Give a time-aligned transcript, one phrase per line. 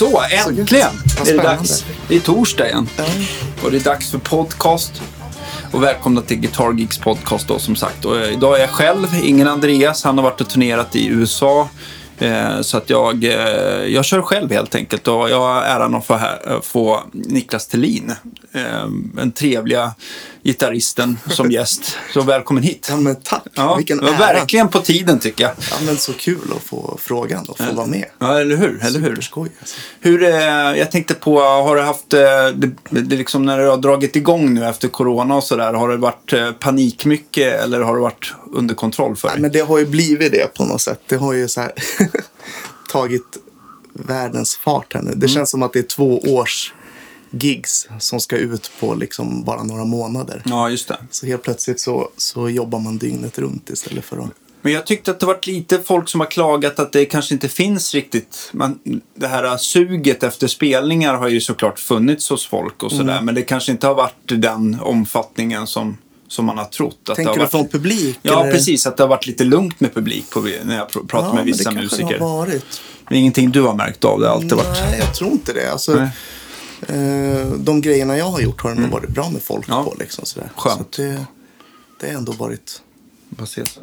[0.00, 0.88] Så, äntligen
[1.26, 1.84] är det dags.
[2.08, 2.88] Det är torsdag igen.
[3.64, 5.02] Och det är dags för podcast.
[5.72, 8.04] Och välkomna till Guitar Geeks podcast då som sagt.
[8.04, 10.04] Och eh, idag är jag själv, ingen Andreas.
[10.04, 11.68] Han har varit och turnerat i USA.
[12.18, 13.30] Eh, Så att jag, eh,
[13.86, 15.08] jag kör själv helt enkelt.
[15.08, 18.12] Och jag har äran att få, här, eh, få Niklas Thelin,
[18.52, 19.94] eh, den trevliga
[20.42, 21.96] gitarristen, som gäst.
[22.12, 22.86] Så välkommen hit.
[22.90, 23.42] Ja, men tack.
[23.54, 24.18] Ja, Vilken det var ära.
[24.18, 25.52] verkligen på tiden tycker jag.
[25.70, 28.04] Ja, men så kul att få frågan och få vara med.
[28.18, 28.84] Ja, eller hur?
[28.84, 29.08] Eller hur?
[29.08, 29.50] Superskoj.
[29.60, 29.76] Alltså.
[30.00, 30.30] Hur, eh,
[30.78, 32.20] jag tänkte på, har du haft, eh,
[32.54, 35.96] det, det liksom när du har dragit igång nu efter corona och sådär, har det
[35.96, 39.40] varit eh, panik mycket eller har det varit under kontroll för dig?
[39.40, 41.00] men det har ju blivit det på något sätt.
[41.06, 41.72] Det har ju så här
[42.92, 43.36] tagit
[43.92, 45.08] världens fart här nu.
[45.08, 45.20] Mm.
[45.20, 46.72] Det känns som att det är två års
[47.30, 50.42] gigs som ska ut på liksom bara några månader.
[50.44, 50.96] Ja, just det.
[51.10, 54.28] Så helt plötsligt så, så jobbar man dygnet runt istället för att...
[54.62, 57.48] Men jag tyckte att det varit lite folk som har klagat att det kanske inte
[57.48, 58.78] finns riktigt, man,
[59.14, 63.24] det här suget efter spelningar har ju såklart funnits hos folk och sådär, Mm.
[63.24, 65.96] men det kanske inte har varit den omfattningen som,
[66.28, 66.96] som man har trott.
[67.00, 67.50] Att det Tänker har du varit...
[67.50, 68.18] från publik?
[68.22, 68.52] Ja, eller?
[68.52, 68.86] precis.
[68.86, 71.44] Att det har varit lite lugnt med publik på, när jag pr- pratar Ja, med
[71.44, 72.18] vissa det kanske musiker.
[72.18, 72.80] det har varit.
[73.08, 74.20] Det är ingenting du har märkt av?
[74.20, 74.78] Det har alltid varit...
[74.90, 75.72] Nej, jag tror inte det.
[75.72, 76.08] Alltså, Nej.
[76.88, 79.84] Eh, de grejerna jag har gjort har det nog varit bra med folk Ja.
[79.84, 79.94] på.
[79.98, 80.50] Liksom, sådär.
[80.56, 80.94] Skönt.
[80.94, 81.24] Så det,
[82.00, 82.82] det har ändå varit...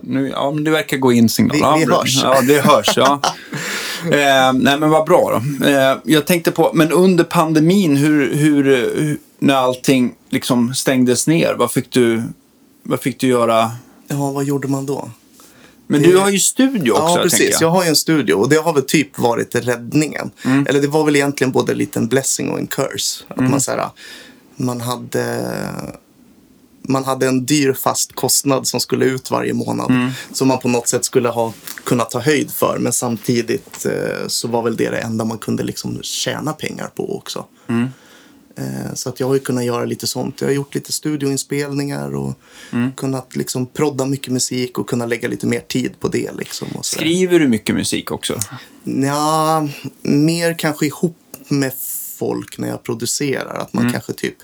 [0.02, 1.56] Nu, ja, men det verkar gå in signal.
[1.58, 1.98] Vi- ja, vi bra.
[1.98, 2.24] hörs.
[2.24, 2.98] Ja, det hörs.
[2.98, 3.22] Ja.
[4.04, 5.66] eh, nej, men vad bra då.
[5.68, 11.56] Eh, jag tänkte på, men under pandemin, hur, hur, hur, när allting liksom stängdes ner,
[11.60, 12.24] vad fick du,
[12.84, 13.72] vad fick du göra?
[14.08, 15.10] Ja, vad gjorde man då?
[15.88, 17.50] Men Det- du har ju studio också, Ja, precis.
[17.52, 17.62] jag.
[17.62, 20.32] Jag har ju en studio och det har väl typ varit räddningen.
[20.46, 20.66] Mm.
[20.70, 23.24] Eller det var väl egentligen både en liten blessing och en curse.
[23.28, 23.52] Att Mm.
[23.52, 23.90] man, så här,
[24.56, 25.54] man, hade,
[26.82, 29.90] man hade en dyr fast kostnad som skulle ut varje månad.
[29.92, 30.10] Mm.
[30.34, 31.54] Som man på något sätt skulle ha
[31.84, 32.78] kunnat ta höjd för.
[32.80, 37.18] Men samtidigt eh, så var väl det det enda man kunde liksom tjäna pengar på
[37.18, 37.46] också.
[38.58, 38.86] Mm.
[38.86, 40.42] Eh, Så att jag har ju kunnat göra lite sånt.
[40.42, 42.34] Jag har gjort lite studioinspelningar och
[42.72, 42.92] Mm.
[42.92, 46.32] kunnat liksom prodda mycket musik och kunna lägga lite mer tid på det.
[46.38, 46.68] Liksom.
[46.82, 48.40] Skriver du mycket musik också?
[48.84, 49.68] Ja,
[50.02, 51.18] mer kanske ihop
[51.48, 51.74] med
[52.18, 53.56] folk när jag producerar.
[53.56, 54.36] Att man kanske typ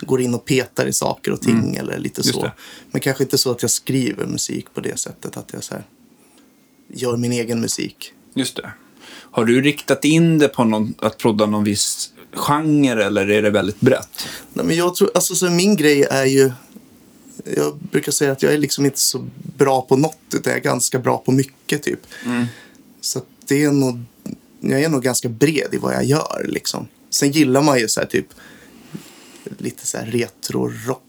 [0.00, 2.50] går in och petar i saker och ting eller lite så.
[2.90, 5.36] Men kanske inte så att jag skriver musik på det sättet.
[5.36, 5.74] Att jag så
[6.88, 8.12] gör min egen musik.
[8.34, 8.72] Just det.
[9.06, 13.50] Har du riktat in det på någon, att prodda någon viss genre eller är det
[13.50, 14.28] väldigt brett?
[14.52, 16.52] Nej, men jag tror, alltså, så min grej är ju...
[17.56, 19.26] Jag brukar säga att jag är liksom inte så
[19.58, 21.82] bra på något, utan jag är ganska bra på mycket.
[21.82, 22.00] typ.
[23.00, 24.00] Så att det är nog,
[24.60, 26.46] jag är nog ganska bred i vad jag gör.
[26.48, 26.88] Liksom.
[27.10, 28.26] Sen gillar man ju så här, typ
[29.58, 31.00] lite så här retro-rock.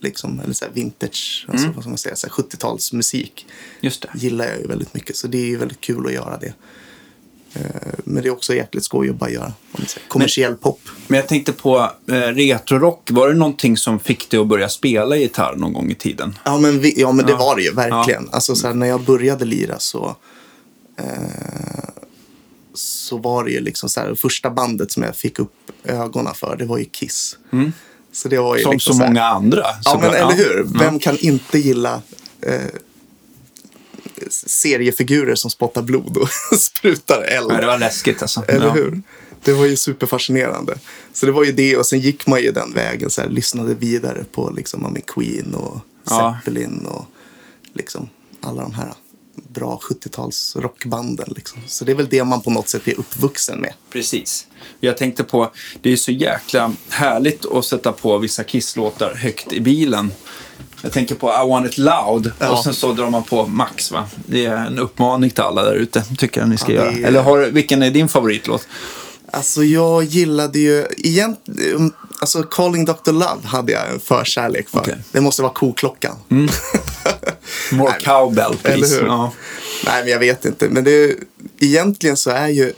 [0.00, 3.46] Liksom, eller så här vintage, alltså, vad ska man säga, så här 70-talsmusik
[3.80, 4.08] Just det.
[4.14, 5.16] gillar jag ju väldigt mycket.
[5.16, 6.54] Så det är ju väldigt kul att göra det.
[7.60, 9.52] Eh, Men det är också jäkligt skoj att bara göra
[10.08, 10.80] kommersiell pop.
[11.06, 13.08] Men jag tänkte på eh, retrorock.
[13.10, 16.38] Var det någonting som fick dig att börja spela gitarr någon gång i tiden?
[16.44, 17.38] Ja, men, vi, ja, men det Ja.
[17.38, 18.28] var det ju verkligen.
[18.32, 20.16] Alltså, så här, när jag började lira så,
[20.98, 21.04] eh,
[22.74, 25.52] så var det ju liksom så här, första bandet som jag fick upp
[25.84, 27.36] ögonen för, det var ju Kiss.
[28.12, 29.64] Så det var ju Som liksom så här- många andra.
[29.84, 30.66] Ja, men eller hur?
[30.74, 30.80] Ja.
[30.80, 32.02] Vem kan inte gilla
[32.40, 32.60] eh,
[34.30, 36.28] seriefigurer som spottar blod och
[36.58, 37.48] sprutar eld?
[37.48, 38.44] Nej, det var läskigt alltså.
[38.48, 38.72] Eller Ja.
[38.72, 39.02] hur?
[39.44, 40.78] Det var ju superfascinerande.
[41.12, 43.10] Så det var ju det och sen gick man ju den vägen.
[43.10, 45.78] Så här, lyssnade vidare på liksom, ja, Queen och
[46.10, 46.36] Ja.
[46.44, 47.04] Zeppelin och
[47.74, 48.08] liksom
[48.40, 48.92] alla de här
[49.48, 51.32] bra 70-tals rockbanden.
[51.36, 51.58] Liksom.
[51.66, 53.72] Så det är väl det man på något sätt är uppvuxen med.
[53.92, 54.46] Precis.
[54.80, 55.52] Jag tänkte på,
[55.82, 60.12] det är så jäkla härligt att sätta på vissa Kiss-låtar högt i bilen.
[60.86, 62.50] Jag tänker på I want it loud Ja.
[62.50, 63.90] och sen så drar man på max.
[63.92, 64.04] Va?
[64.26, 66.92] Det är en uppmaning till alla där ute, tycker jag ni ska Ja, göra.
[66.92, 68.68] är- Eller har, vilken är din favoritlåt?
[69.30, 73.12] Alltså jag gillade ju egentligen, alltså Calling Dr.
[73.12, 74.84] Love hade jag en förkärlek för.
[74.84, 74.98] Mm.
[75.12, 76.16] Det måste vara koklockan.
[77.72, 79.00] More Nej, cowbell, please.
[79.06, 79.32] Ja.
[79.86, 80.68] Nej, men jag vet inte.
[80.70, 81.14] Men det,
[81.58, 82.72] egentligen så är ju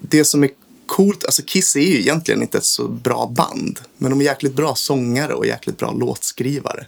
[0.00, 0.50] det som är
[0.86, 3.80] coolt, alltså Kiss är ju egentligen inte ett så bra band.
[3.98, 6.86] Men de är jäkligt bra sångare och jäkligt bra låtskrivare.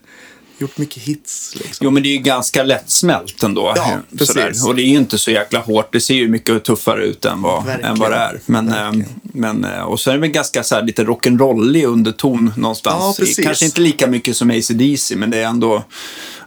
[0.61, 1.85] Gjort mycket hits liksom.
[1.85, 3.73] Jo, men det är ju ganska lättsmält ändå.
[3.77, 4.67] Ja, precis.
[4.67, 5.93] Och det är ju inte så jäkla hårt.
[5.93, 7.91] Det ser ju mycket tuffare ut än vad, Verkligen.
[7.93, 8.41] än vad det är.
[8.47, 9.21] Men, eh, Verkligen.
[9.23, 13.19] men, eh, och så är det väl ganska så här, lite rock'n'rollig underton någonstans.
[13.37, 13.43] Ja.
[13.45, 15.85] Kanske inte lika mycket som AC/DC men det är ändå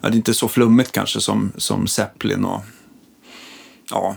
[0.02, 2.62] det är inte så flummigt kanske som, som Zeppelin och
[3.90, 4.16] ja,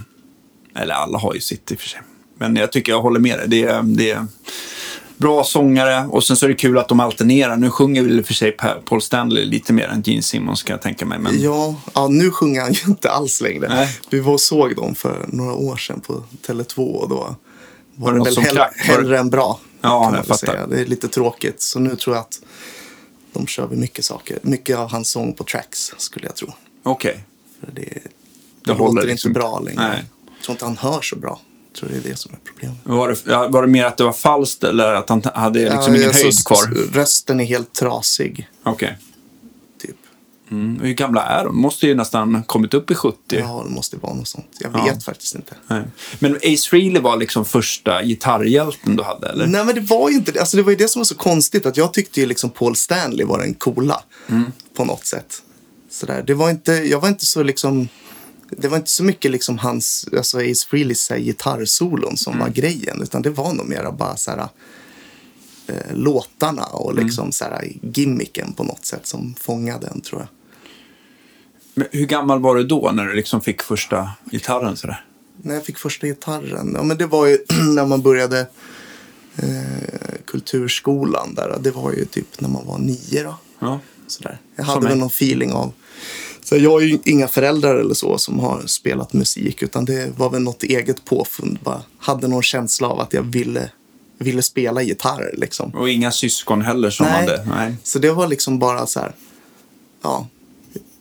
[0.77, 2.01] eller alla har ju sitt i och för sig.
[2.39, 3.49] Men jag tycker jag håller med dig.
[3.49, 4.27] Det det
[5.17, 7.57] bra sångare och sen så är det kul att de alternerar.
[7.57, 10.83] Nu sjunger väl för sig Pa- Paul Stanley lite mer än Gene Simmons kan jag
[10.83, 11.19] tänka mig.
[11.19, 13.69] Men Ja, ja, nu sjunger han ju inte alls längre.
[13.69, 13.99] Nej.
[14.11, 17.37] Vi var och såg dem för några år sedan på Tele2 och då
[17.95, 19.61] var det det något väl hell- var det- hellre än bra.
[19.81, 20.47] Ja, kan jag fattar.
[20.47, 20.67] säga.
[20.67, 21.61] Det är lite tråkigt.
[21.63, 22.41] Så nu tror jag att
[23.33, 24.39] de kör väl mycket saker.
[24.43, 26.49] Mycket av hans sång på tracks skulle jag tro.
[26.83, 27.25] Okej.
[27.61, 28.01] För det, det,
[28.65, 29.49] Det håller låter liksom inte inte.
[29.49, 29.89] bra längre.
[29.89, 30.05] Nej.
[30.37, 31.41] Jag tror inte han hör så bra.
[31.79, 32.79] Tror det är det som är problemet.
[32.85, 35.95] Var det, ja, var det mer att det var falskt eller att han hade liksom
[35.95, 36.93] Ja, ingen alltså, höjd kvar?
[36.93, 38.49] Rösten är helt trasig.
[38.63, 38.99] Okej.
[39.83, 39.97] Typ.
[40.51, 40.81] Mm.
[40.83, 41.57] Hur gamla är de?
[41.61, 43.17] Måste ju nästan kommit upp i 70.
[43.29, 44.47] Ja, det måste vara något sånt.
[44.61, 44.85] Jag Ja.
[44.85, 45.55] vet faktiskt inte.
[45.67, 45.83] Nej.
[46.19, 49.47] Men Ace Frehley var liksom första gitarrhjälten du hade, eller?
[49.47, 50.41] Nej, men det var ju inte det.
[50.41, 51.67] Alltså, det var ju det som var så konstigt.
[51.67, 54.03] Att jag tyckte ju liksom Paul Stanley var den coola.
[54.29, 54.53] Mm.
[54.77, 55.43] På något sätt.
[55.91, 56.25] Sådär.
[56.27, 57.89] Det var inte, jag var inte så liksom...
[58.51, 62.47] Det var inte så mycket liksom hans, alltså Ace Frehleys gitarrsolon som Mm.
[62.47, 63.03] var grejen.
[63.03, 64.49] Utan det var nog mera bara så här,
[65.67, 67.05] eh, låtarna och Mm.
[67.07, 70.29] liksom så här, gimmicken på något sätt som fångade en tror jag.
[71.75, 74.77] Men hur gammal var du då när du liksom fick första gitarren?
[74.77, 75.05] Sådär?
[75.43, 77.39] När jag fick första gitarren, ja men det var ju
[77.75, 78.41] när man började
[79.37, 81.59] eh, kulturskolan där.
[81.61, 83.35] Det var ju typ när man var nio då.
[83.59, 83.81] Ja.
[84.07, 84.39] Sådär.
[84.57, 85.01] Jag Som hade väl mig.
[85.01, 85.73] någon feeling av...
[86.49, 90.31] Så jag har ju inga föräldrar eller så som har spelat musik utan det var
[90.31, 91.59] väl något eget påfund.
[91.65, 93.71] Bara hade någon känsla av att jag ville,
[94.19, 95.71] ville spela gitarr liksom.
[95.75, 97.15] Och inga syskon heller som Nej.
[97.15, 97.45] hade?
[97.45, 97.75] Nej.
[97.83, 99.13] Så det var liksom bara så här...
[100.03, 100.27] Ja,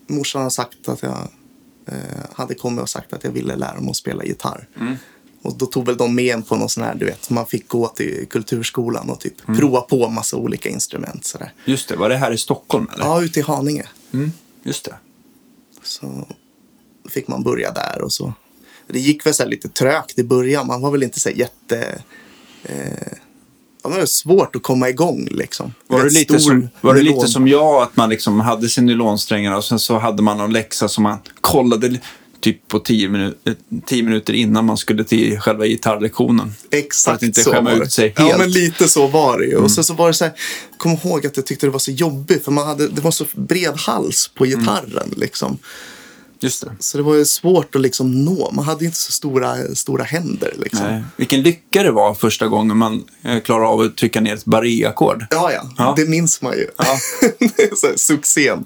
[0.08, 1.28] morsan har sagt att jag
[1.88, 1.96] eh,
[2.34, 4.68] hade kommit och sagt att jag ville lära mig att spela gitarr.
[4.80, 4.96] Mm.
[5.42, 7.68] Och då tog väl de med en på någon sån här, du vet, man fick
[7.68, 9.60] gå till kulturskolan och typ Mm.
[9.60, 11.54] prova på massa olika instrument sådär.
[11.66, 13.06] Just det, var det här i Stockholm eller?
[13.06, 13.86] Ja, ute i Haninge.
[14.14, 14.32] Mm.
[14.64, 14.96] Just det.
[15.86, 16.28] Så
[17.10, 18.34] fick man börja där och så.
[18.88, 20.68] Det gick väl så lite trögt i början.
[20.68, 22.02] Man var väl inte så jätte...
[22.64, 23.14] Eh,
[23.84, 25.74] ja, det var svårt att komma igång liksom.
[25.88, 29.56] Var det, lite som, var det lite som jag, att man liksom hade sin nylonsträngar
[29.56, 32.00] och sen så hade man någon läxa som man kollade
[32.40, 33.54] typ på tio, minu- eh,
[33.86, 36.54] tio minuter innan man skulle till själva gitarrlektionen?
[36.72, 38.36] Exakt För att inte så skämma var ut sig Ja, helt.
[38.36, 38.42] Mm.
[38.46, 39.56] men lite så var det ju.
[39.58, 40.34] Och sen så var det så här,
[40.78, 43.26] kom ihåg att jag tyckte det var så jobbigt för man hade, det var så
[43.36, 44.60] bred hals på Mm.
[44.60, 45.58] gitarren liksom.
[46.40, 46.72] Just det.
[46.80, 48.52] Så det var ju svårt att liksom nå.
[48.52, 50.88] Man hade inte så stora, stora händer liksom.
[50.88, 51.04] Nej.
[51.18, 55.26] Vilken lycka det var första gången man eh, klarade av att trycka ner ett barré-ackord.
[55.30, 55.94] Ja, ja, Ja.
[55.98, 56.68] det minns man ju.
[56.78, 56.98] Ja.
[57.96, 58.66] succén.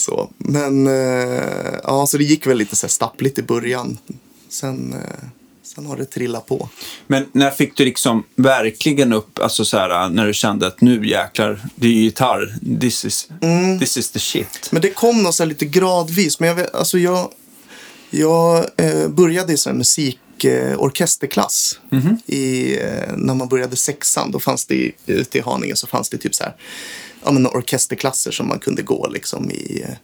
[0.00, 0.30] Så.
[0.38, 3.98] Men eh, ja, så det gick väl lite så här stappligt i början.
[4.48, 5.28] Sen, eh,
[5.62, 6.68] sen har det trillat på.
[7.06, 11.08] Men när fick du liksom verkligen upp, alltså så här, när du kände att nu
[11.08, 13.78] jäklar, det är ju gitarr, this is, Mm.
[13.78, 14.68] this is the shit.
[14.72, 16.40] Men det kom nog så lite gradvis.
[16.40, 17.28] Men jag, alltså jag,
[18.10, 19.76] jag eh, började i så här
[20.44, 21.80] eh, orkesterklass.
[22.26, 26.18] I, eh, när man började sexan, då fanns det ute i Haninge så fanns det
[26.18, 26.56] typ så här,
[27.24, 29.94] ja, men orkesterklasser som man kunde gå liksom i eh,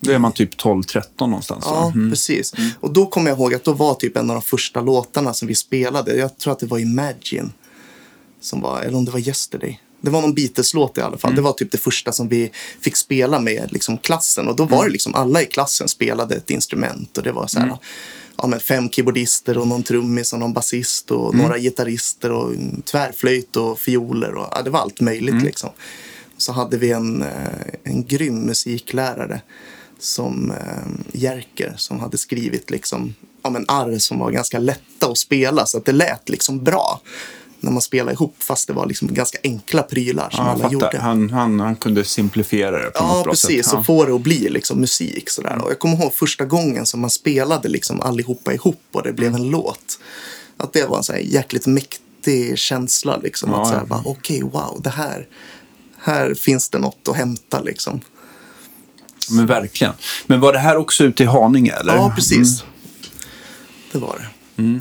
[0.00, 1.64] Då är man typ 12-13 någonstans.
[1.66, 2.10] Ja, Mm.
[2.10, 2.52] precis.
[2.80, 5.48] Och då kommer jag ihåg att då var typ en av de första låtarna som
[5.48, 6.16] vi spelade.
[6.16, 7.52] Jag tror att det var Imagine.
[8.40, 9.80] Som var, eller om det var Yesterday.
[10.00, 11.34] Det var någon Beatles-låt i alla fall.
[11.34, 12.50] Det var typ det första som vi
[12.80, 14.48] fick spela med liksom, klassen.
[14.48, 17.18] Och då var det liksom alla i klassen spelade ett instrument.
[17.18, 17.78] Och det var så här,
[18.38, 22.52] ja, men fem keyboardister och någon trummis och någon basist och några gitarrister och
[22.84, 24.34] tvärflöjt och fioler.
[24.34, 25.70] Och, ja, det var allt möjligt liksom.
[26.36, 27.28] Så hade vi en, eh,
[27.82, 29.40] en grym musiklärare
[29.98, 35.18] som eh, Jerker som hade skrivit liksom, ja, men arr som var ganska lätta att
[35.18, 37.00] spela så att det lät liksom bra
[37.60, 40.72] när man spelade ihop fast det var liksom ganska enkla prylar som Ja, alla fattar.
[40.72, 40.98] gjorde.
[40.98, 43.56] Han, han, han kunde simplifiera det på Ja, något bra precis.
[43.64, 43.66] sätt.
[43.66, 43.84] Så Ja.
[43.84, 45.30] få det att bli liksom musik.
[45.30, 45.58] Sådär.
[45.64, 49.28] Och jag kommer ihåg första gången som man spelade liksom allihopa ihop och det blev
[49.28, 49.40] Mm.
[49.42, 49.98] en låt.
[50.56, 53.16] Att det var en så här jäkligt mäktig känsla.
[53.16, 53.50] Liksom.
[53.50, 54.02] Ja, att ja.
[54.06, 55.26] okej, wow, det här,
[55.98, 58.00] här finns det något att hämta liksom.
[59.30, 59.92] Men verkligen.
[60.26, 61.72] Men var det här också ute i Haninge?
[61.72, 61.96] Eller?
[61.96, 62.64] Ja, precis.
[63.92, 64.18] Det var
[64.56, 64.80] det.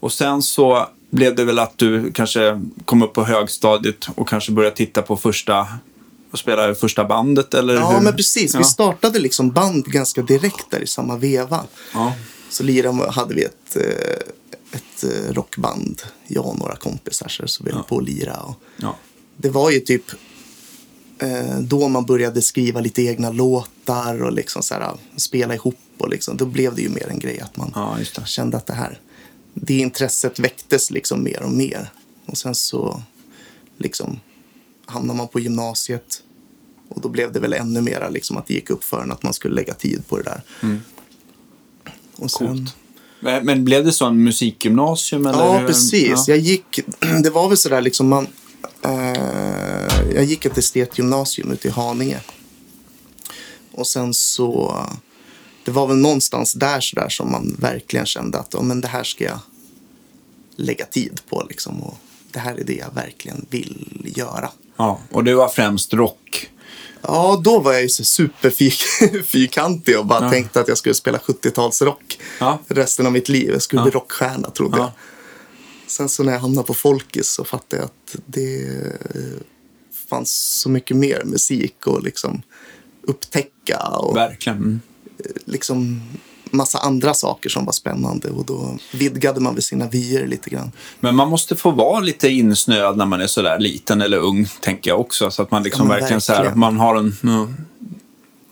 [0.00, 4.52] Och sen så blev det väl att du kanske kom upp på högstadiet och kanske
[4.52, 5.66] började titta på första
[6.30, 8.00] och spela första bandet eller Ja, hur?
[8.00, 8.54] men precis.
[8.54, 8.64] Vi Ja.
[8.64, 11.64] startade liksom band ganska direkt där i samma veva.
[11.94, 12.12] Ja.
[12.50, 14.16] Så lirade, hade vi ett, eh,
[14.72, 18.36] ett eh, rockband, jag och några kompisar, så vi höll på att lira.
[18.36, 18.96] Och Ja.
[19.36, 20.04] det var ju typ
[21.18, 25.78] eh, då man började skriva lite egna låtar och liksom så här, spela ihop.
[25.98, 28.72] Och liksom, då blev det ju mer en grej att man ja, kände att det
[28.74, 29.00] här,
[29.60, 31.92] det intresset väcktes liksom mer och mer.
[32.26, 33.02] Och sen så
[33.78, 34.20] liksom
[34.86, 36.22] hamnade man på gymnasiet
[36.88, 39.22] och då blev det väl ännu mera liksom att det gick upp för en att
[39.22, 40.42] man skulle lägga tid på det där.
[42.16, 42.56] Och sen, Mm.
[42.58, 42.76] Coolt.
[43.20, 45.26] Men, men blev det så en musikgymnasium?
[45.26, 45.38] Eller?
[45.38, 46.08] Ja, precis.
[46.08, 46.24] Ja.
[46.26, 46.80] Jag gick,
[47.22, 48.26] det var väl sådär liksom man,
[48.82, 52.20] eh, jag gick ett estetgymnasium ute i Haninge.
[53.72, 54.84] Och sen så,
[55.66, 59.04] det var väl någonstans där sådär som man verkligen kände att ja, men det här
[59.04, 59.38] ska jag,
[60.56, 61.46] lägga tid på.
[61.48, 61.98] Liksom, och
[62.30, 64.50] det här är det jag verkligen vill göra.
[64.76, 66.50] Ja, och det var främst rock.
[67.02, 70.30] Ja, då var jag ju så superfyrkantig och bara Ja.
[70.30, 72.58] tänkte att jag skulle spela 70-talsrock Ja.
[72.68, 73.50] resten av mitt liv.
[73.50, 73.84] Jag skulle Ja.
[73.84, 74.82] bli rockstjärna, trodde Ja.
[74.82, 74.92] jag.
[75.90, 78.66] Sen så när jag hamnade på Folkis så fattade jag att det
[79.14, 79.40] eh,
[80.08, 82.42] fanns så mycket mer musik och liksom
[83.02, 84.80] upptäcka och Verkligen.
[85.44, 86.02] Liksom
[86.50, 90.72] massa andra saker som var spännande och då vidgade man väl sina vyer lite grann.
[91.00, 94.90] Men man måste få vara lite insnöad när man är sådär liten eller ung, tänker
[94.90, 95.30] jag också.
[95.30, 96.58] Så att man liksom Ja, men verkligen, så här, verkligen.
[96.60, 97.16] man har en...
[97.22, 97.48] ja,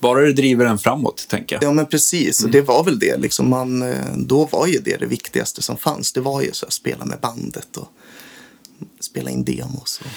[0.01, 1.63] bara det driver en framåt, tänker jag.
[1.65, 2.49] Ja men precis, Mm.
[2.49, 3.17] och det var väl det.
[3.17, 6.13] Liksom man, eh, då var ju det det viktigaste som fanns.
[6.13, 7.89] Det var ju så att spela med bandet och
[9.01, 10.01] spela in demos.
[10.01, 10.11] Och...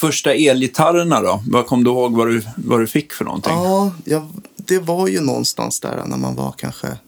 [0.00, 1.42] Första elgitarrerna då?
[1.48, 3.52] Vad kom du ihåg vad du, vad du fick för någonting?
[3.52, 4.28] Ja, jag,
[4.66, 6.98] det var ju någonstans där när man var kanske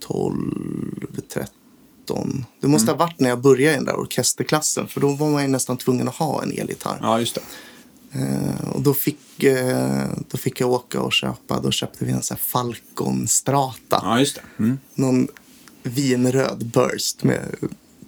[0.00, 2.44] 12, 13.
[2.60, 2.98] Det måste Mm.
[2.98, 4.88] ha varit när jag började i den där orkesterklassen.
[4.88, 6.98] För då var man ju nästan tvungen att ha en elgitarr.
[7.02, 7.40] Ja, just det.
[8.20, 11.60] Eh, och då fick, eh, då fick jag åka och köpa.
[11.60, 14.00] Då köpte vi en sån här Falcon Strata.
[14.02, 14.42] Ja, just det.
[14.58, 14.78] Mm.
[14.94, 15.28] Någon
[15.82, 17.56] vinröd burst med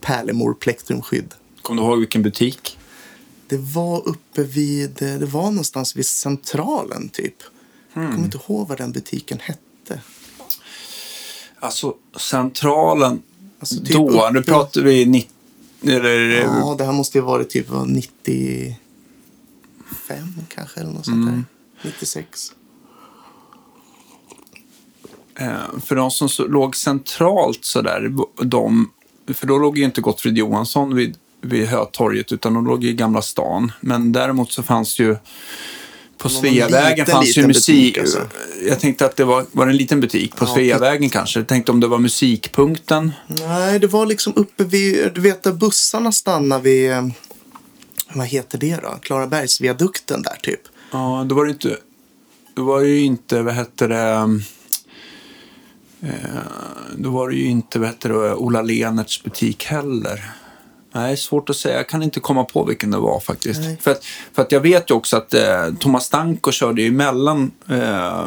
[0.01, 1.35] pärlemor plektrumskydd.
[1.63, 2.79] Kom du ihåg vilken butik?
[3.49, 7.35] Det var uppe vid, eh, det var någonstans vid Centralen typ.
[7.95, 8.13] Jag Hmm.
[8.13, 10.01] kommer inte ihåg vad den butiken hette.
[11.61, 13.23] Alltså, Centralen.
[13.61, 15.31] Alltså, typ då, uppe- nu pratar vi 90...
[15.83, 18.77] Eller, Ja, det här måste ju varit typ vad, 95
[20.49, 21.45] kanske eller något sånt Mm.
[21.83, 21.91] där.
[21.91, 22.53] 96.
[25.39, 28.13] Eh, för de som så, låg centralt sådär,
[28.45, 28.91] de,
[29.35, 33.23] för då låg ju inte Gottfrid Johansson vid, vid Hötorget utan de låg i Gamla
[33.23, 33.73] stan.
[33.81, 35.17] Men däremot så fanns ju
[36.25, 37.99] på Sveavägen fanns ju musik.
[37.99, 38.29] alltså.
[38.67, 41.41] Jag tänkte att det var, var det en liten butik på Ja, Sveavägen kanske.
[41.41, 43.13] Jag tänkte om det var musikpunkten.
[43.27, 47.07] Nej, det var liksom uppe vid, du vet där bussarna stannar vid, eh,
[48.15, 48.99] vad heter det då?
[49.03, 50.61] Klarabergsviadukten där typ.
[50.93, 51.77] Ja, då var det inte,
[52.55, 54.39] då var det ju inte, vad hette det,
[56.03, 56.09] eh,
[56.97, 60.25] då var det ju inte, vad hette det, Ola Lenerts butik heller.
[60.95, 61.77] Nej, svårt att säga.
[61.77, 63.61] Jag kan inte komma på vilken det var faktiskt.
[63.61, 63.79] Nej.
[63.81, 67.51] För att, för att jag vet ju också att eh, Thomas Stanko körde ju emellan
[67.71, 68.25] eh,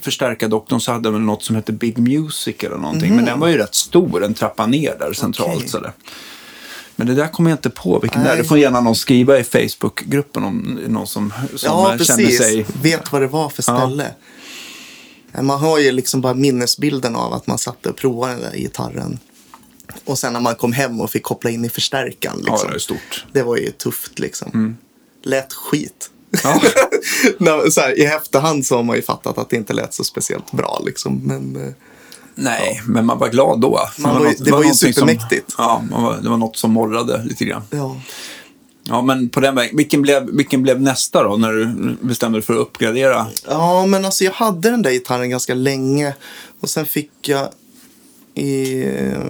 [0.00, 3.16] förstärkardoktorn så hade väl något som hette Big Music eller någonting.
[3.16, 5.56] Men den var ju rätt stor, en trappa ner där centralt.
[5.56, 5.68] Okej.
[5.68, 5.92] Sådär.
[6.96, 8.36] Men det där kommer jag inte på vilken det är.
[8.36, 12.38] Det får gärna någon skriva i Facebookgruppen om någon som, som ja, eh, precis.
[12.38, 12.66] sig...
[12.82, 14.06] Vet vad det var för ställe.
[15.32, 18.58] Eh, Man har ju liksom bara minnesbilden av att man satt och provade den där
[18.58, 19.18] gitarren.
[20.04, 22.42] Och sen när man kom hem och fick koppla in i förstärkaren.
[22.46, 22.70] Ja, Liksom.
[22.70, 23.24] det är stort.
[23.32, 24.76] Det var ju tufft liksom.
[25.22, 26.10] Lät skit.
[26.44, 26.60] Ja.
[27.70, 30.52] Så här, I efterhand så har man ju fattat att det inte lät så speciellt
[30.52, 30.82] bra.
[30.86, 31.20] Liksom.
[31.24, 31.72] Men eh,
[32.34, 33.80] Nej, men man var glad då.
[33.98, 35.52] Man var ju- det var ju någonting supermäktigt.
[35.52, 37.62] Som, ja, var, det var något som morrade lite grann.
[37.70, 37.96] ja.
[38.84, 39.76] Ja, men på den vägen.
[39.76, 43.26] Vilken blev, vilken blev nästa då, när du bestämde dig för att uppgradera?
[43.48, 46.14] ja, men alltså jag hade den där gitarren ganska länge.
[46.60, 47.48] Och sen fick jag
[48.34, 49.22] i eh,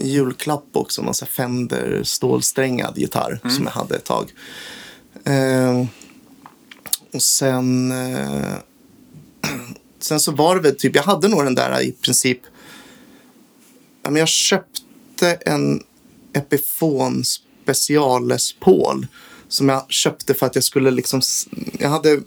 [0.00, 4.32] julklapp också någon Fender stålsträngad gitarr som jag hade ett tag.
[5.24, 5.84] Eh,
[7.12, 8.54] och sen, eh,
[9.98, 12.40] sen så var det väl typ, jag hade nog den där i princip.
[14.02, 15.82] Ja, men jag köpte en
[16.32, 19.06] Epiphone special Les Paul
[19.48, 21.20] som jag köpte för att jag skulle liksom,
[21.78, 22.20] jag hade,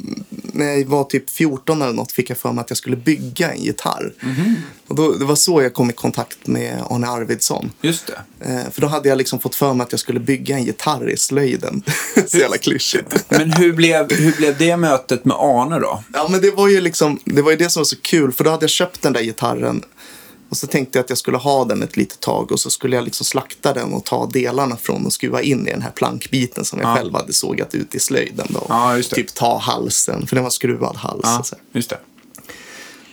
[0.61, 3.51] när jag var typ 14 eller något fick jag för mig att jag skulle bygga
[3.51, 4.13] en gitarr.
[4.87, 7.71] Och då, det var så jag kom i kontakt med Arne Arvidsson.
[7.81, 8.49] Just det.
[8.51, 11.09] Eh, för då hade jag liksom fått för mig att jag skulle bygga en gitarr
[11.09, 11.83] i slöjden.
[12.27, 13.25] så jävla klyschigt.
[13.29, 16.03] Men hur blev, hur blev det mötet med Arne då?
[16.13, 18.31] Ja, men det var ju liksom, det var ju det som var så kul.
[18.31, 19.83] För då hade jag köpt den där gitarren.
[20.51, 22.51] Och så tänkte jag att jag skulle ha den ett litet tag.
[22.51, 25.71] Och så skulle jag liksom slakta den och ta delarna från och skruva in i
[25.71, 26.95] den här plankbiten som jag Ja.
[26.95, 28.47] själv hade sågat ut i slöjden.
[28.49, 28.65] Då.
[28.69, 29.01] Ja.
[29.11, 31.21] Typ ta halsen, för den var skruvad hals.
[31.23, 31.55] Ja, så.
[31.71, 31.97] just det.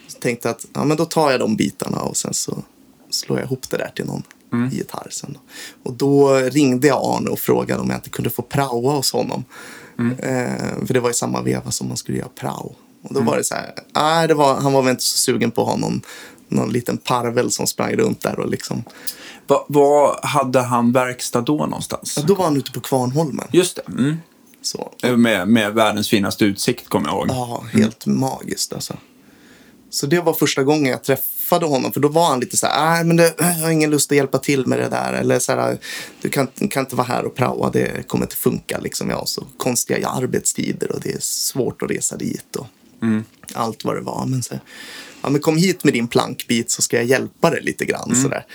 [0.09, 2.63] så tänkte jag att ja, men då tar jag de bitarna och sen så
[3.11, 4.69] slår jag ihop det där till någon Mm.
[4.71, 5.33] gitarr sen.
[5.33, 5.41] Då.
[5.91, 9.45] Och då ringde jag Arne och frågade om jag inte kunde få praoa hos honom.
[9.99, 10.19] Mm.
[10.19, 12.75] Eh, för det var i samma veva som man skulle göra prao.
[13.03, 13.25] Och Mm.
[13.25, 15.63] då var det så här, nej, det var, han var väl inte så sugen på
[15.63, 16.01] att ha någon,
[16.51, 18.85] någon liten parvel som sprang runt där och liksom.
[19.47, 22.15] Va, vad hade han verkstad då någonstans?
[22.17, 23.49] Ja, då var han ute på Kvarnholmen.
[23.53, 23.93] Just det.
[23.93, 24.17] Mm.
[24.63, 24.93] Så.
[25.17, 27.27] Med, med världens finaste utsikt, kommer jag ihåg.
[27.29, 28.97] Ja, helt magiskt alltså.
[29.91, 31.93] Så det var första gången jag träffade honom.
[31.93, 34.17] För då var han lite så här, nej men det, jag har ingen lust att
[34.17, 35.13] hjälpa till med det där.
[35.13, 35.79] Eller så här,
[36.21, 38.79] du kan, kan inte vara här och praoa, det kommer inte funka.
[38.79, 39.11] Liksom.
[39.11, 42.57] Jag har så konstiga arbetstider och det är svårt att resa dit.
[42.57, 42.67] Och
[43.55, 44.27] Allt vad det var.
[44.27, 44.55] Men så,
[45.23, 48.17] ja, men kom hit med din plankbit så ska jag hjälpa dig lite grann.
[48.23, 48.47] Så där.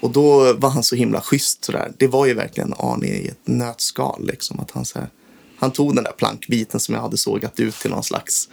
[0.00, 1.64] Och då var han så himla schysst.
[1.64, 1.92] Sådär.
[1.98, 4.26] Det var ju verkligen Arne i ett nötskal.
[4.26, 5.08] Liksom, att han, såhär,
[5.56, 8.48] han tog den där plankbiten som jag hade sågat ut till någon slags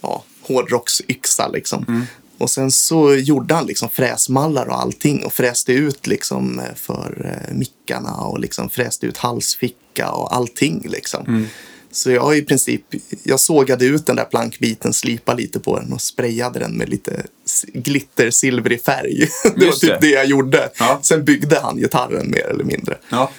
[0.00, 1.48] ja, hårdrocksyxa.
[1.48, 2.06] Liksom.
[2.38, 7.54] Och sen så gjorde han liksom fräsmallar och allting och fräste ut liksom för eh,
[7.54, 10.86] mickarna och liksom fräste ut halsficka och allting.
[10.88, 11.46] Liksom.
[11.90, 12.82] Så jag i princip,
[13.22, 17.22] jag sågade ut den där plankbiten, slipade lite på den och sprayade den med lite
[17.46, 19.28] s- glittersilvrig färg.
[19.56, 20.08] det var typ det.
[20.10, 20.70] jag gjorde.
[20.78, 20.98] Ja.
[21.02, 22.98] Sen byggde han gitarren mer eller mindre.
[23.10, 23.30] Ja.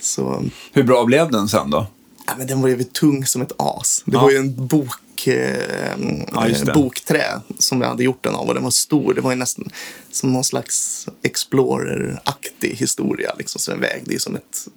[0.00, 1.86] Så Hur bra blev den sen då?
[2.26, 4.02] ja, men den var ju tung som ett as.
[4.06, 4.20] Det Ja.
[4.22, 8.70] var ju en bok, eh, bokträ som jag hade gjort den av och den var
[8.70, 9.14] stor.
[9.14, 9.70] Det var ju nästan
[10.12, 13.34] som någon slags Explorer-aktig historia.
[13.38, 13.60] Liksom.
[13.60, 14.68] Så den vägde ju som ett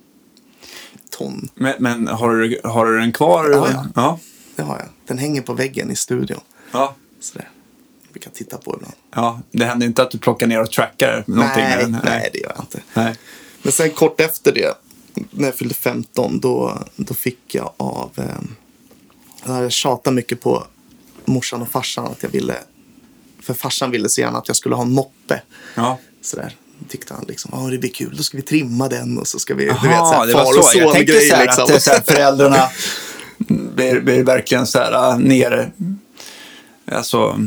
[1.10, 1.50] ton.
[1.56, 3.50] Men, men har, du, har du den kvar?
[3.52, 3.86] Ja, ja.
[3.96, 4.20] ja.
[4.56, 4.88] Det har jag.
[5.08, 6.42] Den hänger på väggen i studion.
[6.72, 6.96] ja.
[7.20, 7.50] Sådär.
[8.04, 8.94] Jag brukar titta på ibland.
[9.16, 11.64] Ja, det händer inte att du plockar ner och trackar någonting?
[11.64, 11.98] Nej, den?
[12.04, 12.80] nej, det gör jag inte.
[12.94, 13.16] nej.
[13.62, 14.78] Men sen kort efter det,
[15.32, 18.12] när jag fyllde 15, då, då fick jag av...
[18.16, 18.42] Eh,
[19.46, 20.68] jag tjatat mycket på
[21.26, 22.56] morsan och farsan att jag ville...
[23.40, 25.42] För farsan ville så gärna att jag skulle ha en moppe.
[25.76, 26.00] Ja.
[26.22, 26.56] Sådär.
[26.90, 29.56] Tyckte han liksom, ja det blir kul, då ska vi trimma den och så ska
[29.56, 30.78] vi, du vet, det var far och så.
[30.80, 31.64] Jag tänkte så här liksom.
[31.64, 32.70] att är så här, föräldrarna
[33.76, 35.72] blir, blir verkligen så här äh, ner,
[36.92, 37.40] alltså,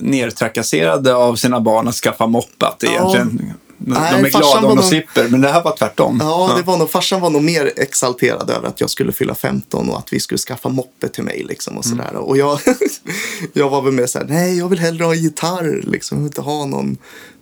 [0.00, 2.24] nertrakasserade av sina barn att skaffa.
[2.58, 2.92] Att det Ja.
[3.14, 6.18] egentligen, de Nej, är farsan glada om de nog- slipper, men det här var tvärtom.
[6.22, 9.90] Ja, det var nog, farsan var nog mer exalterad över att jag skulle fylla 15
[9.90, 11.44] och att vi skulle skaffa moppe till mig.
[11.48, 12.14] Liksom, och, sådär.
[12.16, 12.58] och jag,
[13.52, 15.82] jag var väl mer så här, nej, jag vill hellre ha gitarr.
[15.86, 16.18] Liksom.
[16.18, 16.96] Jag vill inte ha någon,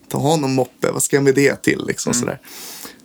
[0.06, 0.90] inte ha någon moppe.
[0.90, 1.84] Vad ska jag med det till?
[1.86, 2.40] Liksom, sådär.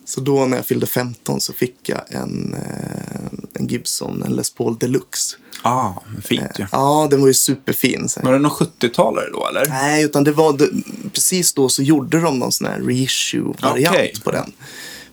[0.05, 4.49] Så då när jag fyllde 15 så fick jag en, eh, en Gibson, en Les
[4.53, 5.37] Paul Deluxe.
[5.61, 6.65] Ah, fint ju.
[6.71, 8.09] Ja, den var ju superfin.
[8.09, 8.21] Så.
[8.21, 9.65] Var det någon 70-talare då eller?
[9.69, 10.69] Nej, utan det var
[11.09, 14.13] precis då så gjorde de någon sån här reissue-variant Okej.
[14.23, 14.51] på den.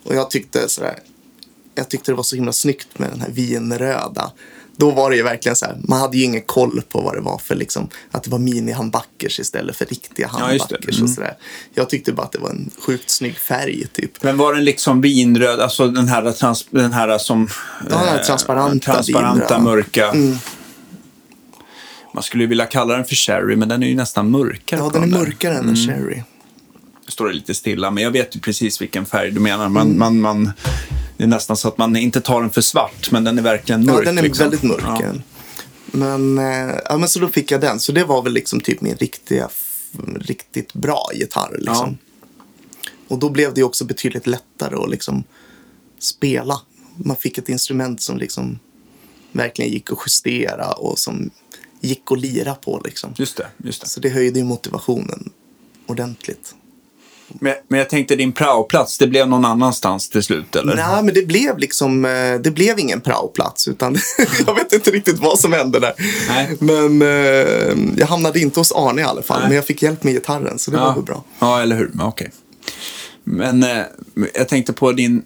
[0.05, 0.99] Och jag tyckte sådär,
[1.75, 4.33] jag tyckte det var så himla snyggt med den här vinröda.
[4.79, 7.21] Då var det ju verkligen så här, man hade ju ingen koll på vad det
[7.21, 11.05] var för liksom, att det var mini-handbackers istället för riktiga Ja, handbackers Mm.
[11.05, 11.37] och sådär.
[11.75, 14.23] Jag tyckte bara att det var en sjukt snygg färg typ.
[14.23, 17.49] Men var den liksom vinröd, alltså den här, trans, den här som...
[17.91, 20.11] Ja, den här eh, transparenta transparenta mörka.
[20.11, 20.37] Mm.
[22.15, 24.81] Man skulle ju vilja kalla den för sherry, men den är ju nästan mörkare.
[24.81, 26.23] Ja, den är mörkare än en sherry.
[27.13, 29.69] Står det lite stilla, men jag vet ju precis vilken färg du menar.
[29.69, 30.53] Man, man, man,
[31.17, 33.85] det är nästan så att man inte tar den för svart, men den är verkligen
[33.87, 33.99] mörk.
[33.99, 34.45] Ja, den är liksom.
[34.45, 34.83] väldigt mörk.
[34.85, 35.01] Ja.
[35.03, 35.13] ja.
[35.93, 37.81] Men, eh, ja, men så då fick jag den.
[37.81, 39.49] Så det var väl liksom typ min riktiga,
[40.21, 41.57] riktigt bra gitarr.
[41.59, 41.99] Liksom.
[43.09, 45.25] Och då blev det också betydligt lättare att liksom
[45.99, 46.61] spela.
[46.97, 48.59] Man fick ett instrument som liksom
[49.33, 51.31] verkligen gick att justera och som
[51.81, 52.81] gick att lira på.
[52.85, 53.15] Liksom.
[53.17, 53.89] Just det, just det.
[53.89, 55.31] Så det höjde ju motivationen
[55.87, 56.55] ordentligt.
[57.29, 60.77] Men, men jag tänkte din praoplats, det blev någon annanstans till slut, eller?
[60.77, 63.97] Nej, men det blev liksom, eh, det blev ingen praoplats utan
[64.47, 65.93] jag vet inte riktigt vad som hände där.
[66.29, 66.57] Nej.
[66.61, 69.49] Men eh, jag hamnade inte hos Arne i alla fall, Nej.
[69.49, 71.25] men jag fick hjälp med gitarren så det var väl bra.
[71.39, 71.91] Ja, eller hur.
[71.93, 72.31] Men Okej.
[73.25, 73.83] Men eh,
[74.35, 75.23] jag tänkte på din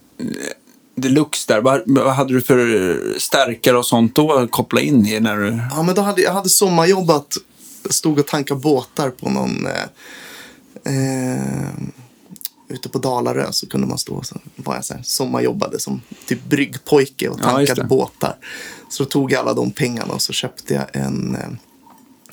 [0.95, 1.61] deluxe där.
[1.61, 5.59] Vad, vad hade du för stärkare och sånt då att koppla in i när du...
[5.71, 7.27] Ja, men då hade jag hade sommarjobbat,
[7.89, 9.67] stod och tankade båtar på någon
[10.85, 11.69] eh, eh,
[12.67, 16.01] ute på Dalarö så kunde man stå och så var jag så här, sommarjobbade som
[16.25, 17.87] typ bryggpojke och Ja, tankade det.
[17.87, 18.37] båtar.
[18.89, 21.47] Så då tog jag alla de pengarna och så köpte jag en, eh,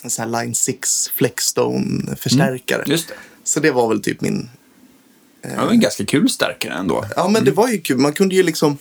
[0.02, 2.84] en sån Line 6 Flexstone förstärkare.
[2.86, 3.14] Just det.
[3.44, 4.48] Så det var väl typ min...
[5.42, 7.04] Ja, det var en ganska kul stärkare ändå.
[7.16, 7.98] Ja, men det var ju kul.
[7.98, 8.78] Man kunde ju liksom...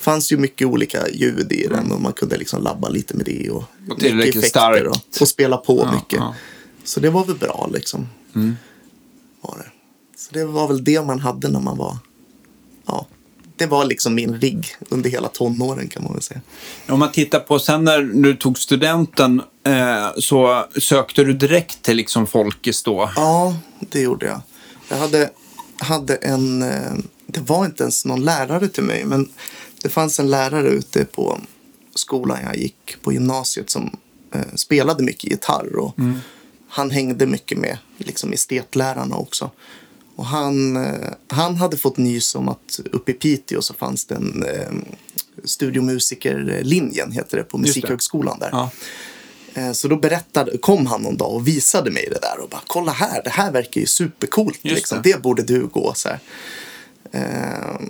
[0.00, 3.50] fanns ju mycket olika ljud i den och man kunde liksom labba lite med det.
[3.50, 4.86] Och, Och tillräckligt starkt.
[4.86, 6.18] Och, och spela på Ja, mycket.
[6.18, 6.34] ja.
[6.84, 8.08] Så det var väl bra liksom.
[9.42, 9.70] Var det.
[10.16, 11.96] Så det var väl det man hade när man var...
[12.86, 13.06] Ja,
[13.56, 16.40] det var liksom min rigg under hela tonåren kan man väl säga.
[16.88, 21.96] Om man tittar på sen när du tog studenten eh, så sökte du direkt till
[21.96, 23.10] liksom Folkis då.
[23.16, 24.40] Ja, det gjorde jag.
[24.88, 25.30] Jag hade,
[25.78, 26.62] hade en...
[26.62, 26.92] eh,
[27.26, 29.28] Det var inte ens någon lärare till mig, men
[29.82, 31.38] det fanns en lärare ute på
[31.94, 33.96] skolan jag gick på gymnasiet som
[34.34, 35.76] eh, spelade mycket gitarr.
[35.76, 35.94] Och
[36.74, 39.50] Han hängde mycket med liksom estetlärarna också.
[40.16, 44.14] Och han, eh, han hade fått nys om att uppe i Piteå så fanns det
[44.14, 44.72] en eh,
[45.44, 47.58] studiomusikerlinjen, heter det, på.
[47.58, 48.48] Musikhögskolan där.
[48.52, 48.70] Ja.
[49.54, 52.62] Eh, Så då berättade, kom han någon dag och visade mig det där och bara
[52.66, 54.58] kolla här, det här verkar ju supercoolt.
[54.62, 55.00] Liksom.
[55.02, 55.12] det.
[55.12, 55.22] Det.
[55.22, 56.20] borde du gå så här.
[57.12, 57.86] Eh,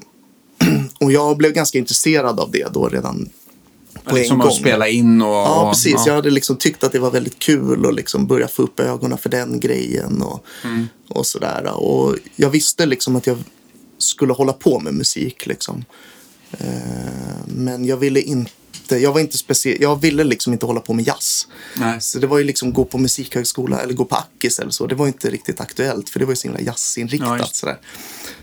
[1.01, 3.31] och jag blev ganska intresserad av det då redan
[4.05, 4.59] på liksom en att gång.
[4.59, 5.29] spela in och...
[5.29, 5.93] Ja, precis.
[5.97, 6.03] ja.
[6.07, 9.19] Jag hade liksom tyckt att det var väldigt kul att liksom börja få upp ögonen
[9.19, 10.88] för den grejen och, Mm.
[11.09, 11.67] och sådär.
[11.75, 13.38] Och jag visste liksom att jag
[13.99, 15.85] skulle hålla på med musik liksom.
[16.53, 16.67] Eh,
[17.47, 21.07] men jag ville inte, jag var inte speciell, jag ville liksom inte hålla på med
[21.07, 21.47] jazz.
[21.77, 22.01] Nej.
[22.01, 24.87] Så det var ju liksom gå på musikhögskola eller gå på Ackis eller så.
[24.87, 27.55] Det var inte riktigt aktuellt för det var ju så himla Ja, jazzinriktat.
[27.55, 27.79] sådär.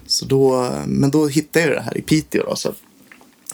[0.08, 2.56] Så då, men då hittade jag det här i Piteå då.
[2.56, 2.74] Så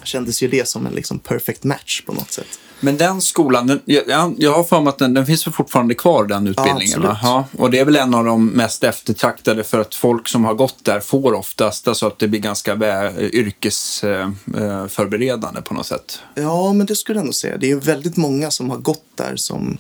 [0.06, 2.48] kändes ju det som en liksom perfect match på något sätt.
[2.80, 5.94] Men den skolan, den, jag, jag- har för mig att den, den finns väl fortfarande
[5.94, 7.06] kvar, den utbildningen?
[7.06, 7.18] absolut.
[7.24, 10.54] Ja, och det är väl en av de mest eftertraktade för att folk som har
[10.54, 12.76] gått där får oftast, alltså att det blir ganska
[13.20, 16.20] yrkesförberedande på något sätt.
[16.36, 17.58] Ja, men det skulle jag nog säga.
[17.58, 19.78] Det är ju väldigt många som har gått där som,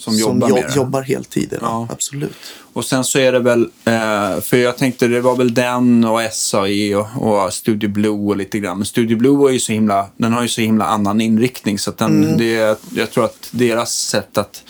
[0.00, 0.76] Som jobbar jo- med det.
[0.76, 1.58] jobbar heltid.
[1.60, 1.88] Ja.
[1.90, 2.36] Absolut.
[2.72, 6.20] Och sen så är det väl, eh, för jag tänkte det var väl den och
[6.32, 7.06] SAE och,
[7.44, 8.76] och Studio Blue och lite grann.
[8.78, 11.90] Men Studio Blue är ju så himla, den har ju så himla annan inriktning så
[11.96, 12.38] den, Mm.
[12.38, 14.62] det, jag tror att deras sätt att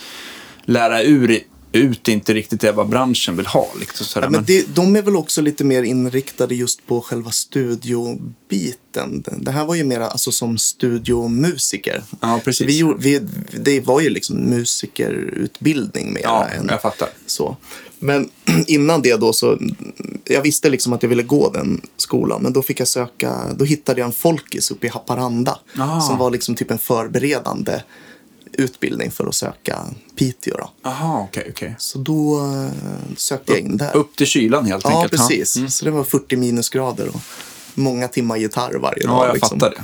[0.65, 1.39] lära ur,
[1.73, 3.67] ut inte riktigt är vad branschen vill ha.
[3.79, 4.27] Liksom, sådär.
[4.27, 9.23] Ja, men det, de är väl också lite mer inriktade just på själva studiobiten.
[9.37, 12.03] Det här var ju mer alltså, som studiomusiker.
[12.19, 12.67] Ja, precis.
[12.67, 13.19] Vi, gjorde- vi,
[13.59, 17.09] det var ju liksom musikerutbildning mer ja, än jag fattar.
[17.25, 17.57] så.
[17.99, 18.29] Men
[18.67, 19.59] innan det då så,
[20.25, 22.41] jag visste liksom att jag ville gå den skolan.
[22.43, 25.59] Men då fick jag söka, då hittade jag en folkis uppe i Haparanda.
[25.77, 25.99] Ah.
[26.01, 27.81] Som var liksom typ en förberedande
[28.53, 29.79] utbildning för att söka
[30.15, 30.69] Piteå då.
[30.83, 31.75] Jaha, okej, okej.
[31.77, 32.71] Så då eh,
[33.17, 33.95] sökte jag in där.
[33.95, 35.11] Upp till kylan helt Ja, enkelt.
[35.21, 35.55] precis.
[35.55, 35.69] Mm.
[35.69, 37.21] Så det var 40 minusgrader och
[37.73, 39.15] många timmar gitarr varje dag.
[39.15, 39.59] Ja, jag liksom.
[39.59, 39.83] fattar det.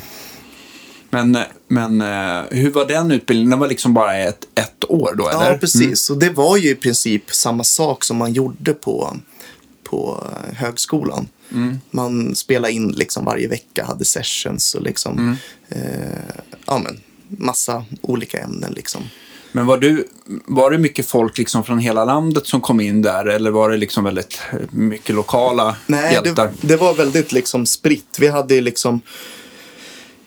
[1.09, 3.49] Men, men eh, hur var den utbildningen?
[3.49, 5.51] Den var liksom bara ett, ett år då, eller?
[5.51, 6.09] Ja, precis.
[6.09, 9.17] Och det var ju i princip samma sak som man gjorde på,
[9.83, 11.27] på eh, högskolan.
[11.51, 11.79] Mm.
[11.91, 15.35] Man spelade in liksom varje vecka, hade sessions och liksom, Mm.
[15.69, 16.19] eh,
[16.65, 16.99] ja, men,
[17.29, 18.73] massa olika ämnen.
[18.73, 19.03] Liksom.
[19.51, 20.07] Men var, du,
[20.45, 23.77] var det mycket folk liksom från hela landet som kom in där eller var det
[23.77, 26.51] liksom väldigt eh, mycket lokala Nej, hjältar?
[26.61, 28.17] det, det var väldigt liksom spritt.
[28.19, 29.01] Vi hade liksom...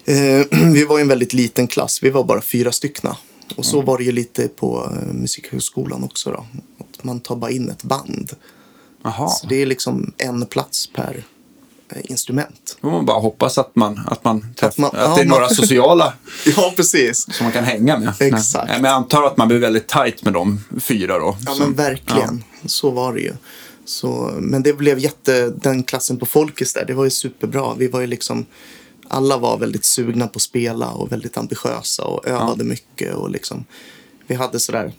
[0.05, 0.15] Eh,
[0.73, 2.03] vi var en väldigt liten klass.
[2.03, 3.17] Vi var bara fyra styckna.
[3.57, 6.31] Och så var det ju lite på eh, Musikhögskolan också.
[6.31, 6.47] Då.
[6.79, 8.33] Att man tar bara in ett band.
[9.03, 9.29] Jaha.
[9.29, 11.25] Så det är liksom en plats per
[12.05, 12.77] instrument.
[12.81, 15.41] Får man bara hoppas att, man, att, man träff, att, man- det ja, är några
[15.41, 16.13] man- sociala
[16.57, 17.27] Ja, precis.
[17.35, 18.15] som man kan hänga med.
[18.21, 18.69] Exakt.
[18.69, 21.37] Men jag antar att man blir väldigt tajt med de fyra då.
[21.47, 22.45] Ja, Så- men verkligen.
[22.67, 23.33] Så var det ju.
[23.85, 25.51] Så, men det blev jätte...
[25.51, 27.75] Den klassen på Folkis där, det var ju superbra.
[27.75, 28.47] Vi var ju liksom...
[29.09, 33.15] Alla var väldigt sugna på att spela och väldigt ambitiösa och övade mycket.
[33.15, 33.65] Och liksom,
[34.27, 34.93] vi hade sådär...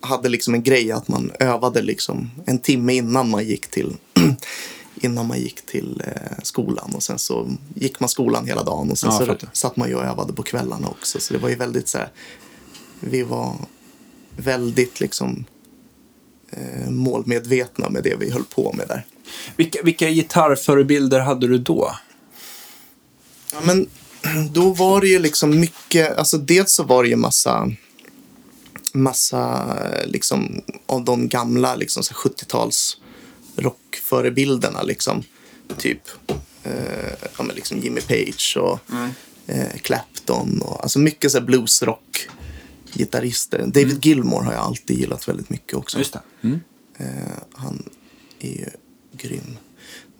[0.00, 3.96] Hade liksom en grej att man övade liksom en timme innan man gick till
[5.04, 8.98] innan man gick till eh, skolan och sen så gick man skolan hela dagen och
[8.98, 11.20] sen Ja, så satt man ju och övade på kvällarna också.
[11.20, 12.10] Så det var ju väldigt så här,
[13.00, 13.56] vi var
[14.36, 15.44] väldigt liksom
[16.50, 19.06] eh, målmedvetna med det vi höll på med där.
[19.56, 21.94] Vilka, vilka gitarrförebilder hade du då?
[23.52, 23.86] Ja, men
[24.50, 27.72] då var det ju liksom mycket, alltså dels så var det ju massa,
[28.92, 32.96] massa liksom av de gamla liksom så 70-tals
[33.58, 35.22] rockförebilderna liksom.
[35.78, 36.00] Typ,
[36.62, 36.72] eh,
[37.36, 38.78] ja men liksom Jimmy Page och
[39.46, 42.28] eh, Clapton och alltså mycket så bluesrock
[42.92, 43.66] gitarrister.
[43.66, 45.98] David Gilmour har jag alltid gillat väldigt mycket också.
[46.40, 46.60] Mm.
[46.98, 47.06] Eh,
[47.52, 47.88] han
[48.40, 48.66] är ju
[49.12, 49.58] grym.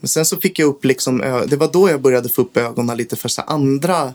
[0.00, 2.96] Men sen så fick jag upp liksom, det var då jag började få upp ögonen
[2.96, 4.14] lite för så andra,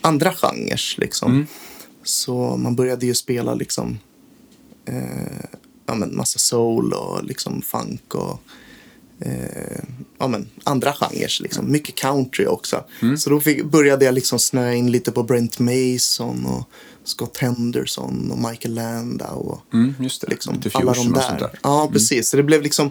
[0.00, 1.46] andra genrer liksom.
[2.04, 3.98] Så man började ju spela liksom,
[4.84, 5.44] eh,
[5.86, 8.42] ja men massa soul och liksom funk och
[9.20, 9.84] eh,
[10.18, 11.72] ja men andra genrer liksom.
[11.72, 12.84] Mycket country också.
[13.18, 16.68] Så då fick, började jag liksom snöa in lite på Brent Mason och
[17.04, 19.94] Scott Henderson och Michael Landau och Mm,
[20.28, 21.38] liksom, alla de där.
[21.38, 21.50] där.
[21.62, 22.28] Ja, precis.
[22.28, 22.90] Så det blev liksom...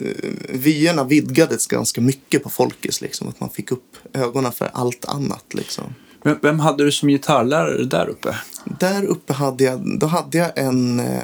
[0.00, 0.06] eh,
[0.48, 3.00] Vyerna vidgades ganska mycket på Folkis.
[3.00, 5.44] Liksom, att man fick upp ögonen för allt annat.
[5.54, 5.84] Liksom.
[6.24, 8.36] Vem, vem hade du som gitarrlärare där uppe?
[8.80, 11.22] Där uppe hade jag, då hade jag en, eh,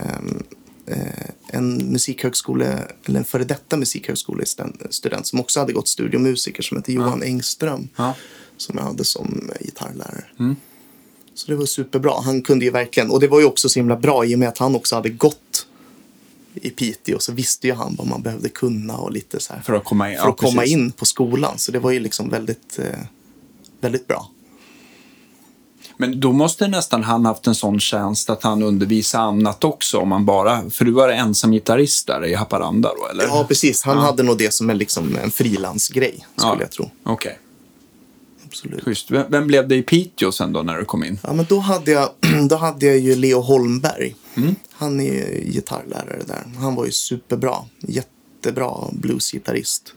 [1.46, 7.22] en musikhögskole, eller en före detta musikhögskolestudent som också hade gått studiomusiker som hette Johan
[7.22, 7.88] Engström.
[7.96, 8.14] Ja.
[8.56, 10.24] Som jag hade som eh, gitarrlärare.
[11.34, 12.20] Så det var superbra.
[12.24, 14.48] Han kunde ju verkligen, och det var ju också så himla bra i och med
[14.48, 15.66] att han också hade gått
[16.54, 19.62] i Piteå så visste ju han vad man behövde kunna och lite så här.
[19.62, 20.18] För att komma in.
[20.18, 21.58] för ja, att komma in på skolan.
[21.58, 22.98] Så det var ju liksom väldigt, eh,
[23.80, 24.30] väldigt bra.
[26.00, 29.98] Men då måste nästan han haft en sån tjänst att han undervisar annat också.
[29.98, 33.24] Om man bara, för du var ensam gitarrist där i Haparanda då, eller?
[33.24, 33.82] Ja, precis.
[33.82, 36.56] Han hade nog det som en, liksom, en frilansgrej, skulle Ja.
[36.60, 36.90] jag tro.
[37.04, 37.38] Okej.
[38.46, 38.84] absolut.
[38.84, 39.10] Schysst.
[39.10, 41.18] Vem, vem blev det i Piteå sen då när du kom in?
[41.22, 42.10] Ja, men då hade jag,
[42.48, 44.16] då hade jag ju Leo Holmberg.
[44.72, 46.44] Han är gitarrlärare där.
[46.58, 47.54] Han var ju superbra.
[47.80, 49.92] Jättebra bluesgitarrist.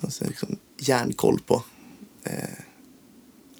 [0.00, 1.62] Alltså liksom järnkoll på
[2.24, 2.32] eh,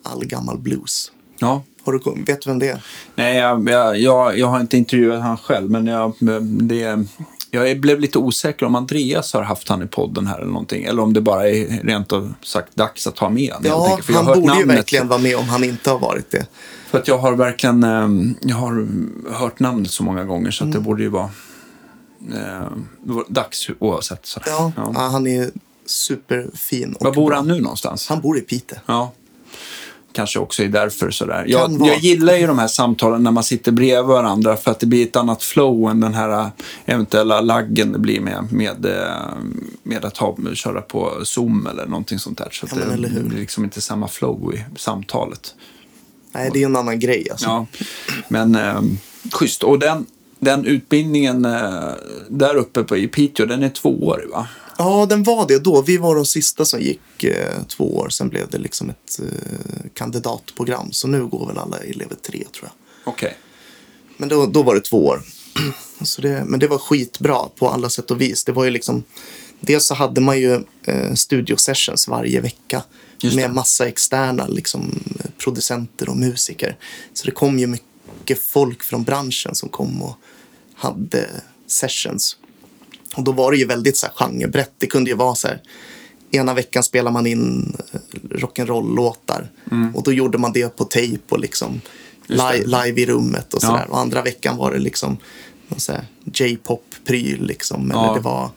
[0.03, 1.11] all gammal blues.
[1.39, 1.63] Ja.
[1.85, 2.83] Har du, vet du vem det är?
[3.15, 3.69] Nej, jag,
[3.99, 7.05] jag, jag, har inte intervjuat han själv, men jag, det,
[7.51, 10.85] jag blev lite osäker om Andreas har haft han i podden här eller någonting.
[10.85, 13.63] Eller om det bara är rent och sagt dags att ha med han.
[13.65, 14.77] helt Ja, jag han borde ju namnet.
[14.79, 16.47] verkligen vara med om han inte har varit det.
[16.91, 18.09] För att jag har verkligen eh,
[18.41, 18.87] jag har
[19.33, 20.75] hört namnet så många gånger så Mm.
[20.75, 21.31] det borde ju vara
[22.35, 22.69] eh,
[23.29, 24.37] dags oavsett.
[24.47, 24.93] Ja, ja.
[24.97, 25.51] han är
[25.87, 26.95] superfin.
[26.95, 27.37] Och Var bor bra.
[27.37, 28.09] han nu någonstans?
[28.09, 28.79] Han bor i Piteå.
[28.87, 29.13] Ja.
[30.15, 31.45] Kanske också är därför sådär.
[31.49, 34.87] Jag, jag gillar ju de här samtalen när man sitter bredvid varandra för att det
[34.87, 36.51] blir ett annat flow än den här
[36.85, 39.37] eventuella laggen det blir med, med, äh,
[39.83, 42.49] med att ha, köra på Zoom eller någonting sånt där.
[42.53, 45.55] Så Ja, det, det blir liksom inte samma flow i samtalet.
[46.33, 47.47] Nej, det är en annan grej alltså.
[47.47, 47.67] Ja,
[48.29, 48.83] men äh,
[49.33, 49.63] schysst.
[49.63, 50.07] Och den,
[50.39, 51.91] den utbildningen äh,
[52.29, 54.49] där uppe på, i Piteå, den är tvåårig va?
[54.79, 55.83] Ja, den var det då.
[55.83, 58.09] Vi var de sista som gick eh, två år.
[58.09, 60.93] Sen blev det liksom ett eh, kandidatprogram.
[60.93, 62.73] Så nu går väl alla elever tre, tror jag.
[63.13, 63.37] Okej.
[64.17, 65.23] Men då, då var det två år.
[66.03, 68.45] Så det, men det var skitbra på alla sätt och vis.
[68.45, 69.05] Det var ju liksom...
[69.61, 72.83] Dels så hade man ju eh, studio sessions varje vecka.
[73.35, 75.03] Med massa externa liksom,
[75.39, 76.77] producenter och musiker.
[77.13, 80.17] Så det kom ju mycket folk från branschen som kom och
[80.75, 81.29] hade
[81.67, 82.37] sessions.
[83.17, 84.73] Och då var det ju väldigt så här, genrebrett.
[84.79, 85.63] Det kunde ju vara så här.
[86.31, 88.01] Ena veckan spelar man in eh,
[88.31, 89.51] rock'n'roll-låtar.
[89.95, 91.81] Och då gjorde man det på tejp och liksom Mm.
[92.37, 92.59] Just det.
[92.59, 93.69] li- live i rummet och Ja.
[93.69, 93.87] sådär.
[93.91, 95.17] Och andra veckan var det liksom
[96.25, 97.91] J-pop-pryl liksom.
[97.91, 98.15] Eller Ja.
[98.15, 98.51] det var,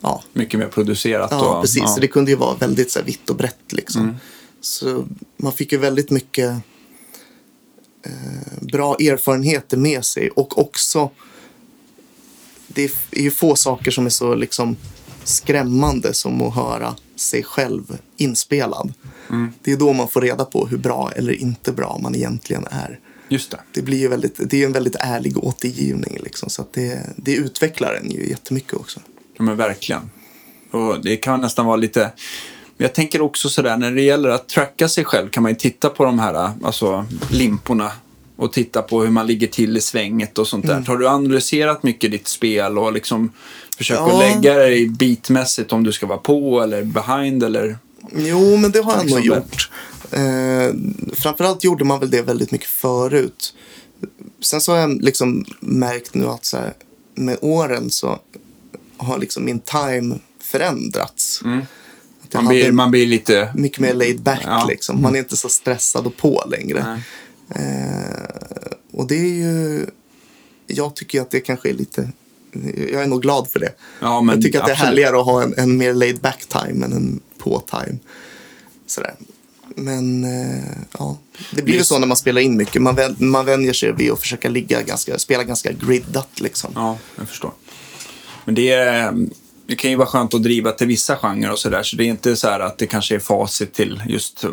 [0.00, 1.28] ja, Mycket mer producerat.
[1.30, 1.82] ja och, precis.
[1.82, 1.86] ja.
[1.88, 4.02] Så det kunde ju vara väldigt så här, vitt och brett liksom.
[4.02, 4.14] Mm.
[4.60, 5.04] Så
[5.36, 6.50] man fick ju väldigt mycket
[8.06, 8.12] eh,
[8.60, 10.30] bra erfarenheter med sig.
[10.30, 11.10] Och också,
[12.74, 14.76] det är ju få saker som är så liksom
[15.24, 18.92] skrämmande som att höra sig själv inspelad.
[19.30, 19.52] Mm.
[19.62, 22.98] Det är då man får reda på hur bra eller inte bra man egentligen är.
[23.28, 23.58] Just det.
[23.72, 27.94] Det blir ju väldigt, det är en väldigt ärlig återgivning liksom, så det, det utvecklar
[27.94, 29.00] en ju jättemycket också.
[29.36, 30.10] Ja, men verkligen.
[30.70, 32.00] Och det kan nästan vara lite...
[32.76, 35.56] Men jag tänker också sådär, när det gäller att tracka sig själv kan man ju
[35.56, 37.92] titta på de här alltså, limporna
[38.36, 40.72] och titta på hur man ligger till i svänget och sånt där.
[40.72, 40.86] Mm.
[40.86, 43.32] Har du analyserat mycket ditt spel och liksom
[43.76, 44.12] försökt Ja.
[44.12, 47.78] att lägga dig beatmässigt om du ska vara på eller behind eller?
[48.16, 49.70] Jo, men det har jag nog gjort.
[50.10, 50.74] Eh,
[51.12, 53.54] framförallt gjorde man väl det väldigt mycket förut.
[54.40, 56.72] Sen så har jag liksom märkt nu att så här,
[57.14, 58.18] med åren så
[58.96, 61.40] har liksom min time förändrats.
[61.44, 61.62] Mm.
[62.34, 63.52] Man blir, man blir lite...
[63.54, 64.40] mycket mer laid back.
[64.44, 64.66] Ja.
[64.68, 65.02] Liksom.
[65.02, 66.84] Man är inte så stressad och på längre.
[66.84, 67.02] Nej.
[67.48, 69.86] Eh, och det är ju...
[70.66, 72.08] Jag tycker att det kanske är lite...
[72.92, 73.72] Jag är nog glad för det.
[74.00, 74.88] Ja, men jag tycker att det är absolut.
[74.88, 77.98] härligare att ha en, en mer laid back time än en på time.
[78.86, 79.14] Sådär.
[79.76, 81.18] Men eh, ja,
[81.50, 82.82] det blir ju så när man spelar in mycket.
[82.82, 86.72] Man, vän, man vänjer sig vid att försöka ligga ganska, spela ganska griddat liksom.
[86.74, 87.52] Ja, jag förstår.
[88.44, 89.26] Men det, är,
[89.66, 91.82] det kan ju vara skönt att driva till vissa genrer och sådär.
[91.82, 94.44] Så det är inte så här att det kanske är facit till just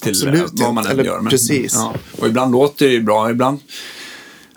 [0.00, 1.20] till Absolut, vad man än Eller gör.
[1.20, 1.74] Men, precis.
[1.74, 1.94] Ja.
[2.18, 3.30] Och ibland låter det ju bra.
[3.30, 3.58] Ibland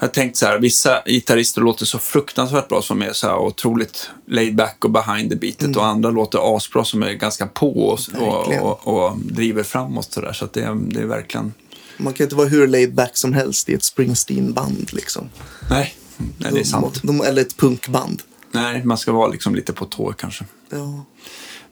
[0.04, 3.38] jag har tänkt så här, vissa gitarrister låter så fruktansvärt bra som är så här
[3.38, 7.88] otroligt laid back och behind the beatet och andra låter asbra som är ganska på
[7.88, 8.64] och, och, Mm.
[8.64, 10.34] Och, och driver framåt så där.
[10.34, 11.54] Så det, det är verkligen...
[11.98, 14.94] Man kan inte vara hur laid back som helst i ett Springsteen-band.
[14.94, 15.30] Liksom.
[15.70, 15.96] Nej,
[16.38, 17.00] nej det är sant.
[17.02, 18.22] De, de, eller ett punkband.
[18.52, 20.46] Nej, man ska vara liksom lite på tå kanske.
[20.70, 21.06] Ja.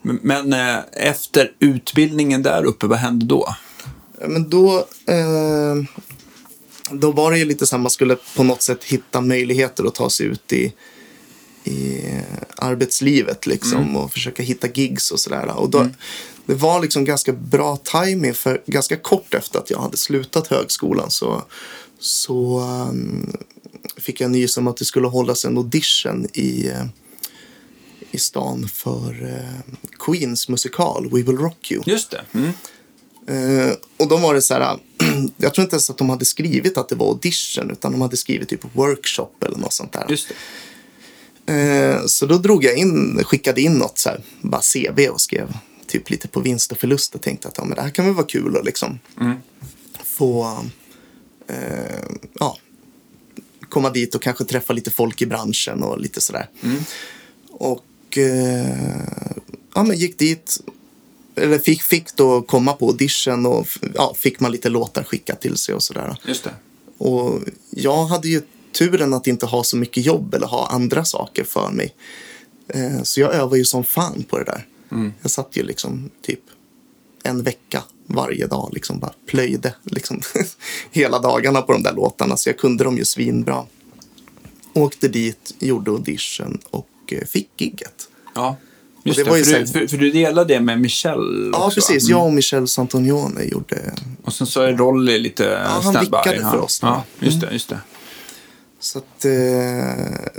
[0.01, 3.55] Men, eh, efter utbildningen där uppe, vad hände då?
[4.21, 5.75] Ja, Men då, eh,
[6.91, 9.95] då var det ju lite så här, man skulle på något sätt hitta möjligheter att
[9.95, 10.73] ta sig ut i,
[11.63, 12.01] i
[12.55, 15.57] arbetslivet liksom och försöka hitta gigs och sådär.
[15.57, 15.87] Och då,
[16.45, 21.11] Det var liksom ganska bra timing för ganska kort efter att jag hade slutat högskolan
[21.11, 21.43] så,
[21.99, 22.59] så
[22.89, 23.37] um,
[23.97, 26.85] fick jag nys om att det skulle hållas en audition i, eh,
[28.11, 31.83] i stan för eh, Queens musikal We Will Rock You.
[31.85, 32.21] Just det.
[32.31, 32.51] Mm.
[33.27, 34.79] Eh, och då var det så här,
[35.37, 38.17] jag tror inte ens att de hade skrivit att det var audition utan de hade
[38.17, 40.05] skrivit typ workshop eller något sånt där.
[40.09, 40.31] Just.
[41.45, 45.57] Eh, så då drog jag in, skickade in något så här, bara CV och skrev
[45.87, 48.13] typ lite på vinst och förlust och tänkte att ja, men det här kan väl
[48.13, 48.99] vara kul att liksom
[50.03, 50.59] få
[51.47, 52.57] eh, ja,
[53.69, 56.49] komma dit och kanske träffa lite folk i branschen och lite sådär.
[57.51, 57.85] Och
[58.17, 59.01] eh,
[59.75, 60.61] ja, men gick dit
[61.35, 65.57] eller fick, fick då komma på audition och ja, fick man lite låtar skickat till
[65.57, 66.17] sig och sådär.
[66.27, 66.53] Just det.
[66.97, 68.41] Och jag hade ju
[68.77, 71.95] turen att inte ha så mycket jobb eller ha andra saker för mig.
[72.67, 74.67] Eh, Så jag övade ju som fan på det där.
[75.21, 76.39] Jag satt ju liksom typ
[77.23, 80.21] en vecka varje dag, liksom bara plöjde liksom
[80.91, 82.37] hela dagarna på de där låtarna.
[82.37, 83.65] Så jag kunde dem ju svinbra.
[84.73, 88.07] Åkte dit, gjorde audition och eh, fick gigget.
[88.35, 88.57] Ja.
[89.03, 91.49] Just det det, var ju för, du, så- för, för du delade det med Michelle
[91.53, 91.87] Ja, också, va?
[91.87, 92.09] precis.
[92.09, 93.93] Jag och Michel Santonione gjorde...
[94.23, 96.05] Och sen så är Rolly lite han standby.
[96.17, 96.63] vickade för ja.
[96.63, 96.87] oss då.
[96.87, 97.49] Ja, just det.
[97.51, 97.79] Just det.
[98.79, 99.31] Så att, eh,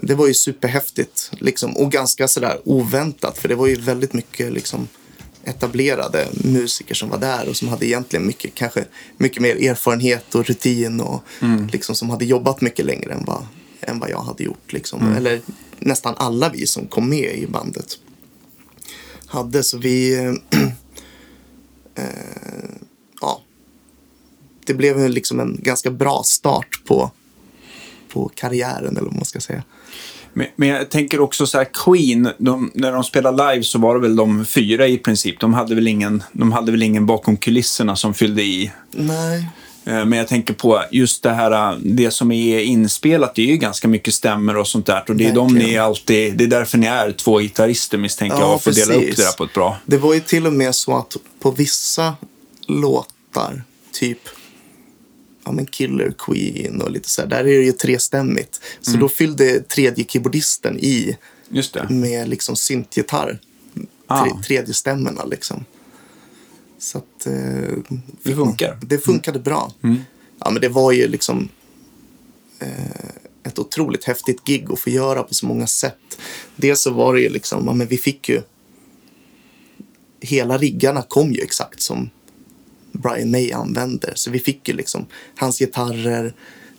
[0.02, 1.30] det var ju superhäftigt.
[1.38, 3.38] Liksom, och ganska sådär oväntat.
[3.38, 4.88] För det var ju väldigt mycket liksom,
[5.44, 8.84] etablerade musiker som var där och som hade egentligen mycket, kanske
[9.16, 11.22] mycket mer erfarenhet och rutin och
[11.72, 13.46] liksom, som hade jobbat mycket längre än vad,
[13.80, 14.72] än vad jag hade gjort.
[14.72, 15.12] Liksom.
[15.16, 15.40] Eller
[15.84, 17.98] nästan alla vi som kom med i bandet
[19.26, 19.62] hade.
[19.62, 20.14] Så vi...
[21.94, 22.04] eh,
[23.20, 23.40] ja,
[24.66, 27.10] det blev liksom en ganska bra start på,
[28.12, 29.62] på karriären eller vad man ska säga.
[30.32, 33.94] Men, men jag tänker också så här, Queen, de, när de spelade live så var
[33.94, 35.40] det väl de fyra i princip.
[35.40, 38.72] De hade väl ingen, de hade väl ingen bakom kulisserna som fyllde i.
[38.90, 39.48] Nej,
[39.84, 43.88] Men jag tänker på just det här, det som är inspelat, det är ju ganska
[43.88, 45.04] mycket stämmer och sånt där.
[45.08, 48.48] Och det är de ni alltid, det är därför ni är två gitarrister misstänker jag,
[48.48, 49.76] Ja, och får dela upp det där på ett bra.
[49.86, 52.14] det var ju till och med så att på vissa
[52.68, 54.18] låtar, typ
[55.44, 58.60] ja, men Killer Queen och lite så här, där är det ju trestämmigt.
[58.80, 61.16] Så då fyllde tredje keyboardisten i
[61.88, 63.38] med liksom syntgitarr.
[64.06, 64.24] Ah.
[64.24, 65.64] Tre, tredje stämmorna liksom.
[66.82, 67.26] Så att...
[67.26, 67.32] Eh,
[68.22, 68.78] Det funkar.
[68.82, 69.72] Det funkade bra.
[70.38, 71.48] Ja, men det var ju liksom
[72.58, 73.06] eh,
[73.42, 76.18] ett otroligt häftigt gig att få göra på så många sätt.
[76.56, 78.42] Dels så var det ju liksom, ja, men vi fick ju...
[80.20, 82.10] Hela riggarna kom ju exakt som
[82.92, 84.12] Brian May använder.
[84.14, 86.34] Så vi fick ju liksom hans gitarrer,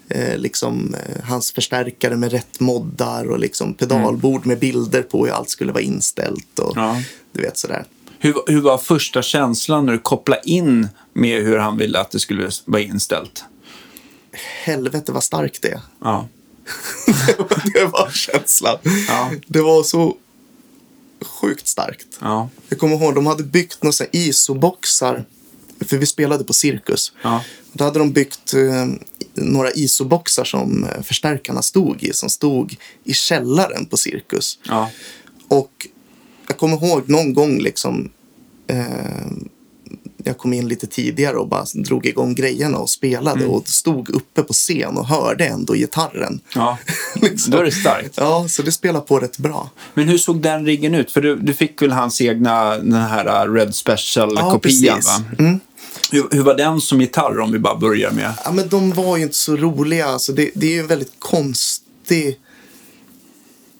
[0.09, 5.33] eh, liksom, eh, hans förstärkare med rätt moddar och liksom pedalbord med bilder på hur
[5.33, 6.59] allt skulle vara inställt.
[6.59, 7.01] Och, Ja.
[7.31, 7.85] Du vet sådär.
[8.23, 12.19] Hur, hur var första känslan när du kopplade in med hur han ville att det
[12.19, 13.43] skulle vara inställt?
[14.63, 15.81] Helvete vad starkt det är.
[16.01, 16.27] Ja.
[17.73, 18.77] det var känslan.
[19.07, 19.31] Ja.
[19.47, 20.17] Det var så
[21.21, 22.07] sjukt starkt.
[22.19, 22.49] Ja.
[22.69, 25.25] Jag kommer ihåg, de hade byggt några isoboxar.
[25.79, 27.11] För vi spelade på Cirkus.
[27.21, 27.43] Ja.
[27.73, 28.85] Då hade de byggt eh,
[29.33, 32.13] några isoboxar som eh, förstärkarna stod i.
[32.13, 34.59] Som stod i källaren på Cirkus.
[34.63, 34.89] Ja.
[35.47, 35.87] Och
[36.47, 38.09] jag kommer ihåg någon gång liksom.
[38.67, 38.85] Eh,
[40.23, 43.45] jag kom in lite tidigare och bara drog igång grejerna och spelade.
[43.45, 46.39] Och stod uppe på scen och hörde ändå gitarren.
[46.55, 46.77] ja.
[47.15, 47.51] Liksom.
[47.51, 48.13] Då är det starkt.
[48.17, 49.69] Ja, så det spelar på rätt bra.
[49.93, 51.11] Men hur såg den riggen ut?
[51.11, 55.45] För du, du fick väl hans egna, den här uh, Red Ja, Special-kopian va?
[56.11, 58.33] Hur, hur var den som gitarr om vi bara börjar med?
[58.45, 60.05] Ja, men de var ju inte så roliga.
[60.05, 62.39] Alltså det, det är ju en väldigt konstig...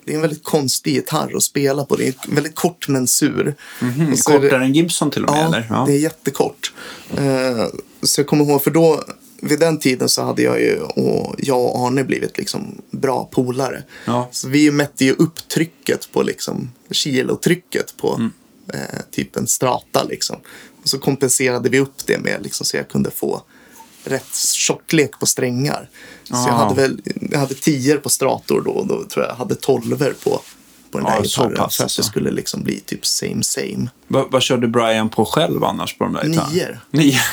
[0.05, 1.95] Det är en väldigt konstig gitarr att spela på.
[1.95, 2.85] Det är väldigt kort.
[2.89, 5.67] Och så är det- Kortare än Gibson till och med Ja, eller?
[5.69, 5.83] Ja.
[5.87, 6.73] det är jättekort.
[7.17, 7.65] Eh,
[8.01, 9.03] så jag kommer ihåg, för då,
[9.41, 13.83] vid den tiden så hade jag ju, och jag och Arne blivit liksom bra polare.
[14.05, 14.29] Ja.
[14.31, 18.31] Så vi mätte ju upp trycket på liksom, kilotrycket på Mm.
[18.73, 20.35] eh, typ en strata liksom.
[20.83, 23.41] Och så kompenserade vi upp det med liksom, så jag kunde få
[24.03, 25.89] rätt tjocklek på strängar.
[26.23, 26.51] Så jag Ah.
[26.51, 30.41] hade väl, jag hade tior på strator då, och då tror jag hade tolver på,
[30.91, 31.57] på den Ja, där så gitarren.
[31.57, 32.01] pass så att alltså.
[32.01, 33.87] det skulle liksom bli typ same same.
[34.07, 36.49] Vad, vad körde Brian på själv annars på de där gitarrerna?
[36.53, 36.79] Nior.
[36.91, 37.19] Nio.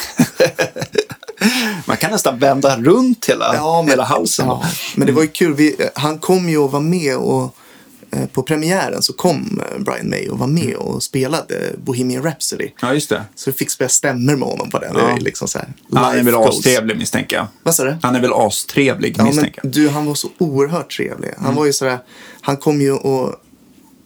[1.86, 4.46] Man kan nästan vända runt hela, Ja, men, hela halsen.
[4.46, 4.62] Ja,
[4.96, 5.54] men det var ju kul.
[5.54, 7.50] Vi, han kom ju och var med och eh,
[8.32, 12.70] på premiären så kom eh, Brian May och var med och spelade Bohemian Rhapsody.
[12.82, 13.24] Ja, just det.
[13.34, 14.94] Så vi fick spela stämmer med honom på den.
[14.94, 15.16] Det Ja.
[15.20, 16.58] liksom så här, Han är väl goals.
[16.58, 17.46] astrevlig misstänker jag.
[17.62, 17.96] Vad sa du?
[18.02, 19.72] Han är väl astrevlig Ja, misstänker jag.
[19.72, 21.30] du, han var så oerhört trevlig.
[21.38, 21.98] Han var ju sådär,
[22.40, 23.34] han kom ju och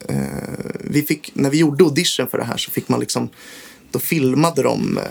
[0.09, 0.17] eh,
[0.81, 3.29] vi fick, när vi gjorde audition för det här så fick man liksom,
[3.91, 5.05] då filmade de eh,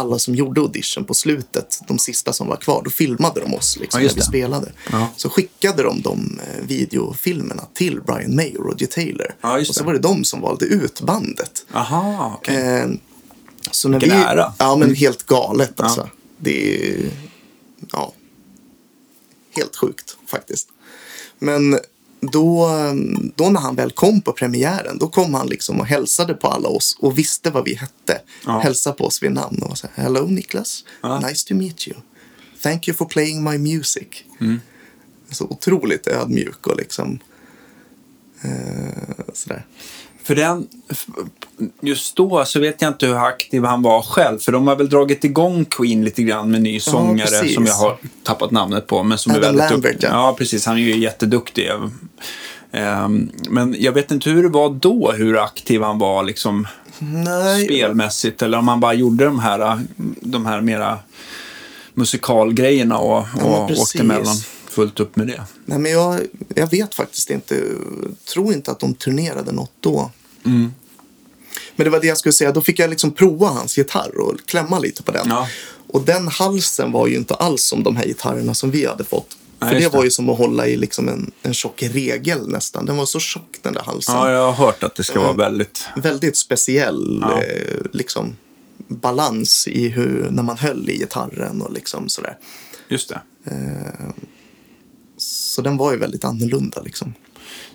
[0.00, 3.78] alla som gjorde audition på slutet, de sista som var kvar, då filmade de oss
[3.80, 4.72] liksom, Ja, när vi spelade.
[4.92, 5.08] Ja.
[5.16, 9.34] Så skickade de de eh, videofilmerna till Brian May och Roger Taylor.
[9.40, 11.66] Ja, och så var det de som valde ut bandet.
[11.72, 12.56] Aha, okej.
[12.56, 12.88] Eh,
[13.70, 14.52] så när Vilken vi, ära.
[14.58, 16.08] Ja, men helt galet alltså.
[16.38, 17.10] Det är
[17.92, 18.12] ja,
[19.56, 20.68] helt sjukt faktiskt.
[21.38, 21.78] Men
[22.20, 22.68] då,
[23.36, 26.68] då när han väl kom på premiären, då kom han liksom och hälsade på alla
[26.68, 28.20] oss och visste vad vi hette.
[28.46, 28.58] Ja.
[28.58, 31.20] Hälsade på oss vid namn och var så här, Hello Niklas, Ja.
[31.20, 31.96] nice to meet you.
[32.62, 34.08] Thank you for playing my music.
[34.40, 34.60] Mm.
[35.30, 37.18] Så otroligt ödmjuk och liksom
[38.42, 39.66] eh, sådär.
[40.22, 40.68] För den,
[41.80, 44.38] just då så vet jag inte hur aktiv han var själv.
[44.38, 47.54] För de har väl dragit igång Queen lite grann med ny sångare precis.
[47.54, 49.02] som jag har tappat namnet på.
[49.02, 50.08] Men som är Adam väldigt Lambert, ja.
[50.08, 50.66] ja, precis.
[50.66, 51.70] Han är ju jätteduktig.
[52.72, 56.66] Ehm, Men jag vet inte hur det var då, hur aktiv han var liksom
[56.98, 58.42] Nej, spelmässigt.
[58.42, 59.80] Eller om han bara gjorde de här,
[60.20, 60.98] de här mera
[61.94, 63.82] musikalgrejerna och, och precis.
[63.82, 64.36] åkte emellan
[64.68, 65.42] fullt upp med det.
[65.64, 66.20] nej men jag,
[66.54, 67.62] jag vet faktiskt inte.
[68.34, 70.10] Tror inte att de turnerade något då.
[70.44, 70.74] Mm.
[71.80, 72.52] Men det var det jag skulle säga.
[72.52, 75.26] Då fick jag liksom prova hans gitarr och klämma lite på den.
[75.28, 75.48] Ja.
[75.88, 79.36] Och den halsen var ju inte alls som de här gitarrerna som vi hade fått.
[79.58, 82.86] Nej, För det var ju som att hålla i liksom en, en tjock regel nästan.
[82.86, 84.14] Den var så tjock den där halsen.
[84.14, 85.84] Ja, jag har hört att det ska vara väldigt...
[85.96, 87.42] Väldigt speciell Ja.
[87.42, 88.36] eh, liksom,
[88.88, 92.36] balans i hur, när man höll i gitarren och liksom sådär.
[92.88, 93.20] Just det.
[95.16, 97.14] Så den var ju väldigt annorlunda liksom.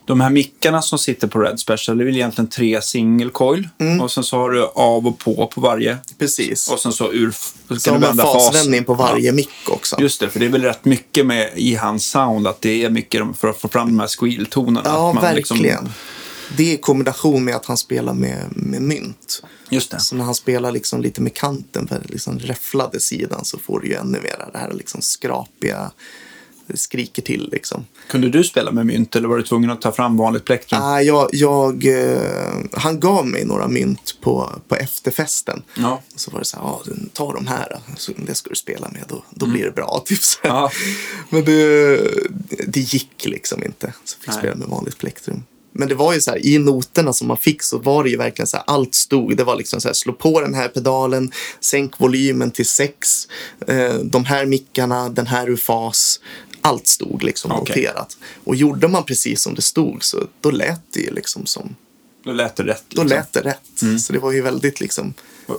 [0.06, 3.70] De här mickarna som sitter på Red Special, det är väl egentligen tre single coil.
[3.80, 4.02] Mm.
[4.02, 5.98] Och sen så har du av och på på varje.
[6.18, 6.70] Precis.
[6.70, 7.32] Och sen så ur...
[7.32, 8.46] Så kan du vända fas.
[8.46, 9.96] fasvändning på varje mick också.
[10.00, 12.90] Just det, för det är väl rätt mycket med i hans sound att det är
[12.90, 14.82] mycket för att få fram de här squeal-tonerna.
[14.86, 15.90] ja, liksom- verkligen.
[16.58, 19.44] Det i kombination med att han spelar med, med mynt.
[19.70, 20.00] just det.
[20.00, 23.88] Så när han spelar liksom lite med kanten, för liksom räfflade sidan, så får du
[23.88, 25.92] ju ännu mer det här liksom skrapiga,
[26.74, 27.86] skriker till liksom.
[28.08, 30.82] Kunde du spela med mynt eller var du tvungen att ta fram vanligt plektrum?
[30.84, 35.64] Ah, jag, jag, eh, han gav mig några mynt på, på efterfesten.
[35.78, 36.02] Ja.
[36.16, 36.82] Så var det så här, ah,
[37.14, 40.04] ta de här, så det ska du spela med, då, då blir det bra.
[40.06, 40.20] Typ.
[40.44, 40.56] Mm.
[40.56, 40.72] Ja.
[41.30, 41.98] Men det,
[42.68, 43.94] det gick liksom inte.
[44.04, 44.38] Så fick Nej.
[44.38, 45.44] spela med vanligt plektrum.
[45.78, 48.18] Men det var ju så här, i noterna som man fick så var det ju
[48.18, 49.38] verkligen så här, allt stod.
[49.38, 53.28] Det var liksom så här, slå på den här pedalen, sänk volymen till sex,
[53.68, 56.20] eh, de här mickarna, den här ur fas.
[56.66, 57.60] Allt stod liksom Okej.
[57.84, 58.18] noterat.
[58.44, 61.76] Och gjorde man precis som det stod så då lät det ju liksom som,
[62.24, 62.84] Då lät det rätt.
[62.90, 63.18] då liksom.
[63.18, 64.02] lät det rätt.
[64.02, 65.14] Så det var ju väldigt liksom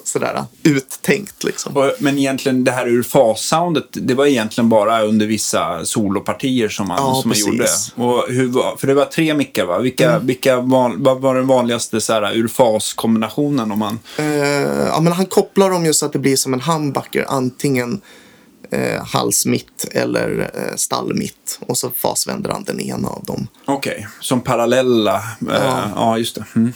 [0.05, 1.77] sådär uttänkt liksom.
[1.77, 6.89] Och, men egentligen det här ur fas-soundet, det var egentligen bara under vissa solopartier som
[6.89, 7.67] man, Ja, som man gjorde.
[7.95, 9.79] Och hur för det var tre mickar va?
[9.79, 10.27] Vilka, Mm.
[10.27, 13.99] vilka val, vad var den vanligaste så här, ur fas-kombinationen om man...
[14.19, 14.25] Eh,
[14.87, 17.25] ja, men han kopplar dem ju så att det blir som en humbucker.
[17.29, 18.01] Antingen
[18.71, 21.59] eh, halsmitt eller eh, stallmitt.
[21.61, 23.49] Och så fasvänder han den ena av dem.
[23.65, 25.23] Okej, som parallella.
[25.41, 25.91] Ja, Ja.
[25.95, 26.45] ja just det.
[26.57, 26.73] Mm.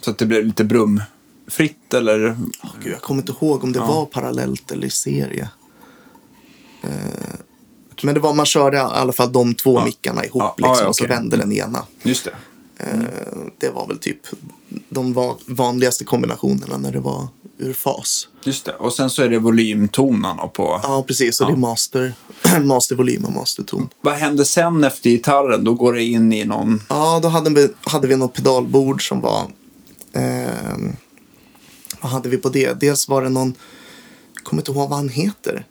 [0.00, 2.36] Så att det blev lite brumfritt eller...
[2.82, 5.48] Gud, jag kommer inte ihåg om det var parallellt eller i serie.
[6.82, 6.88] Eh,
[8.02, 9.84] men det var, man körde i alla fall de två Ja.
[9.84, 11.84] mickarna ihop Ja, ja, liksom, ja, och så vände den ena.
[12.02, 12.30] Just det.
[12.80, 14.18] Eh, det var väl typ
[14.88, 17.28] de va- vanligaste kombinationerna när det var
[17.58, 18.28] ur fas.
[18.44, 18.72] Just det.
[18.74, 20.80] Och sen så är det volymtonarna på...
[20.82, 21.40] Ja, precis.
[21.40, 22.12] Och det är master,
[22.64, 23.88] mastervolym och masterton.
[24.00, 25.64] Vad händer sen efter gitarren?
[25.64, 26.82] Då går det in i någon...
[26.88, 29.40] Ja, då hade vi, hade vi något pedalbord som var...
[30.12, 30.76] Eh,
[32.00, 32.80] vad hade vi på det?
[32.80, 33.54] Dels var det någon...
[34.34, 35.66] Jag kommer inte ihåg vad han heter.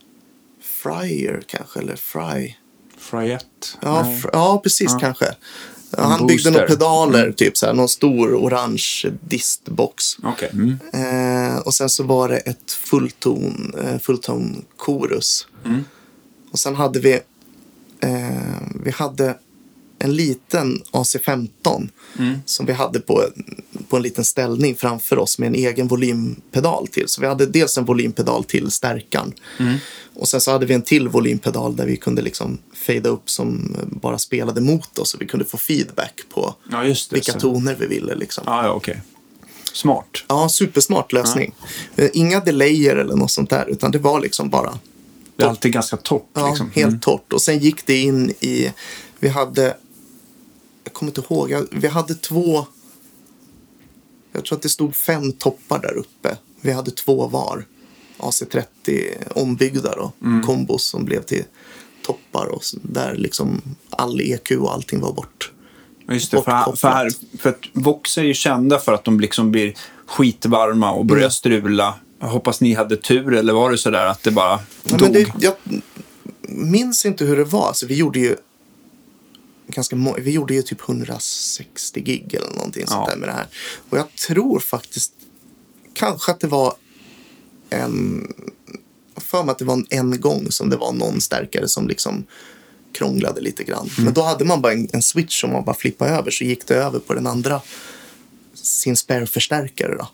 [0.63, 2.55] Fryer kanske, eller Fry.
[2.97, 3.45] Fryette?
[3.81, 5.35] Ja, fr- ja precis kanske.
[5.97, 10.03] Ja, En han byggde några pedaler, typ så här, någon stor orange distbox.
[10.23, 10.49] Okej.
[10.53, 10.77] Mm.
[10.93, 15.47] Eh, och sen så var det ett fullton, eh, fullton chorus.
[15.65, 15.83] Mm.
[16.51, 17.13] Och sen hade vi,
[17.99, 19.35] eh, vi hade
[19.99, 21.89] en liten AC15
[22.19, 22.39] Mm.
[22.45, 23.23] som vi hade på,
[23.89, 27.07] på en liten ställning framför oss med en egen volympedal till.
[27.07, 29.75] Så vi hade dels en volympedal till stärkan Mm.
[30.15, 33.75] och sen så hade vi en till volympedal där vi kunde liksom fejda upp som
[34.01, 37.11] bara spelade mot oss så vi kunde få feedback på Ja, det.
[37.11, 37.39] vilka så.
[37.39, 38.15] toner vi ville.
[38.15, 38.43] Liksom.
[38.47, 39.01] Ja, ja, okej.
[39.73, 40.23] Smart.
[40.27, 41.53] Ja, supersmart lösning.
[41.95, 44.79] Eh, Inga delayer eller något sånt där, utan det var liksom bara
[45.35, 46.23] Det är alltid ganska torrt.
[46.33, 46.71] ja, liksom.
[46.71, 46.99] helt Mm.
[46.99, 47.33] torrt.
[47.33, 48.71] Och sen gick det in i,
[49.19, 49.73] vi hade,
[50.89, 52.65] jag kommer inte ihåg, jag- vi hade två,
[54.31, 56.37] jag tror att det stod fem toppar där uppe.
[56.61, 57.65] Vi hade två var.
[58.17, 59.03] AC30
[59.35, 60.43] ombyggda då, Mm.
[60.43, 61.43] kombos som blev till
[62.05, 65.51] toppar och där liksom all EQ och allting var bort.
[66.07, 67.09] Ja, Just det, för, för, här,
[67.39, 69.73] för att Vox är ju kända för att de liksom blir
[70.05, 71.31] skitvarma och börjar Mm.
[71.31, 71.95] strula.
[72.19, 75.01] Jag hoppas ni hade tur, eller var det så där att det bara Ja, dog?
[75.01, 75.53] men det, jag
[76.49, 77.67] minns inte hur det var.
[77.67, 78.35] Alltså, vi gjorde ju
[79.69, 83.11] ganska vi gjorde ju typ 160 gig eller någonting sånt Ja.
[83.13, 83.47] där med det här.
[83.89, 85.13] Och jag tror faktiskt
[85.93, 86.73] kanske att det var
[87.69, 88.27] en
[89.15, 92.25] för mig att det var en, en gång som det var någon stärkare som liksom
[92.93, 93.89] krånglade lite grann.
[93.93, 94.03] Mm.
[94.05, 96.67] Men då hade man bara en, en switch som man bara flippade över så gick
[96.67, 97.61] det över på den andra
[98.53, 100.07] sin spare-förstärkare då.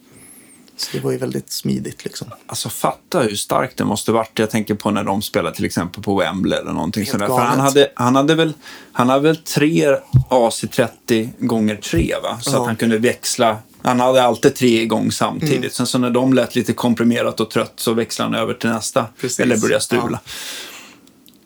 [0.78, 2.28] Så det var ju väldigt smidigt liksom.
[2.48, 4.40] Alltså fatta hur starkt det måste varit.
[4.40, 7.28] Jag tänker på när de spelade till exempel på Wembley eller någonting sådär.
[7.28, 8.54] För han hade, han hade väl,
[8.92, 9.98] han hade väl tre
[10.30, 12.38] AC30 gånger tre va?
[12.42, 12.60] Så Ja.
[12.62, 15.74] att han kunde växla Han hade alltid tre igång samtidigt.
[15.74, 19.06] Sen så när de lät lite komprimerat och trött så växlade han över till nästa.
[19.22, 19.40] Precis.
[19.40, 20.20] Eller började strula.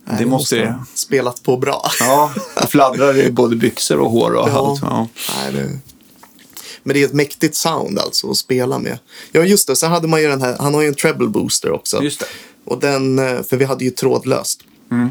[0.05, 0.73] Nej, det måste ju...
[0.93, 1.89] spelat på bra.
[1.99, 4.69] Ja, det fladdrar i både byxor och hår och Ja.
[4.71, 4.81] allt.
[4.81, 5.07] Ja.
[5.37, 5.79] Nej, det...
[6.89, 8.99] Men det är ett mäktigt sound alltså att spela med.
[9.31, 9.75] Ja, just det.
[9.75, 12.03] Sen hade man ju den här, han har ju en treble booster också.
[12.03, 12.25] Just det.
[12.65, 14.61] Och den, eh, för vi hade ju trådlöst.
[14.91, 15.09] Mm.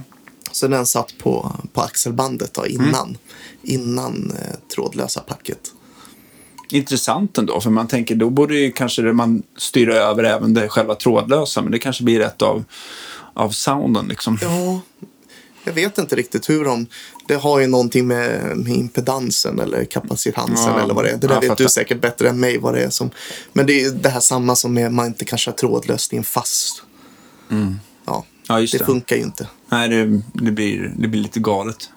[0.52, 3.16] Så den satt på, på axelbandet då, innan,
[3.62, 5.58] innan eh, trådlösa packet.
[6.70, 10.68] Intressant ändå, för man tänker då borde ju kanske det man styra över även det
[10.68, 12.64] själva trådlösa, men det kanske blir ett av,
[13.34, 14.38] av sounden liksom.
[14.42, 14.80] Ja,
[15.68, 16.86] jag vet inte riktigt hur de...
[17.28, 21.16] Det har ju någonting med, med impedansen eller kapacitansen Ja, eller vad det är.
[21.16, 21.64] Det där vet fattar.
[21.64, 23.10] du säkert bättre än mig vad det är som...
[23.52, 26.24] Men det är det här samma som med man inte kan köra trådlöst i en
[26.24, 26.82] fast.
[27.48, 27.74] Ja, Mm.
[28.48, 28.84] Ja, just det det.
[28.84, 29.48] funkar ju inte.
[29.68, 31.90] Nej, det, det, blir, det blir lite galet.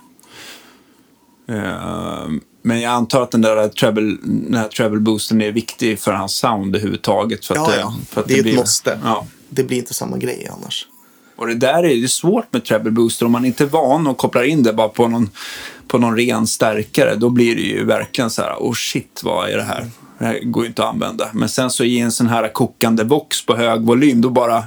[1.50, 2.28] Eh,
[2.64, 6.34] men jag antar att den där treble, den här treble boosten är viktig för hans
[6.34, 7.46] sound överhuvudtaget.
[7.46, 7.96] För att, Ja, det- ja.
[8.10, 9.00] För att Det är ett blir, måste.
[9.04, 9.28] Ja.
[9.50, 10.88] Det blir inte samma grej annars.
[11.42, 13.26] Och det där är är svårt med treble booster.
[13.26, 15.30] Om man inte är van och kopplar in det bara på någon,
[15.88, 19.58] på någon ren stärkare, då blir det ju verkligen så här, oh shit, vad är
[19.58, 19.90] det här?
[20.20, 21.30] Det här går ju inte att använda.
[21.34, 24.64] Men sen så i en sån här kokande box på hög volym, då bara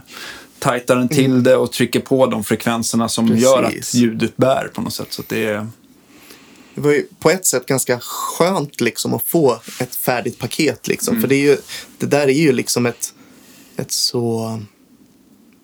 [0.58, 3.44] tajtar den till det och trycker på de frekvenserna som Precis.
[3.44, 5.12] gör att ljudet bär på något sätt.
[5.12, 5.66] Så det är...
[6.74, 10.88] Det var ju på ett sätt ganska skönt liksom att få ett färdigt paket.
[10.88, 11.12] Liksom.
[11.12, 11.22] Mm.
[11.22, 11.56] För det, är ju,
[11.98, 13.14] det där är ju liksom ett,
[13.76, 14.58] ett så...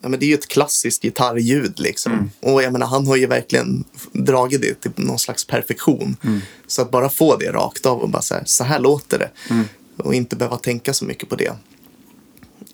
[0.03, 1.81] Ja, men det är ju ett klassiskt gitarrljud.
[1.81, 2.13] Liksom.
[2.13, 2.31] Mm.
[2.41, 6.17] Och jag menar, han har ju verkligen dragit det till någon slags perfektion.
[6.23, 6.41] Mm.
[6.67, 9.31] Så att bara få det rakt av och bara så här, så här låter det.
[9.51, 9.65] Mm.
[9.97, 11.53] Och inte behöva tänka så mycket på det.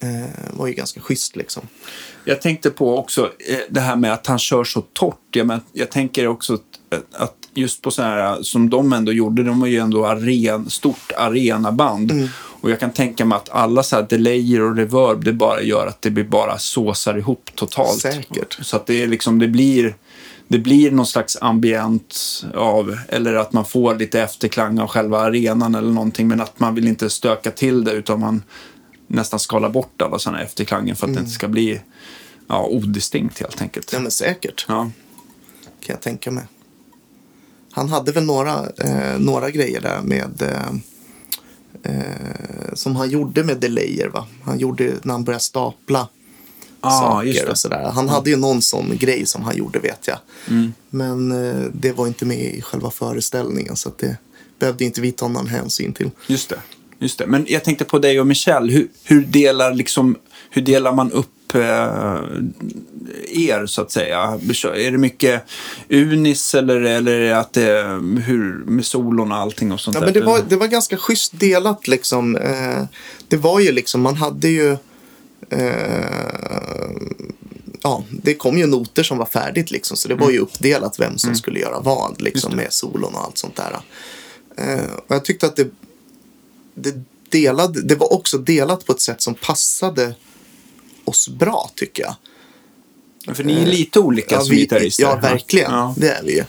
[0.00, 1.68] Eh, var ju ganska schysst liksom.
[2.24, 5.16] Jag tänkte på också eh, det här med att han kör så torrt.
[5.30, 9.42] Jag, men, jag tänker också att, att just på så här som de ändå gjorde,
[9.42, 12.10] de var ju ändå aren, stort arenaband.
[12.10, 12.28] Mm.
[12.60, 15.86] Och jag kan tänka mig att alla så här delayer och reverb, det bara gör
[15.86, 18.00] att det blir bara såsar ihop totalt.
[18.00, 18.58] Säkert.
[18.62, 19.96] Så att det är liksom, det blir,
[20.48, 25.74] det blir någon slags ambient av, eller att man får lite efterklang av själva arenan
[25.74, 28.42] eller någonting, men att man vill inte stöka till det utan man
[29.06, 31.80] nästan skalar bort alla sådana efterklanger för att det inte ska bli
[32.48, 33.92] ja, odistinkt helt enkelt.
[33.92, 34.66] Ja men säkert.
[34.68, 34.90] Ja.
[35.80, 36.44] kan jag tänka mig.
[37.72, 40.72] Han hade väl några, eh, några grejer där med eh,
[41.88, 44.08] eh, som han gjorde med delayer.
[44.08, 44.26] Va?
[44.42, 46.08] Han gjorde när han började stapla
[46.80, 47.90] Ah, saker och sådär.
[47.94, 50.18] Han hade ju någon sån grej som han gjorde vet jag.
[50.48, 50.72] Mm.
[50.90, 54.16] Men eh, det var inte med i själva föreställningen så det
[54.58, 56.10] behövde inte vi ta någon hänsyn till.
[56.26, 56.58] Just det.
[56.98, 57.26] Just det.
[57.26, 58.72] Men jag tänkte på dig och Michelle.
[58.72, 60.16] Hur, hur, delar, liksom,
[60.50, 61.30] hur delar man upp
[63.28, 64.40] er, så att säga?
[64.74, 65.42] Är det mycket
[65.88, 67.82] unis eller, eller är det att det,
[68.24, 70.06] hur, med solon och allting och sånt Ja, där?
[70.06, 72.36] men det, var, det var ganska schysst delat liksom.
[72.36, 72.82] Eh,
[73.28, 74.76] det var ju liksom, man hade ju...
[75.50, 76.90] Eh,
[77.82, 79.96] ja, det kom ju noter som var färdigt liksom.
[79.96, 83.38] Så det var ju uppdelat vem som skulle göra vad liksom med solon och allt
[83.38, 83.80] sånt där.
[84.56, 85.68] Eh, och jag tyckte att det,
[86.74, 86.94] det,
[87.28, 90.14] delade, det var också delat på ett sätt som passade
[91.08, 92.16] oss bra tycker jag.
[93.36, 95.02] För ni är lite olika som vi- gitarrister.
[95.02, 95.70] ja verkligen.
[95.72, 95.94] Ja.
[95.98, 96.44] Det är vi ju.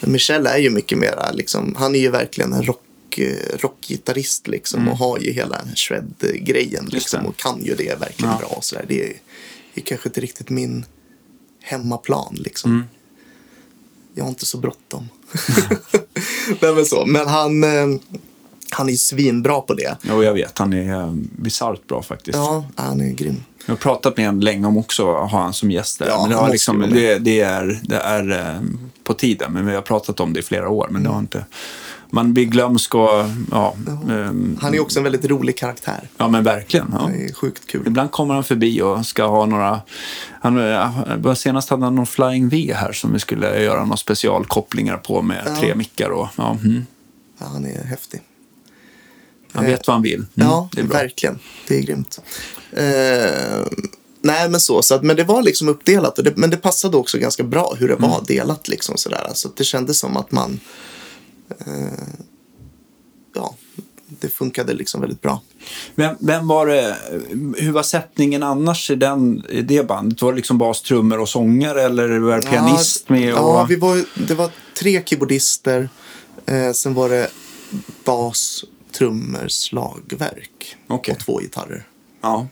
[0.00, 4.88] Michel är ju mycket mera, liksom, han är ju verkligen en rock, eh, rockgitarrist liksom,
[4.88, 7.30] och har ju hela shred-grejen liksom, Mm.
[7.30, 8.38] och kan ju det verkligen Ja.
[8.38, 8.48] bra.
[8.48, 8.84] Och så där.
[8.88, 9.12] Det, är,
[9.74, 10.84] det är kanske inte riktigt min
[11.62, 12.36] hemmaplan.
[12.38, 12.70] Liksom.
[12.70, 12.84] Mm.
[14.14, 15.08] Jag har inte så bråttom.
[16.60, 17.06] Nej, men, så.
[17.06, 18.00] men han, eh,
[18.70, 19.96] han är ju svinbra på det.
[20.02, 20.58] Jo, jag vet.
[20.58, 22.36] Han är eh, bisarrt bra faktiskt.
[22.38, 23.44] Ja, han är grym.
[23.66, 26.06] Jag har pratat med honom länge om också att ha han som gäst där.
[26.08, 28.60] Ja, men det, han har liksom, det, det är, det är eh,
[29.04, 29.52] på tiden.
[29.52, 30.88] Men vi har pratat om det i flera år.
[30.90, 31.44] Men det har inte...
[32.12, 33.08] Man blir glömsk och...
[33.50, 33.74] Ja,
[34.10, 36.08] ehm, Han är också en väldigt rolig karaktär.
[36.16, 36.94] ja men verkligen.
[36.98, 37.10] Ja.
[37.12, 37.82] Det är sjukt kul.
[37.86, 39.80] Ibland kommer han förbi och ska ha några...
[40.40, 44.96] Han, eh, senast hade han någon Flying V här som vi skulle göra några specialkopplingar
[44.96, 45.56] på med Ja.
[45.56, 46.10] tre mickar.
[46.10, 46.86] Och, ja, mm.
[47.38, 48.20] Ja, han är häftig.
[49.52, 50.14] Han vet vad han vill.
[50.14, 51.38] Mm, Ja, det verkligen.
[51.68, 52.20] Det är grymt.
[52.72, 53.66] Eh,
[54.22, 54.82] nej, men så.
[54.82, 56.16] så att, men det var liksom uppdelat.
[56.16, 58.24] Det, men det passade också ganska bra hur det var Mm.
[58.26, 58.68] delat.
[58.68, 59.24] Liksom, sådär.
[59.28, 60.60] Alltså, det kändes som att man...
[61.66, 61.92] Eh,
[63.34, 63.54] ja,
[64.06, 65.40] det funkade liksom väldigt bra.
[65.94, 66.96] Vem, vem var det,
[67.56, 70.22] hur var sättningen annars i, den, i det bandet?
[70.22, 73.34] Var det liksom bas, trummor och sångare eller var det pianist ja, med?
[73.34, 73.38] Och...
[73.38, 75.88] Ja, vi var, det var tre keyboardister.
[76.46, 77.30] Eh, sen var det
[78.04, 81.14] bas, trummor, slagverk Okej.
[81.14, 81.86] och två gitarrer.
[82.20, 82.46] ja.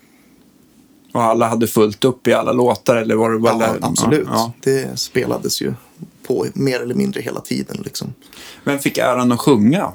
[1.12, 3.58] Och alla hade fullt upp i alla låtar eller var det bara...
[3.66, 4.26] Ja, absolut.
[4.30, 5.74] Ja, Det spelades ju
[6.26, 7.82] på mer eller mindre hela tiden.
[7.84, 8.14] Liksom.
[8.64, 9.92] Vem fick äran att sjunga?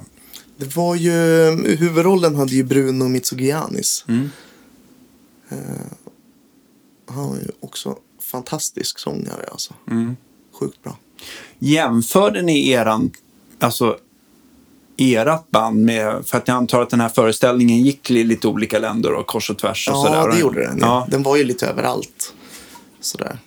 [0.57, 1.11] Det var ju,
[1.77, 4.05] huvudrollen hade ju Bruno Mitsugianis.
[4.07, 4.29] Mm.
[5.49, 5.57] Eh,
[7.07, 9.73] han var ju också fantastisk sångare alltså.
[9.91, 10.15] Mm.
[10.59, 10.97] Sjukt bra.
[11.59, 13.11] Jämförde ni eran,
[13.59, 13.97] alltså
[14.97, 18.79] ert band med, för att jag antar att den här föreställningen gick i lite olika
[18.79, 20.29] länder och kors och tvärs och Ja, sådär.
[20.31, 20.77] det gjorde den.
[20.81, 21.07] Ja.
[21.11, 22.33] Den var ju lite överallt.
[23.01, 23.37] Sådär.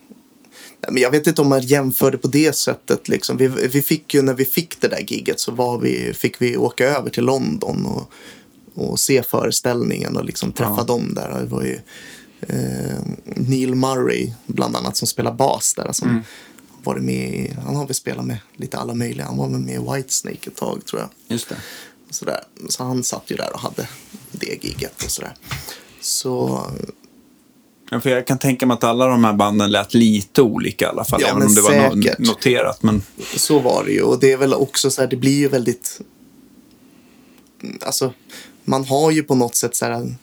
[0.89, 3.09] Men jag vet inte om man jämförde på det sättet.
[3.09, 3.37] Liksom.
[3.37, 6.57] Vi, vi fick ju, när vi fick det där giget så var vi, fick vi
[6.57, 8.11] åka över till London och,
[8.75, 10.85] och se föreställningen och liksom träffa Ja.
[10.85, 11.41] dem där.
[11.41, 11.79] Det var ju
[12.41, 15.93] eh, Neil Murray bland annat som spelar bas där.
[15.93, 16.23] Som Mm.
[16.87, 19.26] Varit med i, han har väl spelat med lite alla möjliga.
[19.26, 21.11] Han var väl med i Whitesnake ett tag tror jag.
[21.28, 21.57] Just det.
[22.11, 22.41] Sådär.
[22.68, 23.89] Så han satt ju där och hade
[24.32, 25.34] det giget och sådär.
[26.01, 26.66] Så
[27.91, 30.89] Ja, för jag kan tänka mig att alla de här banden lät lite olika i
[30.89, 31.20] alla fall.
[31.22, 32.18] Ja, även om det var säkert.
[32.18, 32.82] noterat.
[32.82, 33.03] Men
[33.37, 34.03] Så var det ju.
[34.03, 36.01] Och det är väl också så här, det blir ju väldigt...
[37.80, 38.12] Alltså,
[38.64, 40.14] man har ju på något sätt så här...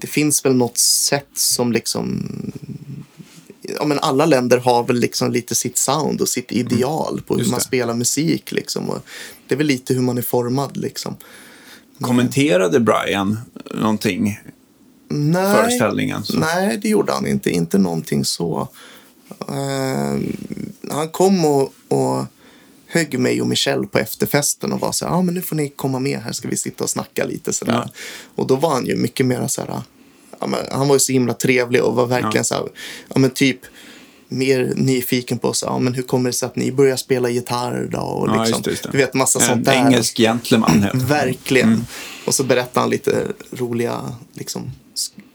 [0.00, 2.30] Det finns väl något sätt som liksom...
[3.78, 7.40] Ja, men alla länder har väl liksom lite sitt sound och sitt ideal på hur
[7.40, 7.64] Just man det.
[7.64, 8.52] spelar musik.
[8.52, 8.90] Liksom.
[8.90, 8.98] Och
[9.46, 10.76] det är väl lite hur man är formad.
[10.76, 11.16] Liksom.
[12.00, 13.40] kommenterade Brian
[13.74, 14.40] någonting
[15.08, 16.24] Nej, föreställningen?
[16.24, 16.38] Så.
[16.38, 17.50] nej, det gjorde han inte.
[17.50, 18.68] Inte någonting så.
[19.48, 20.20] Eh,
[20.90, 22.24] han kom och, och
[22.86, 25.68] högg mig och Michelle på efterfesten och var så här, ja men nu får ni
[25.68, 27.72] komma med här ska vi sitta och snacka lite sådär.
[27.72, 27.90] Ja.
[28.34, 29.82] Och då var han ju mycket mer så här,
[30.40, 32.44] ja, men, han var ju så himla trevlig och var verkligen Ja.
[32.44, 32.64] så här,
[33.14, 33.58] ja men typ
[34.28, 37.88] mer nyfiken på så, ja, men hur kommer det sig att ni börjar spela gitarr
[37.92, 37.98] då?
[37.98, 38.88] Och Ja, liksom, just det, just det.
[38.92, 39.72] Du vet massa sånt En där.
[39.86, 40.86] engelsk gentleman.
[40.94, 41.68] Verkligen.
[41.68, 41.84] Mm.
[42.26, 44.70] Och så berättar han lite roliga liksom,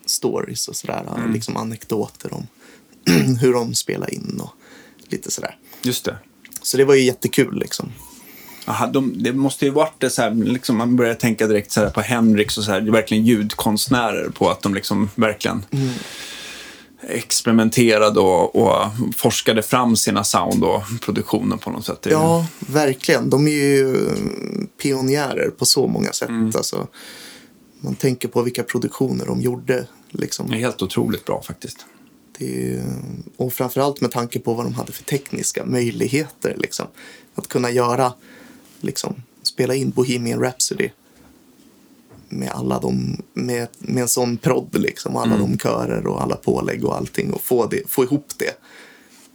[0.05, 1.03] stories och sådär.
[1.17, 1.33] Mm.
[1.33, 2.47] Liksom anekdoter om
[3.41, 4.49] hur de spelar in och
[5.07, 5.57] lite sådär.
[5.81, 6.15] Just det.
[6.61, 7.91] Så det var ju jättekul liksom.
[8.65, 11.79] Aha, de, det måste ju varit det så här, liksom, man börjar tänka direkt så
[11.81, 15.89] här på Henriks och så här, verkligen ljudkonstnärer på att de liksom verkligen Mm.
[17.07, 18.85] experimenterade och, och
[19.15, 22.07] forskade fram sina sound och produktioner på något sätt.
[22.09, 23.29] Ja, verkligen.
[23.29, 24.09] De är ju
[24.81, 26.29] pionjärer på så många sätt.
[26.29, 26.45] Mm.
[26.55, 26.87] Alltså,
[27.79, 29.85] man tänker på vilka produktioner de gjorde.
[30.09, 30.49] Liksom.
[30.49, 31.85] Det är helt otroligt bra faktiskt.
[32.37, 32.81] Det är, ju-
[33.37, 36.55] och framförallt med tanke på vad de hade för tekniska möjligheter.
[36.57, 36.87] Liksom.
[37.35, 38.13] Att kunna göra,
[38.83, 40.89] liksom, spela in Bohemian Rhapsody
[42.29, 46.85] med, alla de, med, med en sån prodd, liksom, alla de körer och alla pålägg
[46.85, 48.53] och allting och få, det, få ihop det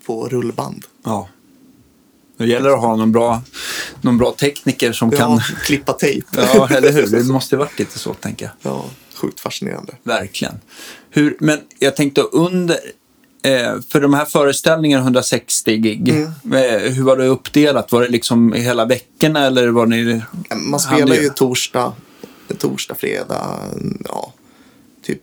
[0.07, 0.85] på rullband.
[1.05, 1.29] Ja.
[2.37, 3.43] Det gäller att ha någon bra,
[4.01, 5.33] någon bra tekniker som kan...
[5.33, 6.27] Ja, klippa tejp.
[6.37, 7.07] Ja, eller hur?
[7.07, 8.73] Det måste ju varit lite så, tänker jag.
[8.73, 8.85] Ja,
[9.15, 9.95] sjukt fascinerande.
[10.03, 10.55] Verkligen.
[11.11, 12.79] Hur, men jag tänkte under...
[13.47, 16.25] Eh, för de här föreställningarna, 160 gig, Mm.
[16.53, 17.93] eh, hur var det uppdelat?
[17.93, 20.23] Var det liksom hela veckorna eller var ni...
[20.57, 21.93] Man spelar ju torsdag,
[22.59, 23.59] torsdag, fredag,
[24.05, 24.33] ja,
[25.03, 25.23] typ.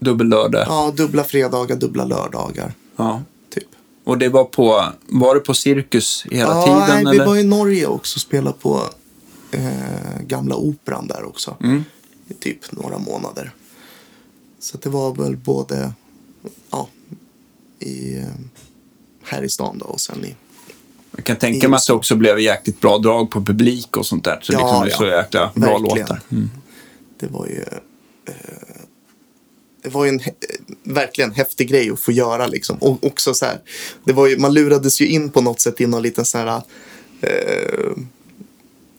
[0.00, 0.64] Dubbellördag?
[0.68, 3.22] Ja, dubbla fredagar, dubbla lördagar, Ja.
[3.54, 3.68] typ.
[4.04, 4.84] Och det var på...
[5.08, 7.04] Var det på Cirkus hela ja, tiden?
[7.04, 7.26] nej, vi eller?
[7.26, 8.80] var i Norge också och spelade på
[9.50, 11.56] eh, gamla operan där också.
[11.62, 11.84] Mm.
[12.28, 13.50] I typ några månader.
[14.60, 15.92] Så det var väl både
[16.70, 16.88] ja,
[17.80, 18.24] i,
[19.22, 20.34] här i stan då och sen i...
[21.16, 24.24] Jag kan tänka mig att det också blev jäkligt bra drag på publik och sånt
[24.24, 24.38] där.
[24.42, 25.12] Så Ja, liksom ja.
[25.12, 25.98] så jäkla bra Verkligen.
[25.98, 26.20] låtar.
[26.30, 26.50] Mm.
[27.20, 27.64] Det var ju...
[28.28, 28.34] Eh,
[29.82, 30.20] det var ju en
[30.82, 32.76] verkligen häftig grej att få göra liksom.
[32.76, 33.60] Och också så här,
[34.04, 36.62] det var ju, man lurades ju in på något sätt i någon liten sån här...
[37.20, 37.96] Eh,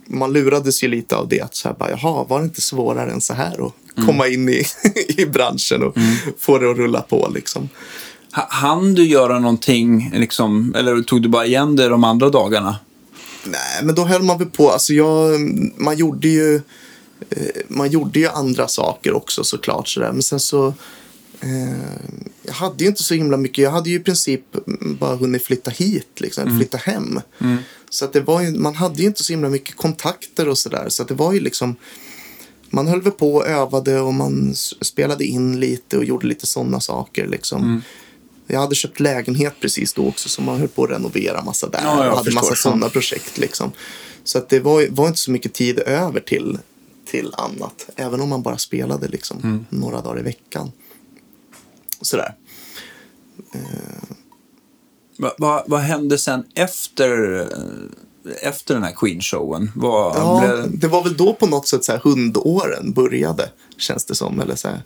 [0.08, 1.42] man lurades ju lite av det.
[1.42, 4.50] Att så här, bara, Jaha, var det inte svårare än så här att komma in
[4.50, 4.64] i,
[5.18, 5.96] i branschen och
[6.38, 7.70] få det att rulla på liksom.
[8.32, 12.76] Ha- Hann du göra någonting, liksom, eller tog du bara igen det de andra dagarna?
[13.46, 14.72] Nej, men då höll man väl på.
[14.72, 15.40] Alltså jag,
[15.78, 16.56] man gjorde ju
[17.30, 19.88] eh, man gjorde ju andra saker också såklart.
[19.88, 20.12] Sådär.
[20.12, 20.68] Men sen så
[21.40, 21.80] eh,
[22.44, 23.58] jag hade ju inte så himla mycket.
[23.64, 24.42] Jag hade ju i princip
[25.00, 27.22] bara hunnit flytta hit, liksom, eller flytta hem.
[27.90, 30.86] Så att det var ju, man hade ju inte så himla mycket kontakter och sådär.
[30.90, 31.76] Så att det var ju liksom
[32.70, 36.80] man höll väl på och övade och man spelade in lite och gjorde lite sådana
[36.80, 37.28] saker.
[37.28, 37.82] Liksom.
[38.48, 41.82] Jag hade köpt lägenhet precis då också så man höll på att renovera massa där.
[41.84, 42.42] Ja, jag och hade förstår.
[42.42, 43.38] massa sådana projekt.
[43.38, 43.72] Liksom.
[44.24, 46.58] Så att det var, var inte så mycket tid över till,
[47.06, 47.90] till annat.
[47.96, 49.66] Även om man bara spelade liksom, Mm.
[49.70, 50.72] några dagar i veckan.
[52.02, 52.34] Sådär.
[55.18, 59.72] Va, va, vad hände sen efter, eh, efter den här Queen-showen?
[59.76, 64.16] Vad Ja, det var väl då på något sätt så här hundåren började, känns det
[64.16, 64.40] som.
[64.40, 64.82] Eller så här.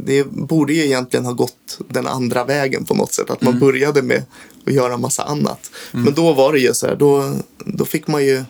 [0.00, 3.30] Det borde ju egentligen ha gått den andra vägen på något sätt.
[3.30, 4.22] Att man började med
[4.66, 5.70] att göra massa annat.
[5.92, 8.44] Men då var det ju så här, då, då fick man ju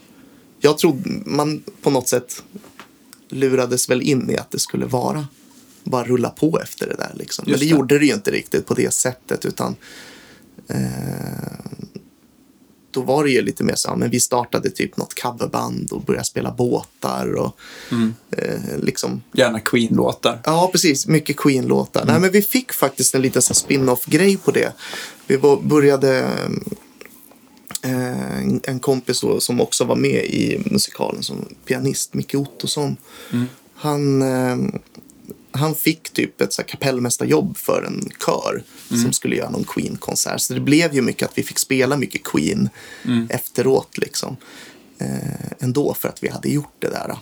[0.61, 2.43] jag trodde man på något sätt
[3.29, 5.29] lurades väl in i att det skulle vara
[5.85, 7.13] bara rulla på efter det där.
[7.15, 7.45] Liksom.
[7.47, 7.67] Men det, det.
[7.67, 9.45] gjorde det ju inte riktigt på det sättet.
[9.45, 9.77] utan
[10.69, 10.79] eh,
[12.99, 16.25] Då var det ju lite mer så, men vi startade typ något coverband och började
[16.25, 17.33] spela båtar.
[17.35, 17.57] Och,
[17.93, 18.15] Mm.
[18.31, 20.41] eh, liksom, Gärna Queen-låtar.
[20.45, 21.07] Ja, precis.
[21.07, 22.05] Mycket Queen-låtar.
[22.07, 24.73] Nej, men vi fick faktiskt en liten spin-off-grej på det.
[25.27, 26.29] Vi var, började...
[27.83, 32.97] Eh, en- kompis då, som också var med i musikalen som pianist, Micke Ottosson.
[33.75, 34.57] Han, eh,
[35.53, 38.63] han fick typ ett så här kapellmästarjobb för en kör
[39.03, 40.41] som skulle göra någon Queen-konsert.
[40.41, 42.69] Så det blev ju mycket att vi fick spela mycket Queen
[43.31, 44.37] efteråt liksom.
[44.99, 47.17] Eh, ändå för att vi hade gjort det där.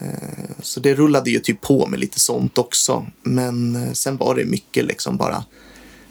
[0.00, 3.06] Eh, Så det rullade ju typ på med lite sånt också.
[3.22, 5.44] Men eh, sen var det mycket liksom bara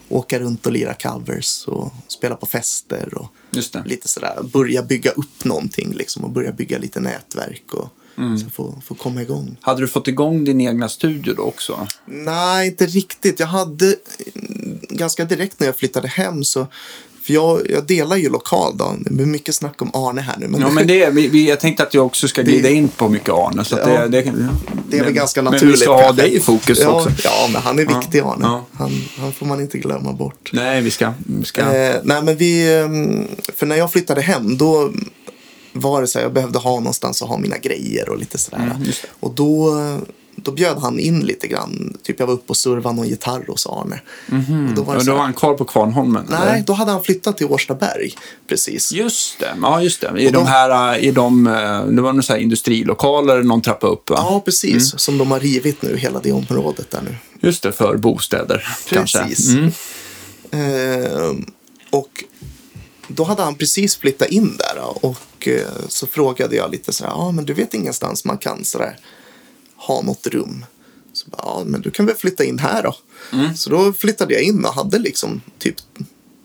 [0.10, 3.28] åka runt och lira covers och spela på fester och
[3.86, 4.40] lite sådär.
[4.54, 8.38] Börja bygga upp någonting liksom och börja bygga lite nätverk och Mm.
[8.38, 9.58] så få, få komma igång.
[9.62, 11.88] Hade du fått igång din egna studio då också?
[12.06, 13.40] Nej, inte riktigt.
[13.40, 13.96] Jag hade
[14.90, 16.68] ganska direkt när jag flyttade hem så
[17.24, 18.96] för jag, jag delar ju lokal då.
[19.00, 20.48] Det blir mycket snack om Arne här nu.
[20.48, 22.88] Men, Ja, men det, vi, vi, jag tänkte att jag också ska glida Det- in
[22.88, 23.64] på mycket Arne.
[23.66, 23.86] Så Ja.
[23.86, 24.34] det, det,
[24.90, 25.62] det är väl ganska naturligt.
[25.64, 27.10] Men vi ska ha dig i fokus ja, också.
[27.24, 28.38] Ja, men han är viktig Arne.
[28.42, 28.66] ja.
[28.74, 30.50] Han, han får man inte glömma bort.
[30.54, 31.14] Nej, vi ska...
[31.40, 31.62] Vi ska.
[31.62, 32.78] Eh, nej, men vi...
[32.80, 34.92] ehm, För när jag flyttade hem då
[35.74, 38.58] var det så här, jag behövde ha någonstans att ha mina grejer och lite sådär.
[38.76, 39.76] Mm, och då,
[40.36, 41.98] då bjöd han in lite grann.
[42.04, 44.02] Typ jag var uppe och survade någon gitarr hos Arne.
[44.70, 46.26] Och då var det så då var här, han kvar på Kvarnholmen?
[46.30, 46.64] nej, eller?
[46.66, 48.14] då hade han flyttat till Årstaberg.
[48.48, 48.92] Precis.
[48.92, 49.56] Just det.
[49.62, 50.14] Ja, just det.
[50.18, 50.98] I Och de här...
[50.98, 51.54] I de, eh,
[51.86, 54.16] det var några så här industrilokaler någon trappa upp, va?
[54.20, 55.00] Ja, precis.
[55.00, 57.16] Som de har rivit nu, hela det området där nu.
[57.48, 59.20] Just det, för bostäder kanske.
[59.20, 59.50] Precis.
[59.50, 59.72] Mm.
[60.52, 61.46] Ehm,
[61.90, 62.24] och
[63.08, 67.12] då hade han precis flyttat in där och eh, så frågade jag lite så här,
[67.12, 68.98] ja men du vet ingenstans man kan så där,
[69.76, 70.66] ha något rum.
[71.14, 72.96] Så bara, ja men du kan väl flytta in här då.
[73.56, 75.76] Så då flyttade jag in och hade liksom typ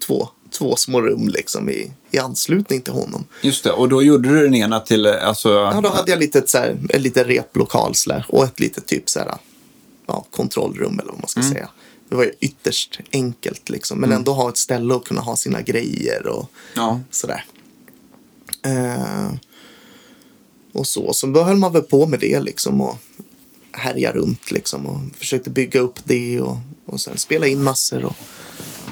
[0.06, 0.28] två,
[0.58, 3.24] två små rum liksom i, i anslutning till honom.
[3.42, 5.06] Just det, och då gjorde du den ena till...
[5.06, 7.94] eh, Alltså, Ja, då hade jag lite, så här, en liten replokal
[8.28, 9.34] och ett litet typ så här,
[10.06, 11.68] ja, kontrollrum eller vad man ska säga.
[12.08, 16.26] Det var ytterst enkelt liksom, men ändå ha ett ställe att kunna ha sina grejer
[16.26, 17.00] och Ja.
[17.10, 17.44] sådär.
[18.62, 19.32] Eh,
[20.72, 22.96] och så, så då höll man väl på med det liksom och
[23.72, 26.56] härja runt liksom och försökte bygga upp det och,
[26.86, 28.16] och sen spela in massor och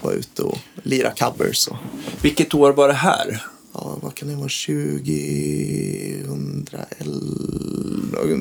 [0.03, 1.77] vara ute och lira covers och
[2.23, 3.43] Vilket år var det här?
[3.73, 6.87] ja, vad kan det vara, 2011?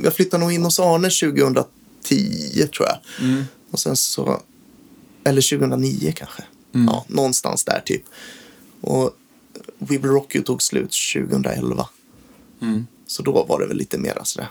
[0.04, 2.98] Jag flyttade nog in hos Arne 2010 tror jag.
[3.72, 4.42] Och sen så,
[5.26, 6.44] eller 2009 kanske.
[6.88, 8.04] Ja, någonstans där typ.
[8.82, 9.12] Och
[9.78, 11.90] We Will Rock You tog slut 2011.
[13.08, 14.50] Så då var det väl lite mer sådär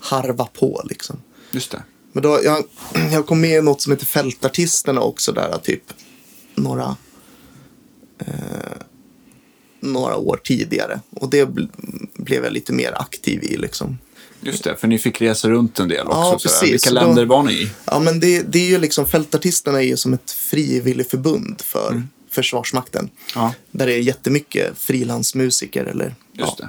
[0.00, 1.16] harva på liksom.
[1.50, 1.82] Just det.
[2.12, 2.64] Men då, jag,
[3.12, 5.82] jag kom med i något som heter Fältartisterna också där, typ
[6.54, 6.96] några,
[8.18, 8.76] eh,
[9.80, 11.00] några år tidigare.
[11.10, 11.68] Och det bl-
[12.14, 13.98] blev jag lite mer aktiv i liksom.
[14.46, 16.18] Just det, för ni fick resa runt en del också.
[16.18, 16.38] Ja, sådär.
[16.38, 16.62] precis.
[16.72, 17.70] Vilka Så då- länder var ni i?
[17.84, 23.10] Ja, men det, det är ju liksom, Fältartisterna är ju som ett frivilligförbund för Försvarsmakten.
[23.34, 23.54] Ja.
[23.70, 26.68] Där det är jättemycket frilansmusiker eller Just ja,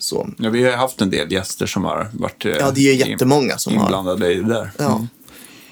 [0.00, 0.28] så.
[0.38, 3.58] Ja, vi har haft en del gäster som har varit eh, Ja, det är jättemånga
[3.58, 4.70] som har inblandade i det där.
[4.78, 5.06] Ja.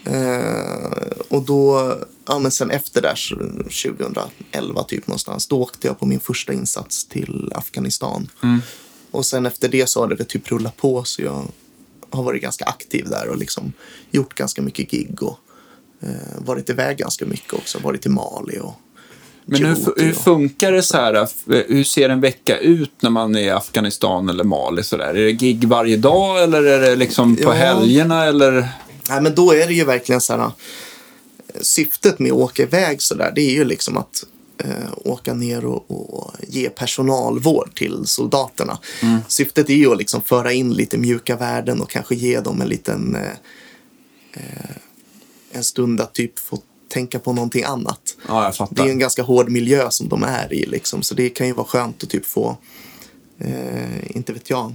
[0.04, 1.94] Eh, och då,
[2.28, 6.52] ja men sen efter där, så 2011 typ någonstans, då åkte jag på min första
[6.52, 8.28] insats till Afghanistan.
[9.10, 11.44] Och sen efter det så har det typ rullat på så jag
[12.10, 13.72] har varit ganska aktiv där och liksom
[14.10, 15.38] gjort ganska mycket gig och
[16.02, 16.08] eh,
[16.46, 18.74] varit iväg ganska mycket också, varit i Mali och
[19.44, 21.14] Men hur, hur funkar det så här?
[21.14, 24.82] eh, Hur ser en vecka ut när man är i Afghanistan eller Mali?
[24.82, 25.06] Så där?
[25.14, 27.50] Är det gig varje dag eller är det liksom på Ja.
[27.52, 28.24] helgerna?
[28.24, 28.68] Eller?
[29.08, 30.40] Nej, men då är det ju verkligen så här.
[30.44, 30.50] eh,
[31.60, 34.24] Syftet med att åka iväg så där, det är ju liksom att
[34.64, 38.78] eh, åka ner och, och ge personalvård till soldaterna.
[39.28, 42.68] Syftet är ju att liksom föra in lite mjuka värden och kanske ge dem en
[42.68, 43.32] liten eh,
[44.32, 44.76] eh,
[45.52, 46.58] en stund att typ få
[46.88, 48.00] tänka på någonting annat.
[48.28, 51.46] Ja, Det är en ganska hård miljö som de är i liksom, så det kan
[51.46, 52.56] ju vara skönt att typ få,
[53.38, 54.74] eh, inte vet jag,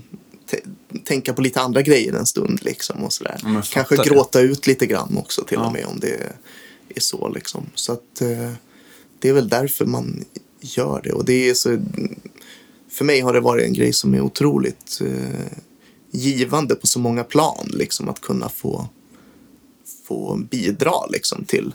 [1.04, 3.40] tänka på lite andra grejer en stund liksom och sådär.
[3.44, 4.10] Ja, Kanske fattar det.
[4.10, 5.66] gråta ut lite grann också till Ja.
[5.66, 6.14] och med om det
[6.96, 7.66] är så liksom.
[7.76, 8.52] Så att eh,
[9.26, 10.26] det är väl därför man
[10.62, 11.12] gör det.
[11.12, 11.78] Och det är så,
[12.90, 15.58] för mig har det varit en grej som är otroligt eh,
[16.12, 18.90] givande på så många plan liksom att kunna få
[20.08, 21.74] få bidra liksom till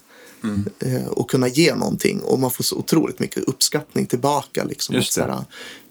[0.78, 2.20] eh, och kunna ge någonting.
[2.20, 5.44] Och man får så otroligt mycket uppskattning tillbaka liksom att såhär,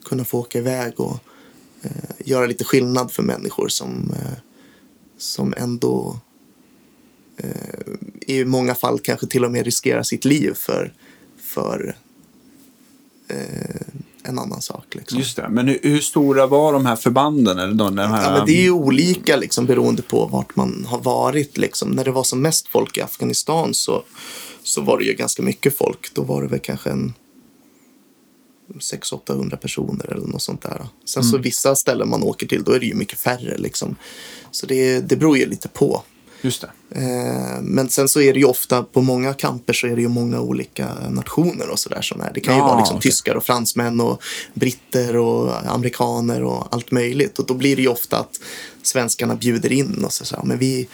[0.04, 1.18] kunna få åka iväg och
[1.82, 4.38] eh, göra lite skillnad för människor som, eh,
[5.18, 6.20] som ändå
[7.36, 10.92] eh, i många fall kanske till och med riskerar sitt liv för,
[11.50, 11.96] för
[13.28, 13.86] eh,
[14.22, 14.94] en annan sak.
[14.94, 15.18] Liksom.
[15.18, 15.48] Just det.
[15.48, 17.58] Men hur, hur stora var de här förbanden?
[17.58, 20.86] Eller de, den här, Ja, men det är ju olika liksom, beroende på vart man
[20.88, 21.58] har varit.
[21.58, 21.90] Liksom.
[21.90, 24.02] När det var som mest folk i Afghanistan så,
[24.62, 26.14] så var det ju ganska mycket folk.
[26.14, 27.12] Då var det väl kanske en
[28.78, 30.86] 600-800 personer eller något sånt där.
[31.04, 33.58] Sen så vissa ställen man åker till då är det ju mycket färre.
[33.58, 33.96] Liksom.
[34.50, 36.02] Så det, det beror ju lite på.
[36.42, 36.70] Just det.
[37.00, 40.08] Eh, Men sen så är det ju ofta på många kamper så är det ju
[40.08, 42.30] många olika nationer och sådär som är.
[42.34, 43.10] Det kan ju Ah, vara liksom okej.
[43.10, 44.22] tyskar och fransmän och
[44.54, 47.38] britter och amerikaner och allt möjligt.
[47.38, 48.40] Och då blir det ju ofta att
[48.82, 50.88] svenskarna bjuder in och så säger men vi,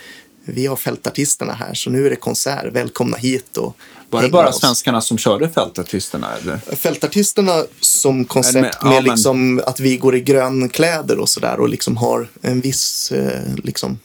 [0.45, 3.75] vi har fältartisterna här så nu är det konsert, välkomna hit och
[4.09, 6.27] Var det bara oss." svenskarna som körde fältartisterna?
[6.41, 6.57] Eller?
[6.75, 11.59] Fältartisterna som koncept Men- med, ja, men- liksom att vi går i grönkläder och sådär
[11.59, 13.99] och liksom har en viss, eh, liksom,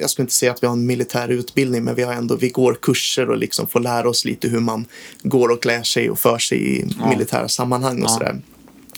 [0.00, 2.48] jag skulle inte säga att vi har en militär utbildning men vi har ändå, vi
[2.48, 4.84] går kurser och liksom får lära oss lite hur man
[5.22, 8.08] går och klär sig och för sig i militära sammanhang och Ja.
[8.14, 8.40] sådär.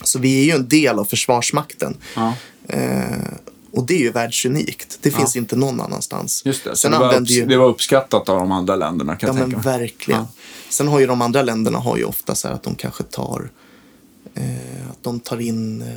[0.03, 1.97] Så vi är ju en del av Försvarsmakten.
[2.15, 2.33] Ja.
[2.67, 3.33] Eh,
[3.71, 4.97] och det är ju världsunikt.
[5.01, 6.41] Det finns inte någon annanstans.
[6.45, 6.75] Just det.
[6.75, 7.45] Sen det, var ju...
[7.45, 9.79] det var uppskattat av de andra länderna kan Ja, jag men tänka mig.
[9.79, 10.19] verkligen.
[10.21, 10.27] Ja.
[10.69, 13.49] Sen har ju de andra länderna har ju ofta så här att de kanske tar
[14.35, 15.87] eh, att de tar in eh,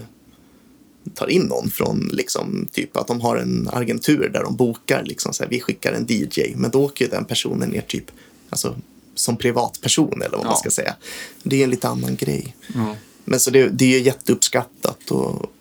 [1.14, 5.32] tar in någon från liksom typ att de har en agentur där de bokar liksom
[5.32, 8.10] så här, vi skickar en DJ men då åker ju den personen ner typ
[8.50, 8.76] alltså
[9.14, 10.50] som privatperson eller vad Ja.
[10.50, 10.96] man ska säga.
[11.42, 12.56] Det är en lite annan grej.
[12.74, 12.96] Ja.
[13.24, 15.52] Men så det, det är jätteuppskattat och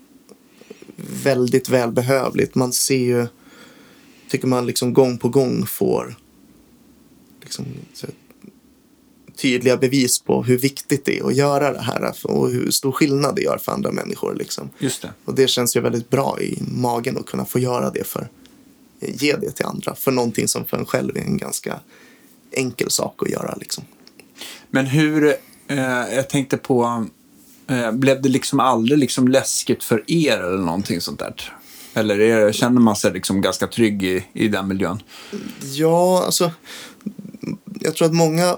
[1.24, 2.56] väldigt välbehövligt.
[2.56, 3.28] Man ser ju,
[4.30, 6.16] tycker man liksom gång på gång får
[7.42, 8.08] liksom, så,
[9.38, 13.36] tydliga bevis på hur viktigt det är att göra det här och hur stor skillnad
[13.36, 14.36] det gör för andra människor.
[14.36, 14.70] Liksom.
[14.80, 15.14] Just det.
[15.26, 18.30] Och det känns ju väldigt bra i magen att kunna få göra det för
[19.00, 21.80] ge det till andra för någonting som för en själv är en ganska
[22.52, 23.56] enkel sak att göra.
[23.56, 23.84] Liksom.
[24.70, 25.36] Men hur,
[25.68, 27.06] eh, jag tänkte på,
[27.68, 31.54] eh, blev det liksom aldrig liksom läskigt för er eller någonting sånt där?
[31.94, 35.02] Eller är, känner man sig liksom ganska trygg i, i den miljön?
[35.62, 36.52] Ja, alltså.
[37.80, 38.58] Jag tror att många.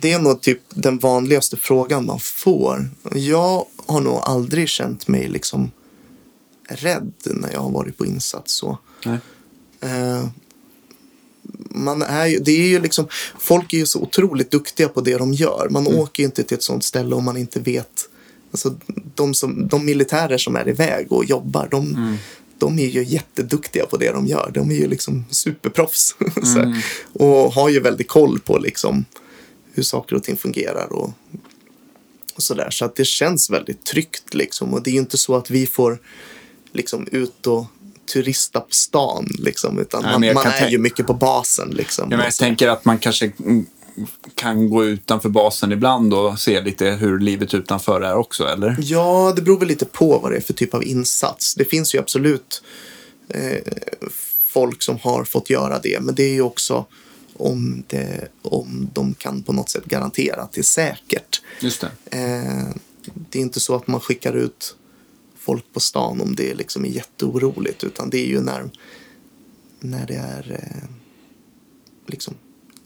[0.00, 2.90] Det är nog typ den vanligaste frågan man får.
[3.14, 5.70] Jag har nog aldrig känt mig liksom
[6.68, 8.52] rädd när jag har varit på insats.
[8.52, 8.78] Så.
[9.80, 10.26] Eh,
[11.70, 13.06] man är ju, det är ju liksom,
[13.38, 15.68] folk är ju så otroligt duktiga på det de gör.
[15.70, 18.08] Man åker ju inte till ett sånt ställe om man inte vet.
[18.50, 18.74] Alltså,
[19.14, 22.16] de, som, de militärer som är iväg och jobbar, de,
[22.58, 24.50] de är ju jätteduktiga på det de gör.
[24.54, 26.16] De är ju liksom superproffs.
[26.54, 26.84] här.
[27.12, 29.04] och har ju väldigt koll på liksom,
[29.74, 30.92] hur saker och ting fungerar.
[30.92, 31.10] Och,
[32.34, 32.70] och sådär.
[32.70, 34.34] Så att det känns väldigt tryggt.
[34.34, 34.74] Liksom.
[34.74, 35.98] Och det är ju inte så att vi får
[36.72, 37.66] liksom, ut och
[38.12, 39.28] turista på stan.
[39.38, 41.70] Liksom, utan Nej, man, man är ju mycket på basen.
[41.70, 43.32] Liksom, Ja, men jag tänker att man kanske
[44.34, 48.76] kan gå utanför basen ibland och se lite hur livet utanför är också, eller?
[48.80, 51.54] Ja, det beror väl lite på vad det är för typ av insats.
[51.54, 52.62] Det finns ju absolut
[53.28, 53.58] eh,
[54.52, 56.00] folk som har fått göra det.
[56.00, 56.86] Men det är ju också
[57.42, 61.42] om, det, om de kan på något sätt garantera att det är säkert.
[61.60, 62.18] Just det.
[62.18, 62.74] Eh,
[63.30, 64.76] det är inte så att man skickar ut
[65.38, 67.84] folk på stan om det liksom är jätteoroligt.
[67.84, 68.70] Utan det är ju när,
[69.80, 70.88] när det är eh,
[72.06, 72.34] liksom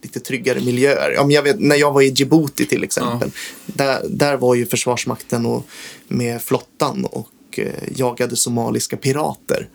[0.02, 1.12] lite tryggare miljöer.
[1.14, 3.30] Ja, men jag vet, när jag var i Djibouti till exempel.
[3.66, 5.66] Där, där var ju Försvarsmakten och,
[6.09, 9.68] med flottan och eh, jagade somaliska pirater.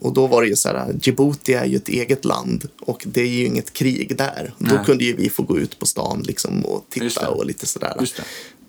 [0.00, 3.20] Och då var det ju så här, Djibouti är ju ett eget land och det
[3.20, 4.54] är ju inget krig där.
[4.58, 4.84] Då Nej.
[4.86, 7.96] kunde ju vi få gå ut på stan liksom och titta och lite sådär.
[8.00, 8.20] Just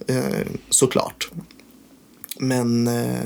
[0.06, 0.14] det.
[0.14, 1.32] Eh, såklart.
[2.40, 3.20] Men eh,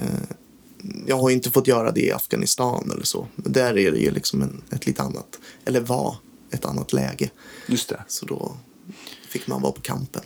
[1.06, 3.28] jag har ju inte fått göra det i Afghanistan eller så.
[3.36, 6.16] Där är det ju liksom en, ett lite annat, eller var
[6.52, 7.30] ett annat läge.
[7.68, 8.04] Just det.
[8.08, 8.58] Så då
[9.30, 10.22] fick man vara på kampen.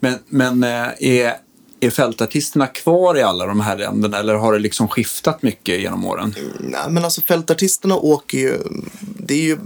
[0.00, 1.34] Men, men eh, är,
[1.80, 6.04] är fältartisterna kvar i alla de här länderna eller har det liksom skiftat mycket genom
[6.04, 6.34] åren?
[6.60, 8.58] Nej, men alltså fältartisterna åker ju,
[9.00, 9.58] det är ju,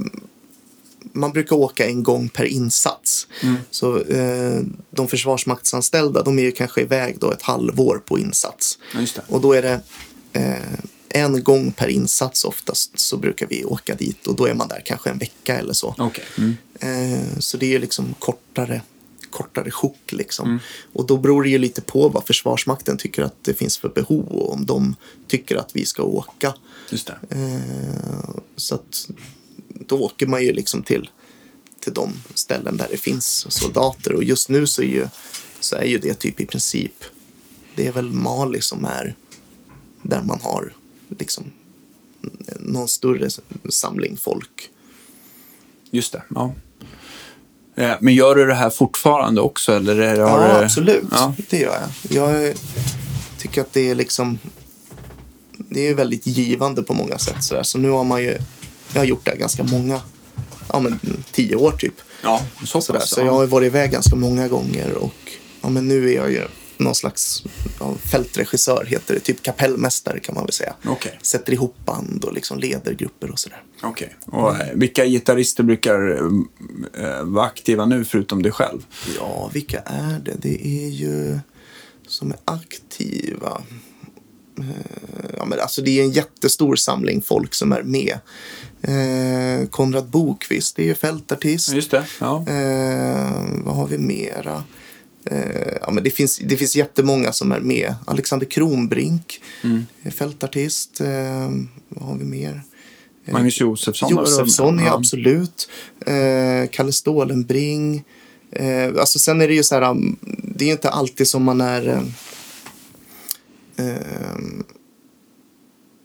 [1.12, 3.26] man brukar åka en gång per insats.
[3.70, 4.60] Så eh,
[4.90, 8.78] de försvarsmaktsanställda, de är ju kanske iväg då ett halvår på insats.
[8.94, 9.22] Ja.
[9.28, 9.80] Och då är det
[10.32, 14.68] eh, en gång per insats oftast så brukar vi åka dit och då är man
[14.68, 15.94] där kanske en vecka eller så.
[15.98, 16.24] Okej.
[16.38, 16.56] Mm.
[16.80, 18.82] Eh, så det är ju liksom kortare,
[19.34, 20.48] kortare sjok liksom.
[20.48, 20.60] Mm.
[20.92, 24.26] Och då beror det ju lite på vad Försvarsmakten tycker att det finns för behov
[24.28, 24.96] och om de
[25.28, 26.54] tycker att vi ska åka.
[26.90, 27.18] Just det.
[27.30, 29.08] Eh, så att
[29.68, 31.10] då åker man ju liksom till,
[31.80, 34.12] till de ställen där det finns soldater.
[34.12, 35.08] Och just nu så är ju,
[35.60, 37.04] så är ju det typ i princip,
[37.74, 39.16] det är väl Mali som är
[40.02, 40.72] där man har
[41.18, 41.44] liksom
[42.60, 43.28] någon större
[43.68, 44.70] samling folk.
[45.90, 46.22] Just det.
[46.34, 46.54] Ja.
[47.76, 49.72] Eh, Men gör du det här fortfarande också?
[49.76, 50.64] Eller är det, Ja, du...
[50.64, 51.04] absolut.
[51.10, 51.34] Ja.
[51.50, 51.78] Det gör
[52.10, 52.34] jag.
[52.34, 52.54] Jag
[53.38, 54.38] tycker att det är liksom...
[55.58, 57.42] Det är väldigt givande på många sätt.
[57.44, 58.38] Så, så nu har man ju...
[58.92, 60.00] Jag har gjort det här ganska många...
[60.72, 61.00] Ja, men
[61.32, 61.94] tio år typ.
[62.22, 63.10] Ja, så Så, pass.
[63.10, 64.92] så jag har varit iväg ganska många gånger.
[64.94, 65.14] Och
[65.62, 66.42] ja, men nu är jag ju
[66.78, 67.44] någon slags
[67.80, 69.20] ja, fältregissör, heter det.
[69.20, 70.74] Typ kapellmästare kan man väl säga.
[70.86, 71.18] Okej.
[71.22, 73.62] Sätter ihop band och liksom leder grupper och sådär.
[73.82, 74.16] Okej.
[74.26, 76.22] Och eh, vilka gitarrister brukar
[76.98, 78.86] eh, vara aktiva nu förutom dig själv?
[79.18, 80.34] Ja, vilka är det?
[80.38, 81.38] Det är ju
[82.06, 83.62] som är aktiva.
[85.36, 88.18] Ja, men alltså det är en jättestor samling folk som är med.
[88.82, 91.72] Eh, Konrad Bokvist, det är ju fältartist.
[91.72, 92.04] Just det.
[92.20, 92.44] Ja.
[92.48, 94.64] Eh, vad har vi mera?
[95.26, 97.94] Eh, ja, men det, finns, det finns jättemånga som är med.
[98.04, 99.86] Alexander Kronbrink, Mm.
[100.02, 101.00] är fältartist.
[101.00, 101.50] Eh,
[101.88, 102.62] vad har vi mer?
[103.30, 104.10] Magnus Josefsson.
[104.10, 105.68] Josefsson, ja, absolut.
[106.06, 108.04] Eh, Kalle Stålenbring.
[108.52, 111.60] Eh, alltså sen är det ju så här, um, det är inte alltid som man
[111.60, 111.88] är...
[111.88, 114.36] Eh, eh,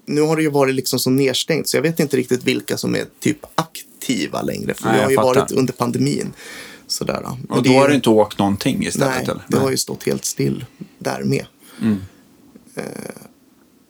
[0.05, 2.95] nu har det ju varit liksom så nedstängt så jag vet inte riktigt vilka som
[2.95, 4.73] är typ aktiva längre.
[4.73, 5.39] För Nej, det jag har ju fattar.
[5.39, 6.33] varit under pandemin.
[6.89, 7.21] Sådär.
[7.21, 9.09] Men Och då har du inte åkt någonting istället?
[9.15, 9.41] Nej, eller?
[9.47, 10.65] det har ju stått helt still
[10.99, 11.45] där med.
[11.81, 11.97] Mm.
[12.75, 12.83] Eh,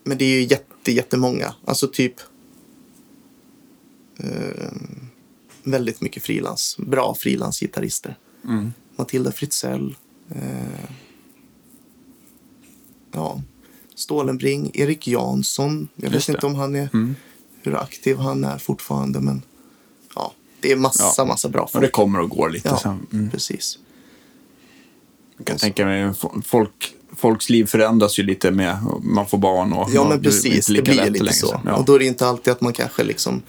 [0.04, 1.54] men det är ju jätte, jättemånga.
[1.66, 2.14] Alltså typ
[4.18, 4.72] eh,
[5.64, 6.78] väldigt mycket frilans.
[6.78, 8.18] Bra frilansgitarrister.
[8.46, 8.74] Mm.
[8.96, 9.96] Matilda Fritzell.
[10.30, 10.90] Eh,
[13.12, 13.42] ja,
[13.96, 14.72] Stålenbring.
[14.74, 15.88] Erik Jansson.
[15.96, 16.52] Jag Just vet inte det.
[16.52, 17.16] om han är Mm.
[17.62, 19.20] hur aktiv han är fortfarande.
[19.20, 19.42] Men
[20.62, 21.26] det är massa, Ja.
[21.26, 21.86] massa bra Och folk.
[21.86, 23.08] det kommer och går lite Ja, sen.
[23.14, 23.30] Mm.
[23.30, 23.78] precis.
[25.38, 29.74] Jag kan tänka mig, fo- folk, folks liv förändras ju lite med man får barn
[29.74, 30.66] och Ja, och men det precis.
[30.68, 31.62] Det lika blir lite längre så.
[31.66, 31.76] Ja.
[31.76, 33.42] Och då är det inte alltid att man kanske liksom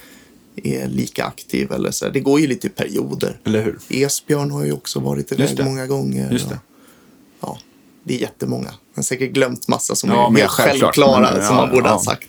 [0.56, 1.72] är lika aktiv.
[1.72, 2.08] Eller så.
[2.08, 3.40] Det går ju lite i perioder.
[3.44, 3.78] Eller hur?
[3.88, 5.64] Esbjörn har ju också varit iväg det.
[5.64, 6.30] många gånger.
[6.32, 6.54] Just det.
[7.40, 7.58] Och, ja,
[8.04, 8.64] det är jättemånga.
[8.94, 10.80] Jag har säkert glömt massa som Ja, är mer självklart.
[10.94, 12.28] självklara Men, som ja, man borde ha sagt.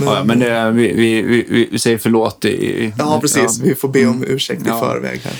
[0.00, 2.44] Men, Ja, men det, vi, vi, vi, vi säger förlåt.
[2.44, 3.58] I, ja, precis.
[3.60, 4.78] Vi får be om ursäkt i Ja.
[4.80, 5.34] förväg här.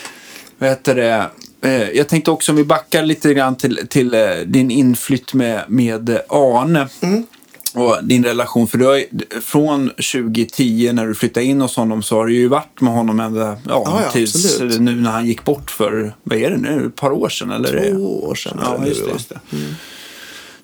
[0.58, 1.26] Vad heter det?
[1.68, 5.64] Eh, Jag tänkte också om vi backar lite grann till, till eh, din inflytt med,
[5.68, 6.88] med Arne.
[7.00, 7.26] Mm.
[7.74, 8.66] Och din relation.
[8.66, 9.02] För du har,
[9.40, 13.20] från 2010 när du flyttade in hos honom så har du ju varit med honom
[13.20, 14.80] ända ja, Ja, ja, tills absolut.
[14.80, 17.50] nu när han gick bort för, vad är det nu, ett par år sedan?
[17.50, 18.58] Eller Två år sedan.
[18.64, 19.10] Ja, just det.
[19.12, 19.40] Just det.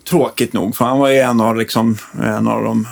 [0.08, 2.86] Tråkigt nog, för han var ju en av, liksom, en av de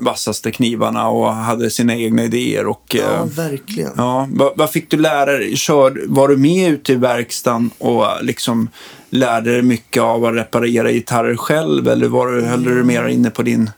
[0.00, 2.66] vassaste knivarna och hade sina egna idéer.
[2.66, 3.92] Och, Ja, eh, verkligen.
[3.96, 5.56] Ja, vad, vad fick du lära dig?
[5.56, 8.68] Kör, var du med ute i verkstaden och liksom
[9.10, 13.30] lärde dig mycket av att reparera gitarrer själv eller var du, höll du mer inne
[13.30, 13.70] på din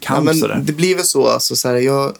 [0.00, 0.24] Ja, kant?
[0.24, 0.62] men sådär?
[0.64, 1.26] det blir väl så.
[1.28, 2.12] Alltså, så här, jag,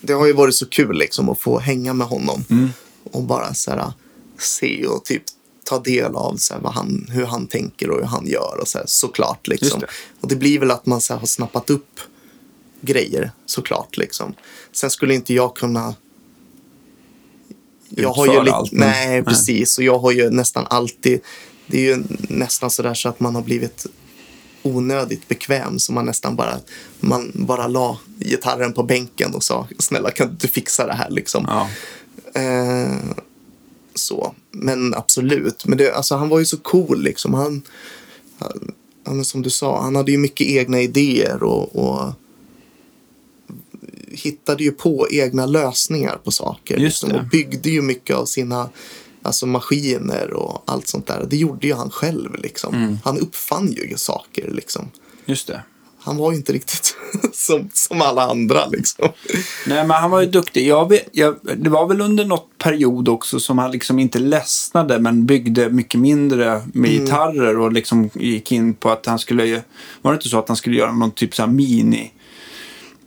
[0.00, 2.68] det har ju varit så kul liksom, att få hänga med honom Mm.
[3.12, 3.92] och bara så här,
[4.38, 5.22] se och typ
[5.64, 8.58] ta del av så här, vad han, hur han tänker och hur han gör.
[8.60, 9.48] Och så här, såklart.
[9.48, 9.80] Liksom.
[9.80, 9.86] det.
[10.20, 12.00] Och det blir väl att man så här, har snappat upp
[12.80, 13.96] grejer såklart.
[13.96, 14.34] Liksom.
[14.72, 15.94] Sen skulle inte jag kunna
[17.96, 19.22] jag har ju lite, allt, nej, nej.
[19.22, 19.78] precis.
[19.78, 21.20] Och jag har ju nästan alltid...
[21.66, 23.86] Det är ju nästan sådär så att man har blivit
[24.62, 26.58] onödigt bekväm så man nästan bara,
[27.00, 31.46] man bara la gitarren på bänken och sa snälla kan du fixa det här liksom.
[31.48, 31.68] Ja.
[32.40, 32.96] Eh,
[33.94, 35.66] så, men absolut.
[35.66, 37.34] Men det, alltså, han var ju så cool liksom.
[37.34, 37.62] Han,
[39.04, 42.12] han, som du sa, han hade ju mycket egna idéer och, och
[44.10, 46.78] hittade ju på egna lösningar på saker.
[46.78, 48.68] Liksom, och byggde ju mycket av sina
[49.22, 51.26] alltså, maskiner och allt sånt där.
[51.30, 52.74] Det gjorde ju han själv liksom.
[52.74, 52.98] Mm.
[53.04, 54.90] Han uppfann ju saker liksom.
[55.26, 55.62] Just det.
[56.04, 56.94] Han var ju inte riktigt
[57.32, 59.08] som, som alla andra liksom.
[59.66, 60.66] Nej, men han var ju duktig.
[60.68, 65.26] Jag jag, det var väl under något period också som han liksom inte ledsnade men
[65.26, 67.04] byggde mycket mindre med Mm.
[67.04, 69.62] gitarrer och liksom gick in på att han skulle...
[70.02, 72.10] Var det inte så att han skulle göra någon typ så här mini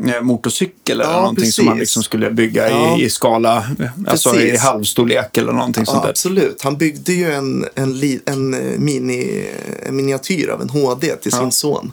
[0.07, 1.89] eh, motorcykel eller Ja, någonting som han precis.
[1.89, 2.97] liksom skulle bygga Ja.
[2.97, 3.65] i, i skala,
[4.07, 4.61] alltså i Precis.
[4.61, 6.09] halvstorlek eller någonting sånt Ja, där.
[6.09, 6.61] absolut.
[6.61, 9.47] Han byggde ju en, en, en, eh, mini,
[9.85, 11.91] en miniatyr av en HD till sin son.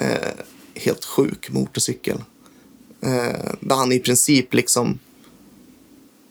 [0.00, 0.32] Eh,
[0.74, 2.22] helt sjuk motorcykel.
[3.00, 4.98] Eh, där han i princip liksom...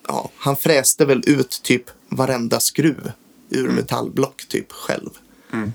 [0.08, 3.12] Ja, han fräste väl ut typ varenda skruv
[3.50, 5.10] ur metallblock typ själv.
[5.54, 5.74] Mm.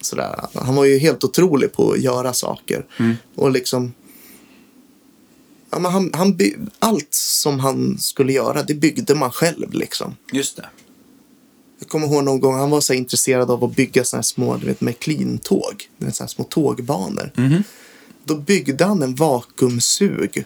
[0.00, 0.46] Sådär.
[0.54, 2.86] Han var ju helt otrolig på att göra saker.
[3.34, 3.92] Och liksom...
[5.70, 6.38] Ja, men han, han
[6.78, 10.16] allt som han skulle göra, det byggde man själv liksom.
[10.32, 10.68] Just det.
[11.78, 14.56] Jag kommer ihåg någon gång, han var så intresserad av att bygga såna här små,
[14.56, 15.88] du vet, McLean-tåg.
[15.98, 17.30] Det är Så här små tågbanor.
[18.24, 20.44] Då byggde han en vakuumsug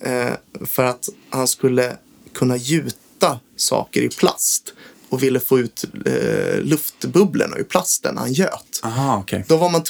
[0.00, 1.96] eh, för att han skulle
[2.32, 4.74] kunna gjuta saker i plast
[5.12, 8.80] och ville få ut eh, luftbubblorna ur plasten han göt.
[8.82, 9.44] Aha, okej.
[9.48, 9.82] Då var man,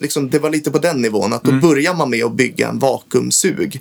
[0.00, 2.78] liksom, det var lite på den nivån att då började man med att bygga en
[2.78, 3.80] vakuumsug.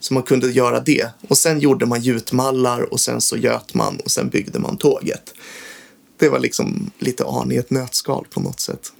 [0.00, 1.08] Så man kunde göra det.
[1.28, 5.34] Och sen gjorde man gjutmallar och sen så göt man och sen byggde man tåget.
[6.18, 8.92] Det var liksom lite Arne i ett nötskal på något sätt.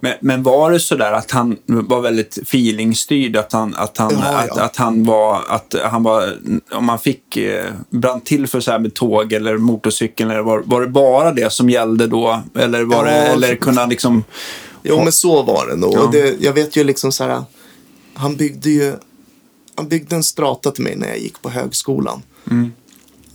[0.00, 3.36] Men, men var det så där att han var väldigt feelingstyrd?
[3.36, 4.62] Att han, att han, Ja, att, ja.
[4.62, 6.38] att han var, att han var,
[6.72, 10.62] om man fick, eh, brann till för så här med tåg eller motorcykel, eller var,
[10.66, 12.42] var det bara det som gällde då?
[12.58, 14.24] Eller, var det, Ja, eller för- kunde han liksom,
[14.82, 15.98] Jo, men så var det nog.
[15.98, 17.42] Och det, jag vet ju liksom så här.
[18.14, 18.92] Han byggde ju
[19.74, 22.22] han byggde en strata till mig när jag gick på högskolan.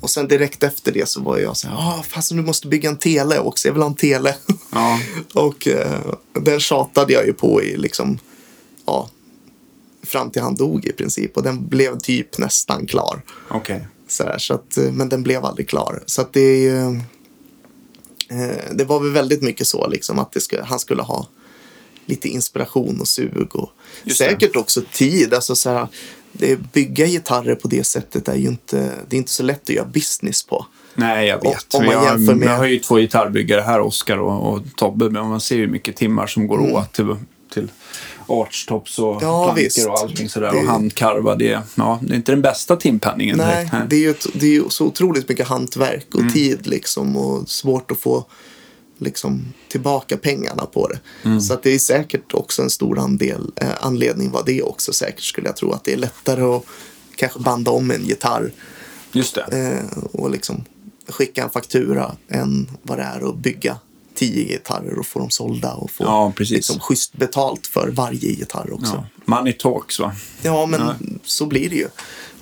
[0.01, 2.89] Och sen direkt efter det så var jag så här, ah, fast du måste bygga
[2.89, 4.35] en tele också, jag vill ha en tele.
[4.71, 4.99] Ja.
[5.33, 8.19] och eh, den tjatade jag ju på i liksom,
[8.85, 9.09] ja,
[10.03, 11.37] fram till han dog i princip.
[11.37, 13.21] Och den blev typ nästan klar.
[13.49, 13.87] okej.
[14.07, 16.03] Så här, så att, eh, men den blev aldrig klar.
[16.05, 17.01] Så att det är ju...
[18.29, 21.27] Eh, det var väl väldigt mycket så liksom att skulle, han skulle ha
[22.05, 23.71] lite inspiration och sug och
[24.03, 24.25] Just det.
[24.25, 25.33] säkert också tid.
[25.33, 25.87] Alltså så här,
[26.37, 29.69] det, bygga gitarrer på det sättet är ju inte, det är inte så lätt att
[29.69, 30.65] göra business på.
[30.95, 31.73] Nej, jag vet.
[31.73, 35.09] Om man jag, jämför med- jag har ju två gitarrbyggare här, Oskar och, och Tobbe,
[35.09, 37.15] men man ser ju hur mycket timmar som går åt till,
[37.53, 37.67] till
[38.27, 39.23] archtops och Mm.
[39.23, 39.87] Ja, plankor visst.
[39.87, 40.51] och allting sådär.
[40.51, 43.73] Det- Och handkarva, det, ja, det är inte den bästa timpenningen Nej, direkt.
[43.73, 43.81] Nej.
[43.89, 46.27] det är ju ett, det är så otroligt mycket hantverk Mm.
[46.27, 48.25] och tid liksom och svårt att få
[48.97, 50.99] liksom tillbaka pengarna på det.
[51.23, 51.41] Mm.
[51.41, 55.23] Så att det är säkert också en stor andel, eh, anledning var det också säkert
[55.23, 56.63] skulle jag tro att det är lättare att
[57.15, 58.51] kanske banda om en gitarr
[59.11, 59.57] Just det.
[59.93, 60.63] eh, och liksom
[61.07, 63.77] skicka en faktura än vad det är att bygga
[64.15, 66.55] tio gitarrer och få dem sålda och få Ja, precis.
[66.55, 69.05] liksom, schysst betalt för varje gitarr också.
[69.25, 69.35] Ja.
[69.37, 70.15] Money talks, va?
[70.41, 70.95] Ja, men Ja.
[71.23, 71.87] så blir det ju.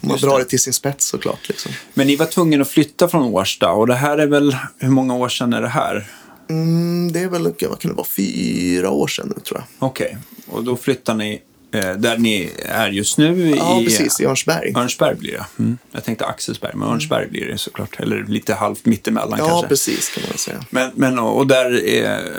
[0.02, 0.44] Man Just drar det.
[0.44, 1.48] det till sin spets såklart.
[1.48, 1.72] Liksom.
[1.94, 5.16] Men ni var tvungna att flytta från Årsta och det här är väl, hur många
[5.16, 6.12] år sedan är det här?
[6.50, 9.88] Mm, det är väl, vad kan det vara, fyra år sedan nu tror jag.
[9.90, 10.18] Okej,
[10.48, 11.42] och då flyttar ni
[11.72, 14.74] eh, där ni är just nu Ja, i precis, i Örnsberg.
[14.76, 15.46] Örnsberg blir det.
[15.60, 15.78] Mm.
[15.92, 18.00] Jag tänkte Axelsberg, men Örnsberg blir det såklart.
[18.00, 19.68] Eller lite halvt mittemellan Ja, kanske.
[19.68, 20.66] precis kan man säga.
[20.70, 22.32] Men, men och där är,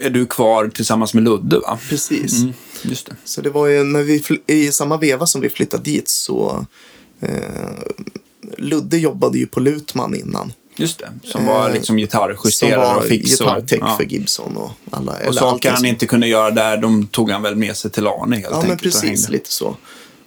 [0.00, 1.78] är du kvar tillsammans med Ludde, va?
[1.88, 2.42] Precis.
[2.42, 3.16] Mm, just det.
[3.24, 6.66] Så det var ju när vi, i samma veva som vi flyttade dit så
[7.20, 7.28] eh,
[8.58, 10.52] Ludde jobbade ju på Lutman innan.
[10.78, 13.30] Just det, som var Eh, liksom Som gitarrjusterare var och fix.
[13.30, 13.96] gitarrtech ja.
[13.96, 15.16] för Gibson och alla.
[15.28, 18.06] Och saker han som- inte kunde göra där, de tog han väl med sig till
[18.06, 18.68] Arne helt Ja, enkelt.
[18.68, 19.28] men och precis.
[19.28, 19.76] Lite så.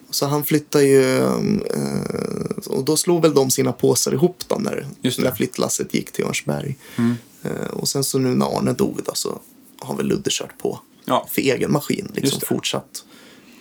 [0.09, 1.17] Så han flyttade ju...
[1.17, 4.71] Eh, och då slog väl de sina påsar ihop då när.
[4.77, 5.13] Mm.
[5.17, 6.77] när flyttlasset gick till Örnsberg.
[7.43, 9.39] Eh, och sen så nu när Arne dog då så
[9.79, 11.27] har väl Ludde kört på Ja.
[11.31, 12.11] för egen maskin.
[12.15, 13.03] Liksom fortsatt.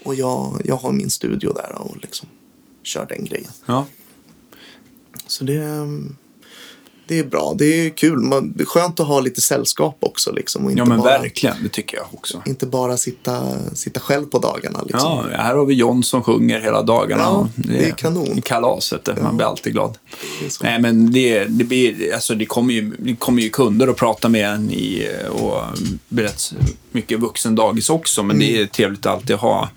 [0.05, 2.28] Och jag, jag har min studio där och liksom
[2.82, 3.51] kör den grejen.
[3.66, 3.86] Ja.
[5.26, 6.16] Så det, mm,
[7.11, 7.54] det är bra.
[7.58, 8.18] Det är kul.
[8.20, 10.32] Man, det är skönt att ha lite sällskap också.
[10.32, 11.56] Liksom, och inte ja, men bara, verkligen.
[11.62, 12.42] Det tycker jag också.
[12.46, 13.42] Inte bara sitta,
[13.74, 14.82] sitta själv på dagarna.
[14.82, 15.00] Liksom.
[15.32, 17.22] Ja, här har vi John som sjunger hela dagarna.
[17.22, 18.38] Ja, det är kanon.
[18.38, 19.22] i Kalaset, det.
[19.22, 19.99] man blir alltid glad.
[20.62, 24.28] Nej, men det, det, blir, alltså det, kommer ju, det kommer ju kunder att prata
[24.28, 25.62] med en i, och
[26.08, 26.57] berätta
[26.92, 28.22] mycket vuxendagis också.
[28.22, 28.49] Men Mm.
[28.49, 29.68] det är trevligt att alltid ha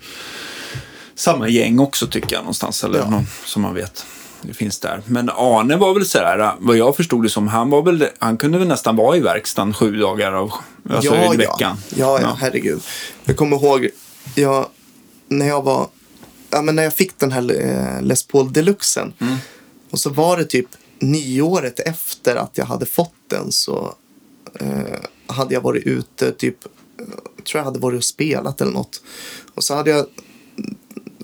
[1.14, 2.84] samma gäng också tycker jag någonstans.
[2.84, 3.10] Eller Ja.
[3.10, 4.04] någon som man vet.
[4.46, 5.02] Det finns där.
[5.06, 8.58] Men Arne var väl sådär, vad jag förstod det som, han, var väl, han kunde
[8.58, 10.52] väl nästan vara i verkstaden sju dagar av,
[10.90, 11.56] alltså i veckan.
[11.60, 11.96] Ja.
[11.96, 12.82] ja, ja, herregud.
[13.24, 13.88] Jag kommer ihåg,
[14.34, 14.66] jag,
[15.28, 15.88] när jag var,
[16.50, 19.12] ja, men när jag fick den här eh, Les Paul Deluxen.
[19.18, 19.36] Mm.
[19.90, 20.68] Och så var det typ
[20.98, 23.94] nyåret efter att jag hade fått den så
[24.60, 27.04] eh, hade jag varit ute, typ, eh,
[27.44, 29.02] tror jag hade varit och spelat eller något.
[29.54, 30.06] Och så hade jag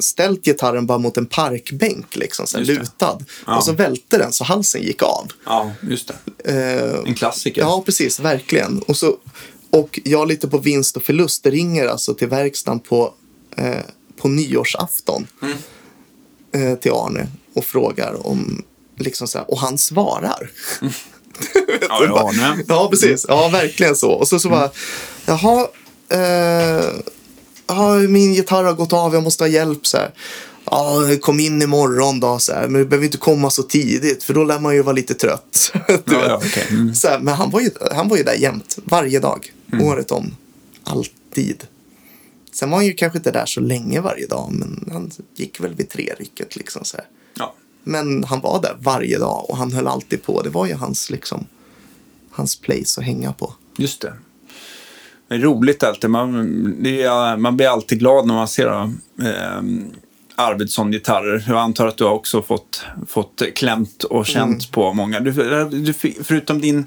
[0.03, 3.19] ställt gitarren bara mot en parkbänk, liksom, så lutad.
[3.47, 3.57] Ja.
[3.57, 5.27] Och så välte den så halsen gick av.
[5.47, 6.11] Ja, just
[6.45, 6.53] det.
[6.53, 7.61] Eh, En klassiker.
[7.63, 8.21] Ja, precis.
[8.21, 8.79] Verkligen.
[8.83, 9.17] Och, så,
[9.71, 13.15] och jag lite på vinst och förlust ringer alltså till verkstaden på,
[13.57, 13.77] eh,
[14.17, 15.57] på nyårsafton Mm.
[16.73, 18.63] eh, till Arne och frågar om,
[18.99, 20.51] liksom så här, och han svarar.
[21.89, 22.65] Ja, ja, Arne.
[22.69, 23.25] Ja, precis.
[23.29, 24.11] Ja, verkligen så.
[24.11, 24.71] Och så, så bara,
[25.27, 25.69] jaha,
[26.09, 26.85] eh,
[27.77, 29.87] ja, min gitarr har gått av, jag måste ha hjälp.
[29.87, 30.11] Så här.
[30.65, 32.69] Ja, kom in imorgon då, så här.
[32.69, 35.73] men du behöver inte komma så tidigt för då lär man ju vara lite trött.
[35.89, 36.67] Ja, ja, okej.
[36.71, 36.95] Mm.
[36.95, 39.87] så här, men han var, ju, han var ju där jämt, varje dag, Mm.
[39.87, 40.37] året om,
[40.85, 41.65] alltid.
[42.53, 45.75] Sen var han ju kanske inte där så länge varje dag, men han gick väl
[45.75, 46.57] vid tre rycket.
[46.57, 46.97] Liksom, så.
[47.39, 47.55] Ja.
[47.85, 50.43] Men han var där varje dag och han höll alltid på.
[50.43, 51.47] Det var ju hans liksom
[52.31, 53.55] hans place att hänga på.
[53.79, 54.13] Just det.
[55.31, 56.11] Det är roligt alltid.
[56.11, 56.35] Man,
[56.87, 59.63] är, man blir alltid glad när man ser eh,
[60.35, 61.45] Arvidsson-gitarrer.
[61.49, 64.71] Jag antar att du har också fått, fått klämt och känt Mm.
[64.73, 65.21] på många.
[65.21, 65.31] Du,
[65.71, 65.93] du,
[66.25, 66.87] förutom din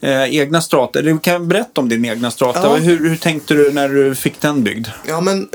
[0.00, 2.60] eh, egna strata, du kan berätta om din egna strata.
[2.62, 2.76] Ja.
[2.76, 4.88] Hur, hur tänkte du när du fick den byggd?
[5.08, 5.48] Ja, men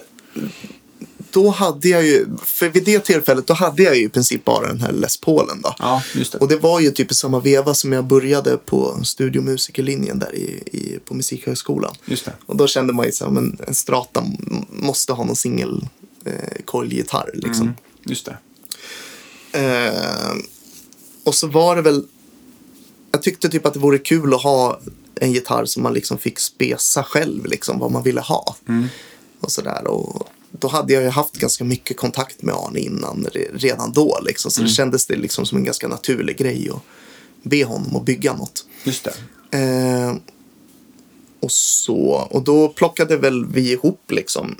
[1.32, 4.68] då hade jag ju, för vid det tillfället, då hade jag ju i princip bara
[4.68, 5.76] den här Les Paulen då.
[5.80, 6.38] Ja, just det.
[6.38, 10.64] Och det var ju typ i samma veva som jag började på studiomusikerlinjen där i,
[10.72, 11.96] i, på Musikhögskolan.
[12.06, 12.34] Just det.
[12.46, 14.24] Och då kände man ju så här, men en Strata
[14.70, 15.88] måste ha någon singel
[16.26, 17.64] eh, coilgitarr liksom.
[17.64, 17.76] Mm,
[18.06, 18.38] just det.
[19.60, 20.36] Eh,
[21.24, 22.06] och så var det väl,
[23.12, 24.80] jag tyckte typ att det vore kul att ha
[25.16, 28.56] en gitarr som man liksom fick spesa själv, liksom vad man ville ha.
[29.40, 29.88] Och sådär.
[29.88, 30.28] Och
[30.62, 34.52] då hade jag ju haft ganska mycket kontakt med Arne innan, re- redan då liksom.
[34.52, 36.82] Så det kändes det liksom som en ganska naturlig grej att
[37.44, 38.66] be honom att bygga något.
[38.84, 39.08] Just
[39.50, 39.58] det.
[39.58, 40.16] Eh,
[41.40, 44.56] och så, och då plockade väl vi ihop liksom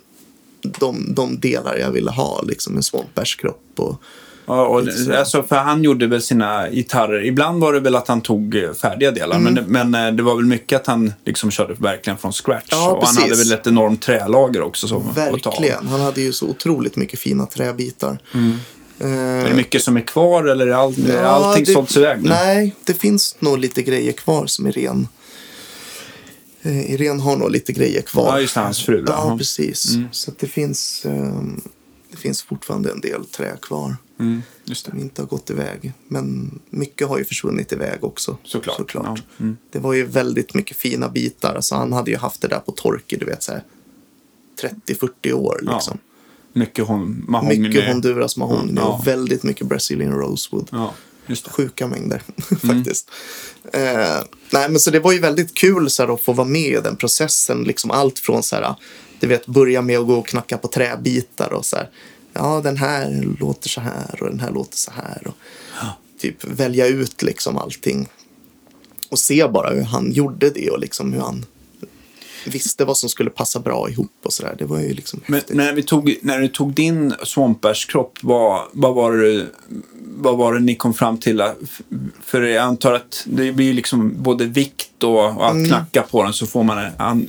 [0.62, 4.02] de, de delar jag ville ha, liksom en svampbärskropp och
[4.46, 5.14] Ja, och, så.
[5.16, 7.26] alltså, för han gjorde väl sina gitarrer.
[7.26, 9.54] Ibland var det väl att han tog eh, färdiga delar, Mm.
[9.54, 12.68] men, men eh, det var väl mycket att han liksom körde verkligen från scratch.
[12.72, 14.88] Ja, och han hade väl ett enormt trälager också.
[14.88, 15.14] Som.
[15.16, 15.88] Verkligen.
[15.88, 18.20] Han hade ju så otroligt mycket fina träbitar.
[19.00, 21.98] Eh, Är det mycket som är kvar eller är all, är ja, allting det- sålts
[21.98, 22.30] iväg nu?
[22.30, 25.06] Nej, det finns nog lite grejer kvar som Irene.
[26.64, 28.28] Eh, Irene har nog lite grejer kvar.
[28.28, 29.04] Ja, just hans fru.
[29.08, 29.98] Ja, precis.
[30.12, 31.62] Så att det finns, ehm,
[32.12, 34.42] det finns fortfarande en del trä kvar mm,
[34.74, 35.94] som inte har gått iväg.
[36.08, 38.38] Men mycket har ju försvunnit iväg också.
[38.44, 38.92] Såklart.
[38.94, 39.58] Ja, mm.
[39.72, 41.56] Det var ju väldigt mycket fina bitar.
[41.56, 43.64] Alltså, han hade ju haft det där på tork i du vet, så här
[44.86, 45.60] 30-40 år.
[45.66, 45.74] Ja.
[45.74, 45.98] Liksom.
[46.54, 47.60] Mycket hon, mahogny.
[47.60, 48.82] Mycket Honduras mahogny Ja.
[48.88, 50.68] och väldigt mycket Brazilian rosewood.
[50.72, 50.94] Ja.
[51.52, 52.22] Sjuka mängder
[52.64, 52.76] Mm.
[52.84, 53.10] faktiskt.
[53.74, 53.82] Eh,
[54.54, 56.80] nej, men så det var ju väldigt kul så här, att få vara med i
[56.84, 57.64] den processen.
[57.64, 58.76] Liksom allt från så här,
[59.20, 61.90] du vet, börja med att gå och knacka på träbitar och så här.
[62.34, 65.28] Ja, den här låter så här och den här låter så här.
[65.28, 65.36] Och
[66.20, 68.08] typ välja ut liksom allting.
[69.10, 71.46] Och se bara hur han gjorde det och liksom hur han
[72.46, 74.56] visste vad som skulle passa bra ihop och så där.
[74.58, 75.56] Det var ju liksom Men häftigt.
[75.56, 79.46] när, vi tog, när du tog din svampbärskropp, vad, vad, var det,
[80.00, 81.44] vad var det ni kom fram till?
[82.26, 85.62] För jag antar att det blir ju liksom både vikt och, och Mm.
[85.64, 86.78] att knacka på den så får man,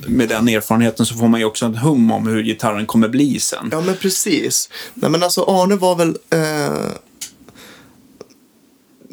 [0.07, 3.39] med den erfarenheten så får man ju också en hum om hur gitarren kommer bli
[3.39, 3.69] sen.
[3.71, 4.69] Ja, men precis.
[4.93, 6.17] Nej, men alltså Arne var väl...
[6.29, 6.91] Eh,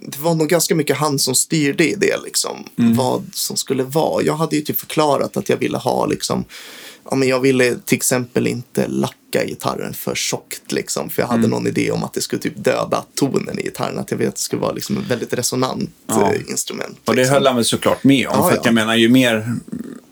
[0.06, 2.64] det var nog ganska mycket han som styrde i det, liksom.
[2.76, 4.22] Vad som skulle vara.
[4.22, 6.44] Jag hade ju typ förklarat att jag ville ha, liksom...
[7.10, 11.10] Ja, men jag ville till exempel inte lacka gitarren för tjockt, liksom.
[11.10, 13.98] För jag hade någon idé om att det skulle typ döda tonen i gitarren.
[13.98, 16.32] Att jag ville att det skulle vara liksom ett väldigt resonant Ja.
[16.32, 16.98] eh, instrument.
[17.04, 17.34] Och det liksom.
[17.34, 18.34] höll han väl såklart med om.
[18.38, 18.62] Ja, för ja.
[18.64, 19.54] jag menar, ju mer,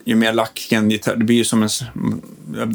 [0.05, 1.69] ju mer lack en gitarr, det blir ju som en,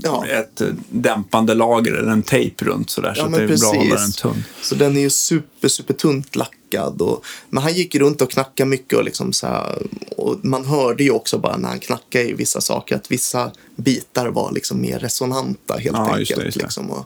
[0.04, 0.26] Ja.
[0.28, 3.14] ett dämpande lager eller en tejp runt sådär.
[3.14, 4.16] så Ja, att det är bra att hålla den precis.
[4.16, 4.44] tunn.
[4.62, 6.36] Så den är ju super, super tunt
[6.74, 7.02] lackad.
[7.02, 9.88] Och, men han gick runt och knackade mycket och, liksom så här,
[10.18, 14.28] och man hörde ju också bara när han knackade i vissa saker att vissa bitar
[14.28, 16.20] var liksom mer resonanta helt Ja, enkelt.
[16.30, 16.64] just det, just det.
[16.64, 17.06] Liksom, och,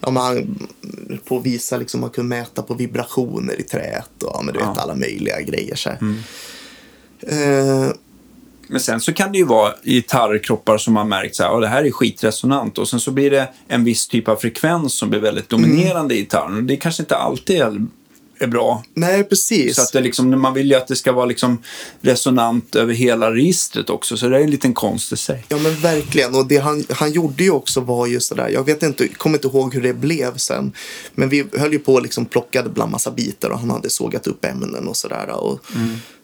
[0.00, 0.68] ja, men han,
[1.24, 4.58] på att visa liksom, man kunde mäta på vibrationer i träet och ja, men du
[4.58, 4.72] vet Ja.
[4.72, 4.82] Mm.
[4.82, 5.74] alla möjliga grejer.
[5.76, 5.98] Så här.
[7.26, 7.92] Eh,
[8.68, 11.66] Men sen så kan det ju vara gitarrkroppar som man märkt så här, "Åh, det
[11.68, 15.20] här är skitresonant och sen så blir det en viss typ av frekvens som blir
[15.20, 17.86] väldigt dominerande i gitarren och det kanske inte alltid är,
[18.38, 18.84] är bra.
[18.94, 19.76] nej, precis.
[19.76, 21.62] Så att det liksom, man vill ju att det ska vara liksom
[22.00, 25.44] resonant över hela registret också, så det är en liten konst i sig.
[25.48, 26.34] Ja men verkligen.
[26.34, 28.48] Och det han, han gjorde ju också var ju sådär.
[28.48, 30.72] Jag vet inte, kommer inte ihåg hur det blev sen.
[31.14, 34.26] Men vi höll ju på och liksom plockade bland massa bitar och han hade sågat
[34.26, 35.30] upp ämnen och sådär.
[35.30, 35.60] Och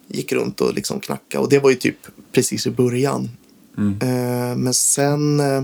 [0.09, 1.45] gick runt och liksom knackade.
[1.45, 1.97] Och det var ju typ
[2.33, 3.31] precis i början.
[4.03, 5.63] Eh, men sen, eh,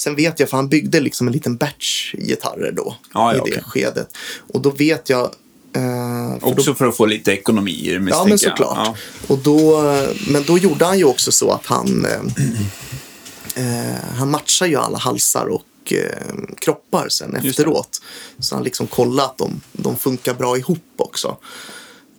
[0.00, 2.96] sen vet jag, för han byggde liksom en liten batch gitarrer då.
[3.14, 3.62] Ja, ja, I det okej.
[3.66, 4.16] skedet.
[4.52, 5.24] Och då vet jag.
[5.24, 5.30] eh,
[5.72, 8.78] för då Också för att få lite ekonomi i det, Ja, men såklart.
[8.86, 8.94] Ja.
[9.26, 9.82] Och då,
[10.28, 12.20] men då gjorde han ju också så att han, eh,
[13.64, 18.02] eh, han matchar ju alla halsar och eh, kroppar sen efteråt.
[18.38, 21.36] Så han liksom kollar att de, de funkar bra ihop också.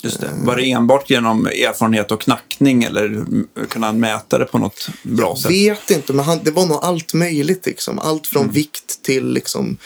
[0.04, 0.30] Just det.
[0.44, 3.26] Var det enbart genom erfarenhet och knackning eller
[3.70, 5.52] kunde han mäta det på något bra sätt?
[5.52, 7.66] Vet inte, men han, det var nog allt möjligt.
[7.66, 8.00] Liksom.
[8.00, 8.54] Allt från Mm.
[8.54, 9.78] vikt till liksom,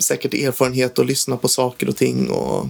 [0.00, 2.30] säkert erfarenhet och lyssna på saker och ting.
[2.30, 2.66] Och,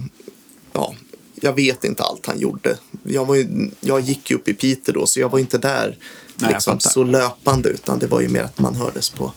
[0.73, 0.93] ja,
[1.35, 2.77] jag vet inte allt han gjorde.
[3.03, 5.87] Jag, var ju, jag gick ju upp i Piteå då, så jag var inte där
[5.87, 5.97] Nej,
[6.39, 7.69] jag liksom, så löpande.
[7.69, 9.33] Utan det var ju mer att man hördes på,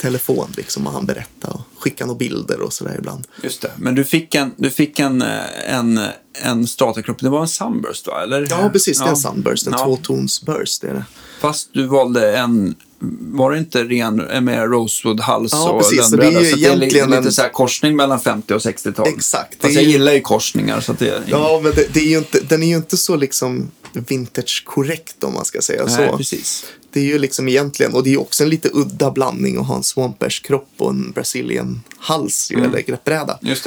[0.00, 3.26] telefon liksom och han berättade och skickade några bilder och sådär ibland.
[3.42, 3.70] Just det.
[3.76, 5.28] Men du fick en, du fick en, eh,
[5.74, 6.00] en,
[6.42, 7.18] en Strata-kropp.
[7.20, 8.22] Det var en Sunburst va?
[8.22, 8.46] Eller?
[8.50, 8.98] Ja, precis.
[8.98, 9.66] Det är en Sunburst.
[9.66, 9.84] En Ja.
[9.84, 11.04] tvåtonsburst är det.
[11.40, 12.74] Fast du valde en,
[13.20, 16.08] var det inte ren med Rosewood-hals Ja, och precis.
[16.10, 16.50] Så det är lönnbräda?
[16.50, 19.08] Så det är lite en- så korsning mellan 50 och 60-tal.
[19.08, 19.50] Exakt.
[19.50, 21.22] Det Fast jag ju- gillar ju korsningar så det är...
[21.26, 25.34] Ja, men det, det är ju inte, den är ju inte så liksom vintage-korrekt om
[25.34, 26.16] man ska säga Nej, så.
[26.16, 26.64] precis.
[26.92, 29.76] Det är ju liksom egentligen, och det är också en lite udda blandning att ha
[29.76, 32.64] en Swampers kropp och en Brazilian hals Mm.
[32.64, 33.38] eller greppbräda.
[33.42, 33.66] Just.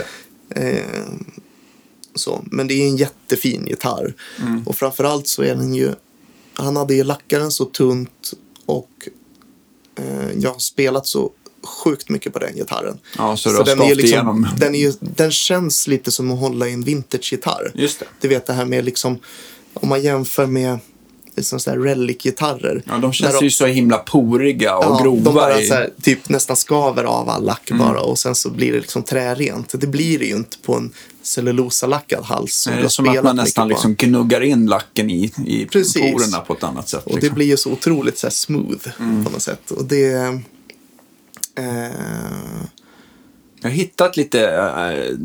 [0.50, 0.76] Eh,
[2.16, 2.44] så.
[2.52, 4.14] Men det är en jättefin gitarr.
[4.41, 4.64] Mm.
[4.68, 5.91] Och framförallt så är den ju,
[6.54, 8.34] han hade ju lackat den så tunt
[8.66, 8.90] och
[10.00, 11.32] eh, jag har spelat så
[11.84, 12.98] sjukt mycket på den gitarren.
[13.18, 14.48] Ja, så har den, är liksom, igenom.
[14.58, 17.72] den, är ju, den känns lite som att hålla i en vintage-gitarr.
[17.76, 18.06] Just det.
[18.22, 19.20] Du vet det här med liksom,
[19.74, 20.80] om man jämför med så
[21.38, 22.84] relic-gitarrer.
[22.86, 25.22] Ja, de känns Där ju så himla poriga och Ja, grova.
[25.24, 27.86] de bara i- så här, typ nästan skaver av all lack Mm.
[27.88, 29.74] bara och sen så blir det liksom trärent.
[29.80, 30.92] Det blir det ju inte på en
[31.22, 32.56] cellulosalackad hals.
[32.56, 36.02] som Nej, det är som att man nästan liksom gnuggar in lacken i, i Precis.
[36.14, 37.04] porerna på ett annat sätt.
[37.06, 37.36] Och det liksom.
[37.36, 39.26] blir ju så otroligt så här smooth Mm.
[39.26, 39.72] på något sätt.
[39.72, 40.14] Och det...
[41.58, 42.64] Eh,
[43.62, 45.18] Jag har hittat lite äh,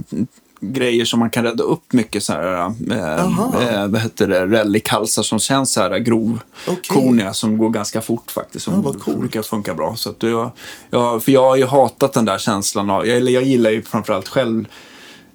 [0.61, 3.73] grejer som man kan rädda upp mycket så här, Jaha.
[3.73, 8.65] äh, vad heter det, relic-halsar som känns så här grovkorniga som går ganska fort faktiskt.
[8.65, 9.19] Som Ja, vad coolt.
[9.19, 9.97] brukar funka bra.
[9.97, 10.51] Så att jag,
[10.91, 14.29] jag, för jag har ju hatat den där känslan av, eller jag gillar ju framförallt
[14.29, 14.65] själv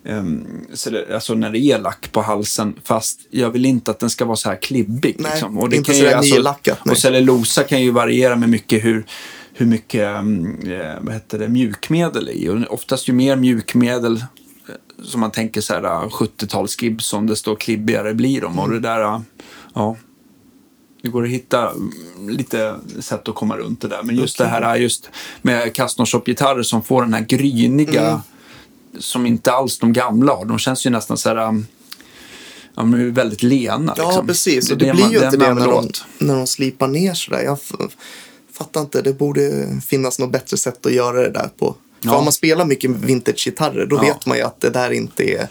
[0.06, 4.00] ehm, så det, alltså när det är lack på halsen, fast jag vill inte att
[4.00, 5.16] den ska vara så här klibbig.
[5.20, 5.58] Nej, liksom.
[5.58, 6.80] och det inte kan så ju, där nylackat.
[6.90, 9.06] Och cellulosa kan ju variera med mycket hur,
[9.54, 10.22] hur mycket eh,
[11.02, 12.50] vad heter det, mjukmedel i.
[12.50, 14.24] Och oftast ju mer mjukmedel eh,
[15.04, 18.60] som man tänker så här eh, 70-tals Gibson, desto klibbigare blir de.
[18.60, 19.22] Och det där, eh,
[19.74, 19.96] ja.
[21.02, 21.92] Det går att hitta mm,
[22.30, 24.04] lite sätt att komma runt det där.
[24.04, 24.52] Men just Okej.
[24.52, 25.10] det här just
[25.42, 28.20] med Castnorshop-gitarrer som får den här gryniga, Mm.
[29.00, 30.46] som inte alls de gamla har.
[30.46, 31.64] De känns ju nästan så här,
[32.76, 33.94] de är väldigt lena.
[33.98, 34.28] ja, liksom.
[34.28, 34.72] precis.
[34.72, 35.88] Och är det, blir man- ju inte det när de,
[36.18, 37.42] när de slipar ner sådär.
[37.42, 37.96] Jag f-
[38.52, 39.02] fattar inte.
[39.02, 41.76] Det borde finnas något bättre sätt att göra det där på.
[42.04, 42.18] För Ja.
[42.18, 44.02] om man spelar mycket vintage-gitarrer då Ja.
[44.02, 45.42] vet man ju att det där inte är...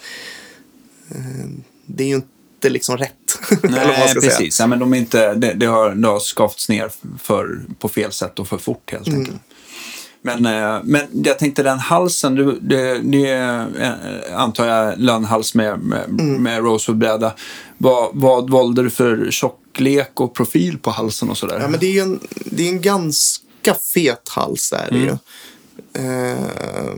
[1.11, 1.47] Eh,
[1.87, 3.13] det är ju inte liksom rätt.
[3.63, 4.61] eller vad man Nej, precis.
[4.61, 6.91] Ja, men de är inte, det, det, har, det har skavts ner
[7.23, 9.21] för, på fel sätt och för fort helt Mm.
[9.21, 9.39] enkelt.
[10.25, 16.05] Men, eh, men jag tänkte den halsen, det, det eh, antar jag lönnhals med, med,
[16.05, 16.43] Mm.
[16.43, 17.33] med rosewoodbräda.
[17.79, 21.59] Vad, vad valde du för tjocklek och profil på halsen och sådär?
[21.61, 25.09] Ja, men det är ju en, det är en ganska fet hals är det Mm.
[25.09, 25.17] ju.
[25.95, 26.95] Eh,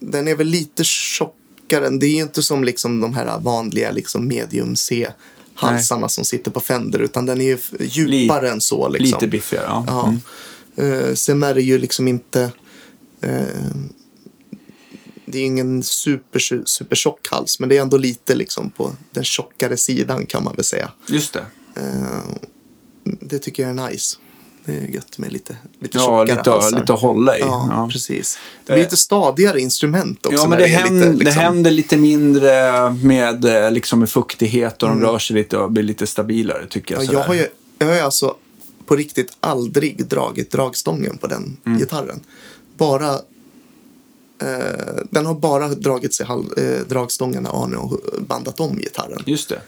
[0.00, 1.88] den är väl lite tjockare.
[1.88, 6.60] Det är ju inte som liksom de här vanliga liksom medium C-halsarna som sitter på
[6.60, 6.98] Fender.
[6.98, 8.88] Utan den är ju djupare än så.
[8.88, 9.06] Liksom.
[9.06, 9.84] Lite biffigare, ja.
[9.86, 10.08] Ja.
[10.76, 11.08] Mm.
[11.08, 12.50] Eh, sen är det ju liksom inte...
[13.20, 13.74] Eh,
[15.26, 17.60] det är ingen super, super tjock hals.
[17.60, 20.90] Men det är ändå lite liksom på den tjockare sidan kan man väl säga.
[21.06, 21.46] Just det.
[21.76, 22.24] Eh,
[23.04, 24.16] det tycker jag är nice.
[24.66, 26.80] Det är gött med lite, lite Ja, tjockare lite, halsar.
[26.80, 27.40] lite att hålla i.
[27.40, 27.88] Ja, Ja.
[27.92, 28.38] precis.
[28.66, 30.38] Det blir lite stadigare instrument också.
[30.38, 34.82] Ja, men det, händer, lite, liksom- det händer lite mindre med, eh, liksom med fuktighet
[34.82, 35.10] och de Mm.
[35.10, 37.04] rör sig lite och blir lite stabilare tycker jag.
[37.04, 37.46] Ja, jag, har ju,
[37.78, 38.36] jag har ju alltså
[38.86, 41.78] på riktigt aldrig dragit dragstången på den Mm.
[41.78, 42.20] gitarren.
[42.76, 43.18] Bara...
[44.42, 49.22] Eh, den har bara dragits i hal, eh, dragstången när Arne har bandat om gitarren.
[49.26, 49.60] Just det.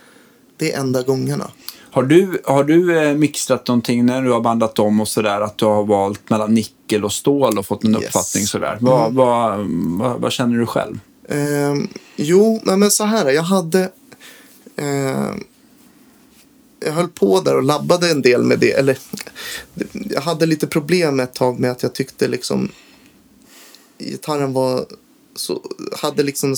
[0.56, 1.51] Det är enda gångerna.
[1.97, 5.59] Har du, har du eh, mixtrat någonting när du har bandat om och sådär att
[5.59, 8.05] du har valt mellan nickel och stål och fått en Yes.
[8.05, 8.78] uppfattning sådär?
[8.81, 9.16] Vad, Mm.
[9.16, 9.59] vad,
[10.10, 10.98] vad, vad känner du själv?
[11.28, 11.74] Eh,
[12.16, 13.31] jo, men så här.
[13.31, 13.90] Jag hade...
[14.77, 15.31] Eh,
[16.81, 18.73] jag höll på där och labbade en del med det.
[18.73, 18.98] Eller,
[19.93, 22.68] jag hade lite problem ett tag med att jag tyckte liksom
[23.98, 24.85] gitarren var
[25.36, 25.62] så,
[25.98, 26.56] hade liksom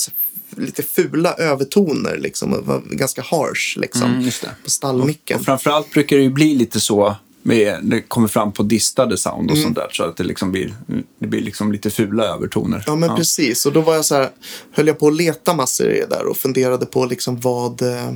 [0.59, 2.53] lite fula övertoner liksom.
[2.53, 4.15] och ganska harsh liksom.
[4.15, 4.31] Mm.
[4.65, 5.39] På stallmicken.
[5.39, 9.51] Och framförallt brukar det ju bli lite så med, det kommer fram på distade sound
[9.51, 9.63] och Mm.
[9.65, 10.75] sånt där så att det liksom blir,
[11.21, 12.85] det blir liksom lite fula övertoner.
[12.87, 13.67] Ja, men precis.
[13.67, 14.31] Och då var jag så här,
[14.73, 18.09] höll jag på att leta massor i det där och funderade på liksom vad, eh,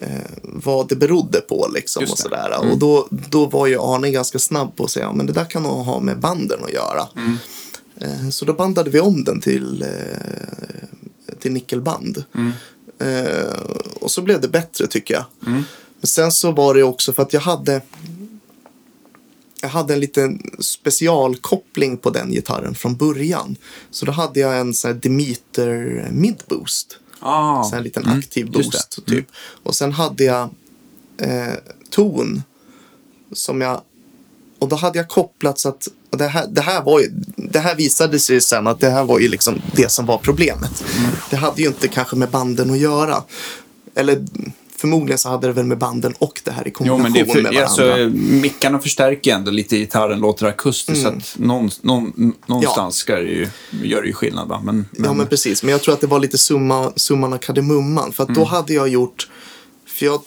[0.00, 0.08] eh,
[0.42, 1.70] vad det berodde på.
[1.74, 2.56] Liksom, Just och sådär.
[2.60, 2.72] Mm.
[2.72, 5.44] Och då, då var ju Arne ganska snabb på att säga, ja, men det där
[5.44, 7.08] kan nog ha med banden att göra.
[7.16, 7.36] Mm.
[8.00, 9.88] Eh, så då bandade vi om den till, eh,
[11.40, 12.24] till nickelband.
[12.34, 12.52] Mm.
[12.98, 13.60] Eh,
[14.00, 15.24] och så blev det bättre tycker jag.
[15.46, 15.62] Mm.
[16.00, 17.82] Men sen så var det också för att jag hade
[19.62, 23.56] jag hade en liten specialkoppling på den gitarren från början.
[23.90, 26.98] Så då hade jag en sån Demeter midboost.
[27.20, 28.98] Ah, Så en liten mm, aktiv boost.
[28.98, 29.18] Mm.
[29.18, 29.26] Typ.
[29.62, 30.48] Och sen hade jag
[31.16, 31.54] eh,
[31.90, 32.42] ton
[33.32, 33.80] som jag
[34.60, 37.06] och då hade jag kopplat så att det, här, det, här var ju,
[37.36, 40.84] det här visade sig sen att det här var ju liksom det som var problemet.
[41.30, 43.22] Det hade ju inte kanske med banden att göra.
[43.94, 44.26] Eller
[44.76, 47.20] förmodligen så hade det väl med banden och det här i Jo, kombination men det
[47.20, 48.04] är med för, varandra.
[48.04, 51.06] alltså, mickarna förstärker ändå lite gitarren, låter akustiskt.
[51.06, 51.20] Mm.
[51.20, 53.48] Så att någon, någon, någonstans ska det ju,
[53.82, 54.48] gör det ju skillnad.
[54.48, 54.60] Va?
[54.64, 55.62] Men, men, Ja, men precis.
[55.62, 58.12] Men jag tror att det var lite summa, summan av kardemumman.
[58.12, 58.40] För att Mm.
[58.40, 59.28] då hade jag gjort...
[59.86, 60.20] För jag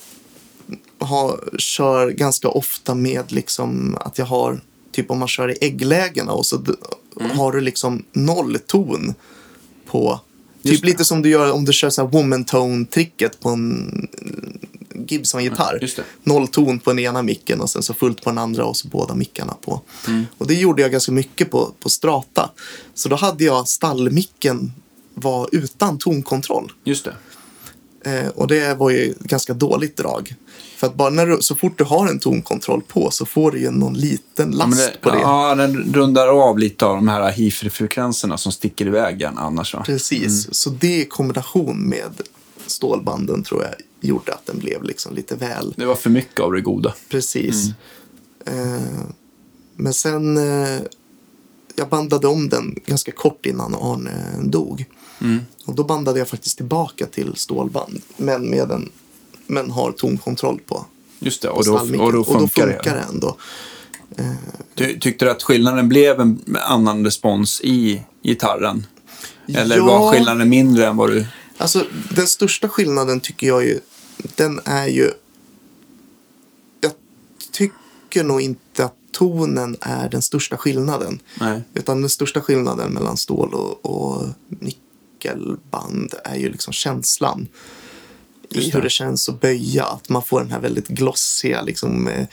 [1.04, 4.62] har, kör ganska ofta med liksom att jag har...
[4.92, 6.64] Typ om man kör i ägglägena och så
[7.20, 7.38] Mm.
[7.38, 9.14] har du liksom noll ton
[9.86, 10.20] på...
[10.62, 10.88] Just Typ det.
[10.88, 14.08] lite som du gör om du kör så här woman tone-tricket på en
[15.08, 15.78] Gibson-gitarr.
[15.82, 16.04] Just det.
[16.24, 18.88] Noll ton på den ena micken och sen så fullt på den andra och så
[18.88, 19.82] båda mickarna på.
[20.08, 20.26] Mm.
[20.38, 22.52] Och det gjorde jag ganska mycket på, på strata.
[22.94, 24.72] Så då hade jag stallmicken
[25.14, 26.72] var utan tonkontroll.
[26.84, 27.14] Just det.
[28.06, 30.36] Eh, och det var ju ganska dåligt drag.
[30.78, 33.60] För att bara när du, så fort du har en tonkontroll på så får du
[33.60, 35.20] ju någon liten Ja, last men det, på det.
[35.20, 39.74] ja, den rundar av lite av de här hifi-frekvenserna som sticker iväg gärna annars.
[39.74, 39.84] Va?
[39.86, 40.54] Precis.
[40.56, 42.12] Så det i kombination med
[42.68, 43.74] stålbanden tror jag
[44.10, 46.94] gjorde att den blev liksom lite väl Det var för mycket av det goda.
[47.10, 47.68] Precis.
[48.46, 48.54] Eh,
[49.76, 50.80] men sen, eh,
[51.76, 54.12] jag bandade om den ganska kort innan Arne
[54.44, 54.86] dog.
[55.65, 58.91] Och då bandade jag faktiskt tillbaka till stålband, men med en,
[59.48, 60.85] men har tonkontroll på,
[61.19, 62.06] Just det, och då, stallmicken.
[62.06, 63.38] och då funkar, funkar det ändå.
[64.76, 68.85] Ty, tyckte du att skillnaden blev en annan respons i gitarren?
[69.48, 69.85] Eller Ja.
[69.85, 71.26] var skillnaden mindre än vad du...
[71.57, 71.85] Alltså,
[72.15, 73.80] den största skillnaden tycker jag ju,
[74.35, 75.11] den är ju...
[76.81, 76.91] Jag
[77.52, 81.19] tycker nog inte att tonen är den största skillnaden.
[81.40, 81.61] Nej.
[81.73, 84.23] Utan den största skillnaden mellan stål och, och
[85.24, 87.48] nickelband är ju liksom känslan.
[88.50, 89.84] I hur det känns att böja.
[89.84, 92.26] Att man får den här väldigt glossiga, liksom, eh,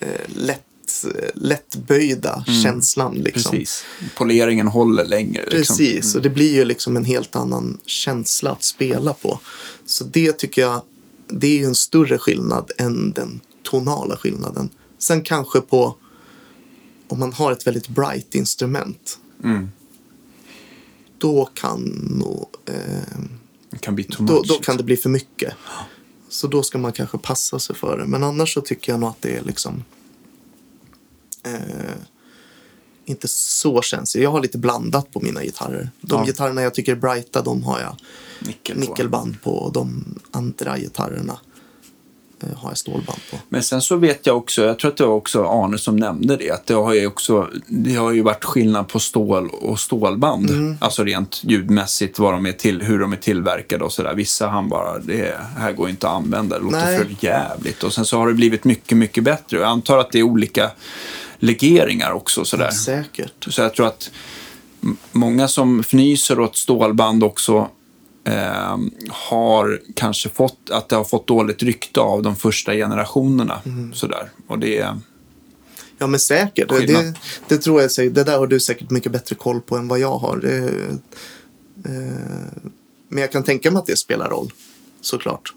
[0.00, 3.14] eh, lätt, eh, lättböjda känslan.
[3.14, 3.50] Liksom.
[3.50, 3.60] Mm.
[3.60, 3.84] Precis.
[4.16, 5.42] Poleringen håller längre.
[5.42, 5.76] Liksom.
[5.76, 9.40] Precis, och det blir ju liksom en helt annan känsla att spela på.
[9.86, 10.82] Så det tycker jag,
[11.28, 14.68] det är ju en större skillnad än den tonala skillnaden.
[14.98, 15.96] Sen kanske på,
[17.08, 19.70] om man har ett väldigt bright instrument, Mm.
[21.18, 21.82] Då kan
[22.20, 25.54] nog, eh, kan då, då kan det bli för mycket.
[26.28, 28.06] Så då ska man kanske passa sig för det.
[28.06, 29.84] Men annars så tycker jag nog att det är liksom
[31.42, 31.96] eh,
[33.04, 34.24] inte så känsligt.
[34.24, 35.90] Jag har lite blandat på mina gitarrer.
[36.00, 36.24] De Ja.
[36.26, 37.96] gitarrerna jag tycker är brighta, de har jag
[38.40, 38.80] Nickel på.
[38.80, 39.70] nickelband på.
[39.74, 41.38] De andra gitarrerna
[42.56, 43.38] har jag stålband på.
[43.48, 46.36] Men sen så vet jag också, jag tror att det var också Arne som nämnde
[46.36, 50.50] det, att det har ju också, det har ju varit skillnad på stål och stålband.
[50.50, 50.76] Mm.
[50.80, 54.14] Alltså rent ljudmässigt, vad de är till, hur de är tillverkade och sådär.
[54.14, 56.98] Vissa han bara, det här går inte att använda, det låter Nej.
[56.98, 57.82] för jävligt.
[57.82, 59.56] Och sen så har det blivit mycket, mycket bättre.
[59.56, 60.70] Jag antar att det är olika
[61.38, 62.70] legeringar också sådär.
[62.70, 63.46] Säkert.
[63.48, 64.10] Så jag tror att
[65.12, 67.68] många som fnyser åt stålband också
[68.26, 68.78] eh,
[69.08, 73.60] har kanske fått att det har fått dåligt rykte av de första generationerna.
[73.64, 73.94] Mm.
[73.94, 74.30] Sådär.
[74.46, 74.96] Och det är,
[75.98, 76.68] Ja, men säkert.
[76.68, 77.14] Det, det,
[77.48, 78.14] det tror jag säkert.
[78.14, 80.36] Det där har du säkert mycket bättre koll på än vad jag har.
[80.36, 80.56] Det,
[81.90, 82.62] eh,
[83.08, 84.52] men jag kan tänka mig att det spelar roll.
[85.00, 85.54] Såklart.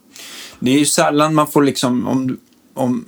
[0.59, 2.37] det är ju sällan man får liksom, om,
[2.73, 3.05] om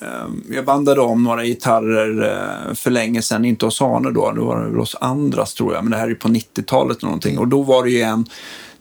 [0.00, 2.22] eh, jag bandade om några gitarrer
[2.68, 5.90] eh, för länge sedan, inte hos Arne då, det var hos Andras tror jag, men
[5.90, 7.38] det här är på 90-talet eller någonting.
[7.38, 8.26] Och då var det ju en,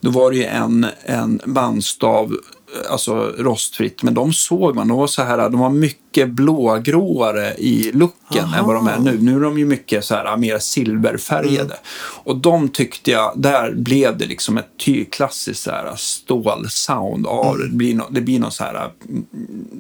[0.06, 4.98] då var det ju en, en bandstav, eh, alltså rostfritt, men de såg man, de
[4.98, 8.58] var så här, de var mycket blågråare i looken Aha.
[8.58, 9.18] än vad de är nu.
[9.22, 11.78] Nu är de ju mycket så här, mer silverfärgade.
[12.24, 17.58] Och de tyckte jag, där blev det liksom ett ty klassiskt så här, stålsound av
[17.58, 17.68] det.
[17.68, 19.26] Det blir, no, det blir någon så här mm,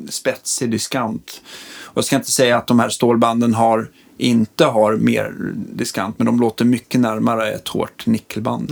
[0.10, 1.42] spetsig diskant.
[1.84, 6.26] Och jag ska inte säga att de här stålbanden har inte har mer diskant, men
[6.26, 8.72] de låter mycket närmare ett hårt nickelband.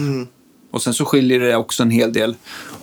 [0.73, 2.35] Och sen så skiljer det också en hel del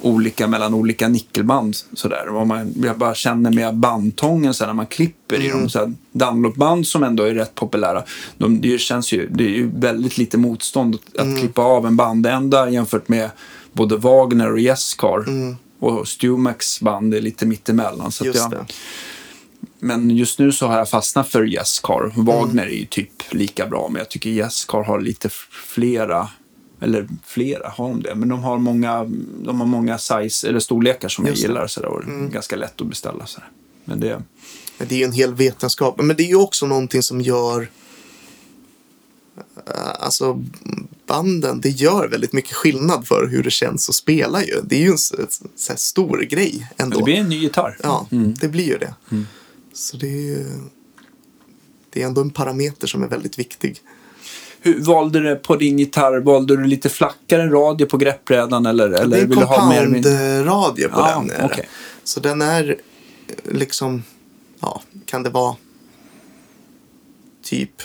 [0.02, 1.76] olika mellan olika nickelband.
[1.92, 2.26] Sådär.
[2.28, 5.68] Vad man, jag bara känner med bandtången så när man klipper i dem.
[5.68, 8.04] Så här, Dunlop-band som ändå är rätt populära.
[8.38, 11.96] De, det, känns ju, det är ju väldigt lite motstånd att, att klippa av en
[11.96, 13.30] bandända jämfört med
[13.72, 15.24] både Wagner och Jescar.
[15.78, 18.12] Och Stumax band är lite mittemellan.
[18.12, 18.66] Så Just jag,
[19.78, 22.12] men just nu så har jag fastnat för Jescar.
[22.16, 26.28] Wagner är ju typ lika bra, men jag tycker Jescar har lite flera,
[26.80, 29.04] eller flera har de det, men de har många,
[29.44, 32.02] de har många size, eller storlekar som Just jag gillar sådär, och
[32.32, 33.26] ganska lätt att beställa.
[33.26, 33.48] Sådär.
[33.84, 34.22] Men det,
[34.78, 36.00] Men Det är ju en hel vetenskap.
[36.02, 37.70] Men det är ju också någonting som gör...
[39.98, 40.44] Alltså
[41.06, 44.60] banden, det gör väldigt mycket skillnad för hur det känns att spela ju.
[44.64, 45.16] Det är ju en så
[45.68, 46.98] här stor grej ändå.
[46.98, 47.76] det blir en ny gitarr.
[47.82, 48.94] Ja, det blir ju det.
[49.72, 50.46] Så det är ju...
[51.90, 53.80] det är ändå en parameter som är väldigt viktig.
[54.62, 59.16] Hur, valde du på din gitarr, valde du lite flackare radio på greppbrädan eller, eller
[59.16, 59.86] det är vill du ha mer?
[59.86, 60.02] min-
[60.88, 61.30] på Ja, den.
[61.30, 61.68] Är okej.
[62.04, 62.76] Så den är
[63.28, 64.02] eh, liksom,
[64.60, 65.56] ja, kan det vara
[67.42, 67.82] typ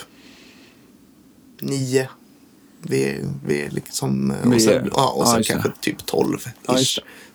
[1.60, 2.10] nio
[2.82, 5.48] vi, vi är liksom, eh, och sen, ja, och ja, sen det.
[5.48, 6.38] kanske typ 12
[6.68, 6.78] Ja.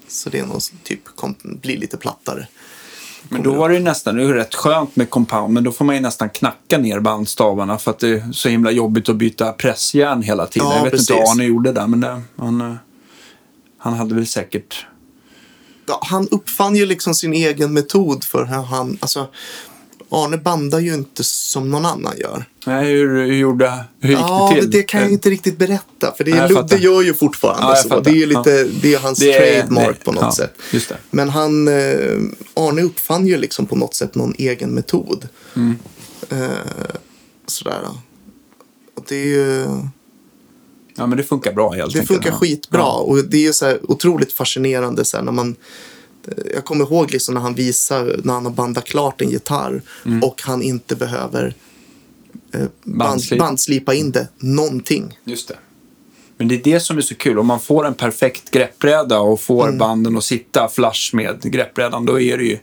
[0.09, 2.47] Så det är nog typ, kom, blir lite plattare.
[3.33, 5.73] Men då var det ju nästan, det är ju rätt skönt med compound, men då
[5.73, 9.17] får man ju nästan knacka ner bandstavarna för att det är så himla jobbigt att
[9.17, 10.69] byta pressjärn hela tiden.
[10.69, 11.17] Ja, jag vet inte precis.
[11.17, 12.75] vad Arne gjorde där, men det, han, eh,
[13.79, 14.87] han hade väl säkert...
[15.87, 19.29] Ja, han uppfann ju liksom sin egen metod för hur han, alltså
[20.11, 22.45] Arne bandar ju inte som någon annan gör.
[22.67, 24.71] Nej, hur, hur gjorde Hur gick Ja, det till?
[24.71, 26.15] det kan jag inte riktigt berätta.
[26.17, 27.89] För det, är, det gör ju fortfarande Ja, så.
[27.89, 28.11] fattar.
[28.13, 30.93] Det är lite, det är hans Det är- trademark det- på något ja, sätt.
[31.11, 31.75] Men han, eh,
[32.55, 35.29] Arne uppfann ju liksom på något sätt någon egen metod.
[35.57, 35.77] Mm.
[36.31, 36.49] Eh,
[37.47, 37.81] sådär.
[38.97, 39.67] Och det är ju,
[40.97, 42.37] Ja, men det funkar bra helt det funkar Ja.
[42.37, 42.81] skitbra.
[42.81, 42.93] Ja.
[42.93, 45.57] Och det är ju så här otroligt fascinerande så här, när man
[46.55, 50.23] jag kommer ihåg liksom när han visar när han har bandat klart en gitarr Mm.
[50.23, 51.55] och han inte behöver
[52.55, 53.95] eh, band, Bandslipa.
[53.95, 55.19] in det någonting.
[55.25, 55.57] Just det.
[56.37, 57.39] Men det är det som är så kul.
[57.39, 59.79] Om man får en perfekt greppbräda och får Mm.
[59.79, 62.59] banden att sitta flush med greppbrädan, då är det ju...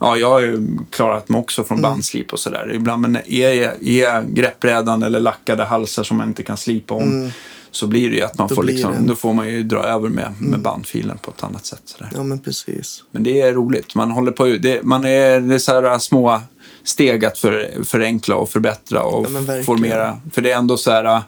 [0.00, 1.68] Ja, jag har ju klarat mig också Mm.
[1.68, 2.72] från bandslip och sådär.
[2.74, 7.30] Ibland men är, är greppbrädan eller lackade halsar som man inte kan slipa om,
[7.70, 8.48] så blir det ju att man Mm.
[8.48, 8.96] Då får liksom, det.
[8.96, 9.08] Mm.
[9.08, 11.82] då får man ju dra över med, med bandfilen på ett annat sätt.
[11.84, 12.10] Sådär.
[12.14, 13.04] Ja, men precis.
[13.10, 13.94] Men det är roligt.
[13.94, 16.40] Man håller på det, man är, det är så här små
[16.84, 20.20] steg att för, förenkla och förbättra och Ja, formera.
[20.32, 21.22] För det är ändå så här...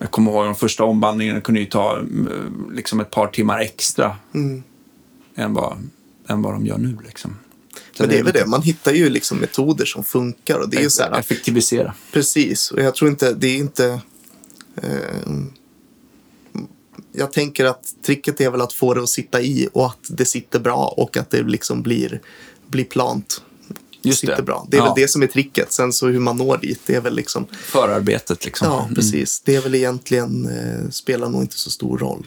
[0.00, 2.28] Jag kommer ihåg de första ombandningarna kunde ju ta mm,
[2.74, 4.62] liksom ett par timmar extra Mm.
[5.36, 5.88] än, vad,
[6.28, 6.96] än vad de gör nu.
[7.06, 7.36] Liksom.
[7.98, 10.82] Men det är väl det, man hittar ju liksom metoder som funkar och det är
[10.82, 11.94] ju så här, Effektivisera.
[12.12, 12.70] precis.
[12.70, 14.00] Och jag tror inte, det är inte...
[14.82, 15.32] Eh,
[17.12, 20.24] jag tänker att tricket är väl att få det att sitta i och att det
[20.24, 22.20] sitter bra och att det liksom blir,
[22.66, 23.42] blir plant.
[24.02, 24.42] Just sitter det.
[24.42, 24.66] bra.
[24.70, 24.84] Det är Ja.
[24.84, 25.72] väl det som är tricket.
[25.72, 27.46] Sen så hur man når dit, det är väl liksom...
[27.52, 28.68] Förarbetet liksom.
[28.68, 28.94] Ja, Mm.
[28.94, 29.40] precis.
[29.44, 32.26] Det är väl egentligen, eh, spelar nog inte så stor roll.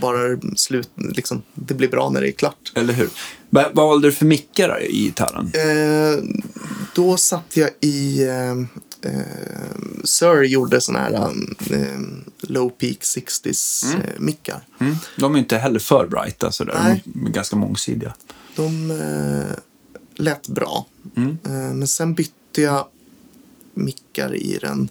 [0.00, 2.72] Bara slut, liksom, det blir bra när det är klart.
[2.74, 3.08] Eller hur?
[3.50, 5.52] Va- Vad valde du för mickar i gitarren?
[5.54, 6.24] Eh,
[6.94, 8.22] då satt jag i...
[8.28, 8.54] Eh,
[9.04, 9.10] eh,
[10.04, 11.12] Sir gjorde såna här
[11.70, 12.00] eh,
[12.40, 14.66] low peak 60s eh, mickar.
[14.80, 14.96] Mm.
[15.16, 16.80] De är inte heller för brighta sådär.
[16.84, 17.02] Nej.
[17.04, 18.14] De är ganska mångsidiga.
[18.56, 19.56] De eh,
[20.14, 20.86] lät bra.
[21.16, 21.38] Mm.
[21.44, 22.86] Eh, men sen bytte jag
[23.74, 24.88] mickar i den.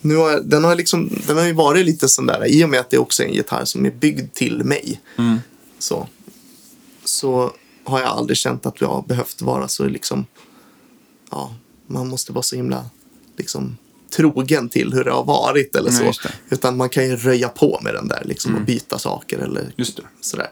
[0.00, 2.80] Nu har, den, har liksom, den har ju varit lite sån där, i och med
[2.80, 5.00] att det också är en gitarr som är byggd till mig.
[5.18, 5.38] Mm.
[5.78, 6.08] Så,
[7.04, 7.52] så
[7.84, 10.26] har jag aldrig känt att jag har behövt vara så liksom,
[11.30, 11.54] ja,
[11.86, 12.84] man måste vara så himla
[13.40, 13.76] liksom
[14.16, 16.28] trogen till hur det har varit eller Nej, så.
[16.50, 19.72] Utan man kan ju röja på med den där liksom och byta saker eller
[20.20, 20.50] sådär.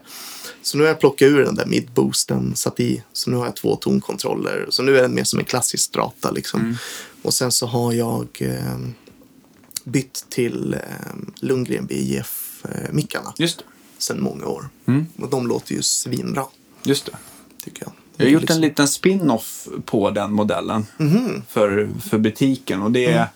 [0.61, 3.55] Så nu har jag plockat ur den där midboosten, satt i, så nu har jag
[3.55, 4.67] två tonkontroller.
[4.69, 6.59] Så nu är den mer som en klassisk strata liksom.
[6.61, 6.75] Mm.
[7.21, 8.77] Och sen så har jag eh,
[9.83, 10.79] bytt till eh,
[11.39, 13.63] Lundgren BIF-mickarna Just det.
[13.97, 14.69] sedan många år.
[14.87, 15.05] Mm.
[15.17, 16.45] Och de låter ju svinbra,
[16.83, 17.17] Just det.
[17.63, 17.91] tycker jag.
[18.19, 21.41] Jag har gjort Liksom- en liten spin-off på den modellen Mhm.
[21.49, 22.81] för, för butiken.
[22.81, 23.27] Och det är Mm.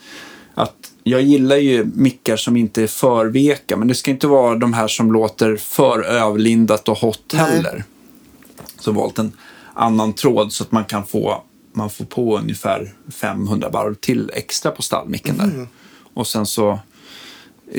[0.54, 3.78] att jag gillar ju mickar som inte är för veka.
[3.78, 7.42] Men det ska inte vara de här som låter för övlindat och hot Nej.
[7.42, 7.84] heller.
[8.80, 9.32] Så jag har valt en
[9.74, 11.44] annan tråd så att man kan få,
[11.74, 15.58] man får på ungefär 500 varv till extra på stallmicken Mm.
[15.58, 15.68] där.
[16.14, 16.80] Och sen så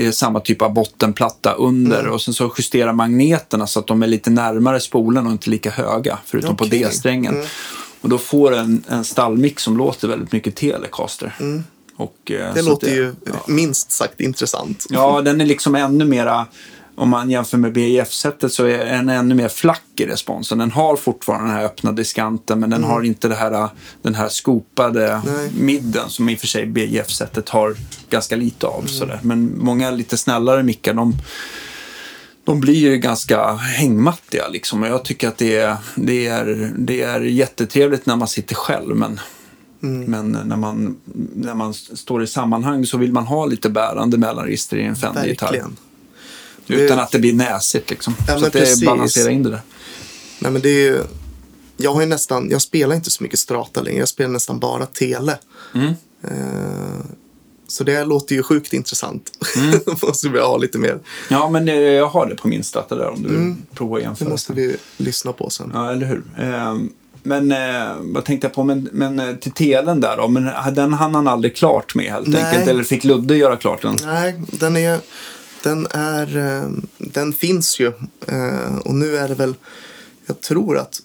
[0.03, 2.13] det samma typ av bottenplatta under Mm.
[2.13, 5.71] och sen så justerar magneterna så att de är lite närmare spolen och inte lika
[5.71, 6.79] höga förutom på Okej.
[6.79, 7.35] D-strängen.
[7.35, 7.47] Mm.
[8.01, 11.35] Och då får du en, en stallmick som låter väldigt mycket Telecaster.
[11.97, 12.55] Och, eh, Mm.
[12.55, 13.33] Det låter att ju ja.
[13.49, 14.87] minst sagt intressant.
[14.91, 16.47] Ja, den är liksom ännu mera,
[16.97, 20.59] om man jämför med BIF-sättet så är den ännu mer flack i responsen.
[20.59, 23.69] Den har fortfarande den här öppna diskanten men den har inte det här,
[24.03, 25.27] den här skopade Mm.
[25.37, 25.51] Nej.
[25.61, 27.77] midden som i och för sig BIF-sättet har
[28.11, 28.79] ganska lite Mm.
[28.79, 28.87] av.
[28.87, 29.21] Sådär.
[29.23, 31.15] Men många lite snällare mickar de,
[32.45, 34.49] de blir ju ganska hängmattiga.
[34.49, 34.83] Liksom.
[34.83, 38.97] Och jag tycker att det är, det, är, det är jättetrevligt när man sitter själv
[38.97, 39.21] men
[39.83, 40.05] Mm.
[40.11, 40.97] men när man,
[41.35, 45.65] när man står i sammanhang så vill man ha lite bärande mellanregister i en Fender-gitarr.
[46.67, 48.15] Utan Det- att det blir näsigt liksom.
[48.29, 48.85] Ja, så att det precis.
[48.87, 49.61] balanserar in det där.
[50.39, 51.01] Nej, men det är ju,
[51.77, 53.99] jag har ju nästan, jag spelar inte så mycket strata längre.
[53.99, 55.39] Jag spelar nästan bara tele.
[55.75, 55.93] Mm.
[56.25, 57.05] Eh,
[57.69, 59.31] så det låter ju sjukt intressant.
[59.57, 59.81] Mm.
[60.03, 60.99] måste vi ha lite mer.
[61.31, 64.07] Ja, men eh, jag har det på min strata där om du provar att Det
[64.09, 64.29] jämföra.
[64.29, 65.71] måste vi lyssna på sen.
[65.75, 66.23] Ja, eller hur.
[66.39, 66.93] Ehm,
[67.27, 68.65] Men eh, vad tänkte jag på?
[68.65, 70.29] Men, men till telen där då?
[70.29, 72.43] Men den hann han aldrig klart med helt Nej.
[72.45, 72.69] enkelt?
[72.69, 73.97] Eller fick Ludde göra klart den?
[74.05, 74.99] Nej, den är...
[75.65, 76.37] Den är...
[76.37, 77.93] eh, Den finns ju.
[78.27, 79.55] Eh, Och nu är det väl...
[80.27, 81.01] Jag tror att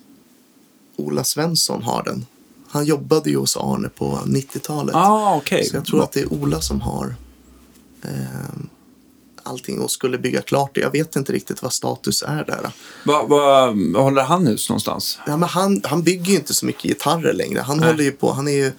[0.96, 2.26] Ola Svensson har den.
[2.70, 4.96] Han jobbade ju hos Arne på 90-talet.
[4.96, 5.64] ah, okej.
[5.66, 7.16] Så jag tror att det är Ola som har
[8.04, 8.10] eh,
[9.44, 10.82] allting och skulle bygga klart det.
[10.82, 12.72] Jag vet inte riktigt vad status är där.
[13.06, 15.20] Vad vad håller han hus någonstans?
[15.28, 17.60] Ja, men han, han bygger ju inte så mycket gitarrer längre.
[17.62, 17.88] Han Nej.
[17.90, 18.72] håller ju på, han är ju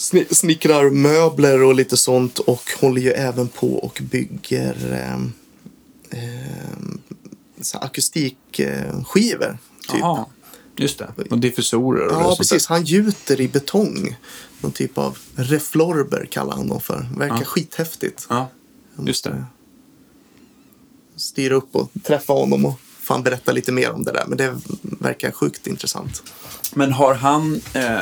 [0.00, 4.76] sni- snickrar möbler och lite sånt och håller ju även på och bygger
[7.60, 9.58] så här akustikskivor.
[9.88, 10.00] Typ.
[10.00, 10.24] Jaha,
[10.76, 11.12] just det.
[11.30, 12.66] Och diffusorer och Ja, precis.
[12.66, 12.74] Där.
[12.74, 14.16] Han gjuter i betong.
[14.60, 17.08] Någon typ av reflorber kallar han dem för.
[17.16, 17.44] Verkar Ja.
[17.44, 18.26] skithäftigt.
[18.28, 18.48] Ja,
[19.06, 19.44] just det.
[21.16, 22.80] Styra upp och träffa honom och
[23.10, 24.24] fan berätta lite mer om det där.
[24.26, 26.22] Men det verkar sjukt intressant.
[26.74, 27.60] Men har han...
[27.72, 27.98] Eh,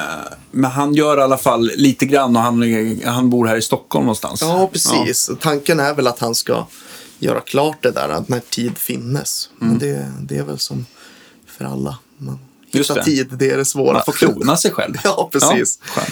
[0.50, 2.62] men han gör i alla fall lite grann och han,
[3.04, 4.40] han bor här i Stockholm någonstans.
[4.42, 5.30] Ja, precis.
[5.40, 6.66] Tanken är väl att han ska
[7.18, 9.50] göra klart det där att när tid finnes.
[9.60, 9.70] Mm.
[9.70, 10.86] Men det, det är väl som
[11.46, 11.98] för alla.
[12.18, 12.38] Man
[12.70, 13.04] Just det.
[13.04, 13.92] tid, det är det svåra.
[13.92, 14.94] Man får klona sig själv.
[15.04, 15.78] Ja, precis.
[15.96, 16.02] Ja.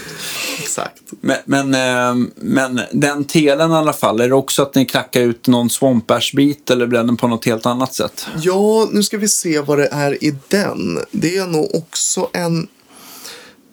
[0.78, 1.02] Exakt.
[1.20, 5.20] Men, men, eh, men den telen i alla fall, är det också att ni knackar
[5.20, 8.26] ut någon svampbärsbit eller blir den på något helt annat sätt?
[8.38, 10.98] Ja, nu ska vi se vad det är i den.
[11.10, 12.68] Det är nog också en...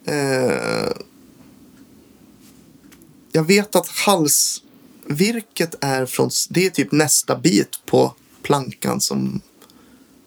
[0.06, 0.92] Eh,
[3.32, 6.30] jag vet att halsvirket är från...
[6.50, 9.40] Det är typ nästa bit på plankan som,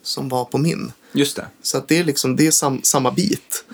[0.04, 0.92] som var på min.
[1.12, 1.48] Just det.
[1.62, 3.66] Så att det är liksom det är sam, samma bit.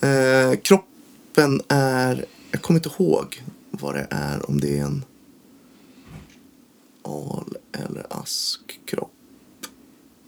[0.00, 2.24] Eh, kroppen är...
[2.50, 4.50] Jag kommer inte ihåg vad det är.
[4.50, 5.04] Om det är en
[7.02, 9.12] al eller askkropp.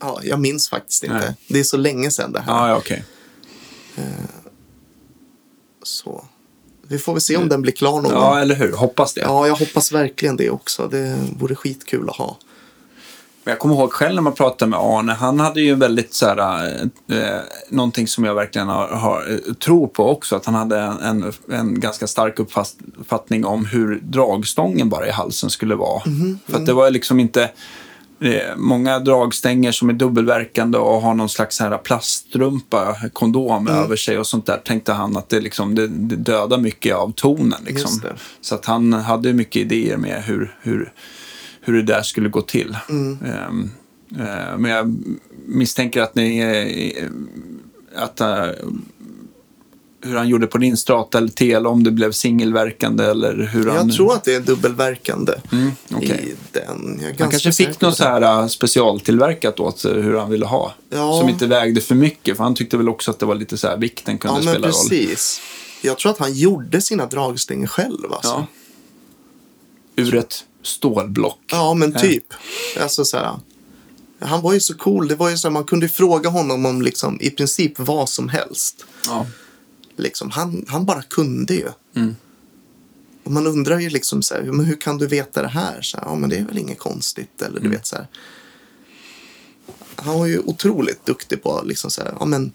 [0.00, 1.18] Ja, jag minns faktiskt inte.
[1.18, 1.36] Nej.
[1.48, 2.52] Det är så länge sedan det här.
[2.52, 3.04] Ja, ja okej.
[5.82, 6.24] Så.
[6.82, 8.12] Vi får väl se om den blir klar någon.
[8.12, 8.72] Ja, eller hur?
[8.72, 9.20] Hoppas det.
[9.20, 10.88] Ja, jag hoppas verkligen det också.
[10.88, 12.36] Det vore skitkul att ha.
[13.44, 16.72] Jag kommer ihåg själv när man pratade med Arne, han hade ju väldigt så här,
[17.08, 21.32] eh, någonting som jag verkligen har, har, eh, tror på också, att han hade en,
[21.48, 26.02] en, ganska stark uppfattning om hur dragstången bara i halsen skulle vara.
[26.46, 27.50] För att det var liksom inte
[28.20, 34.18] eh, många dragstänger som är dubbelverkande och har någon slags här plaststrumpa, kondom över sig
[34.18, 37.60] och sånt där, tänkte han att det, liksom, det, det dödar mycket av tonen.
[37.66, 38.00] Liksom.
[38.40, 40.92] Så att han hade mycket idéer med hur, hur,
[41.64, 42.76] hur det där skulle gå till.
[42.88, 43.18] Ehm,
[44.18, 44.94] eh, men jag
[45.46, 46.38] misstänker att ni...
[46.96, 48.46] eh, att, eh,
[50.04, 53.76] hur han gjorde på din strata eller tel, om det blev singelverkande eller hur han...
[53.88, 56.08] Jag tror att det är dubbelverkande Mm, okej.
[56.28, 56.98] i den.
[57.02, 60.74] Jag Han kanske fick något så här eh, specialtillverkat åt hur han ville ha.
[60.90, 61.18] Ja.
[61.20, 63.68] Som inte vägde för mycket, för han tyckte väl också att det var lite så
[63.68, 64.72] här, vikten kunde Ja, spela roll.
[64.88, 65.40] precis.
[65.82, 68.12] Jag tror att han gjorde sina dragstänger själv.
[68.12, 68.28] Alltså.
[68.30, 68.46] Ja.
[69.96, 71.38] Ur ett stålblock.
[71.50, 71.98] Ja, men Ja.
[72.00, 72.24] typ.
[72.80, 73.36] Alltså så här.
[74.20, 75.08] Han var ju så cool.
[75.08, 78.28] Det var ju så här, man kunde fråga honom om liksom, i princip vad som
[78.28, 78.84] helst.
[79.06, 79.26] Ja.
[79.96, 81.68] Liksom, han, han bara kunde ju.
[81.96, 82.16] Mm.
[83.24, 85.82] Och man undrar ju liksom så här, men hur kan du veta det här?
[85.82, 87.42] Så här ja, men det är väl inget konstigt.
[87.42, 87.70] Eller du Mm.
[87.72, 88.06] vet så här.
[89.96, 92.52] Han var ju otroligt duktig på liksom så här, ja, men,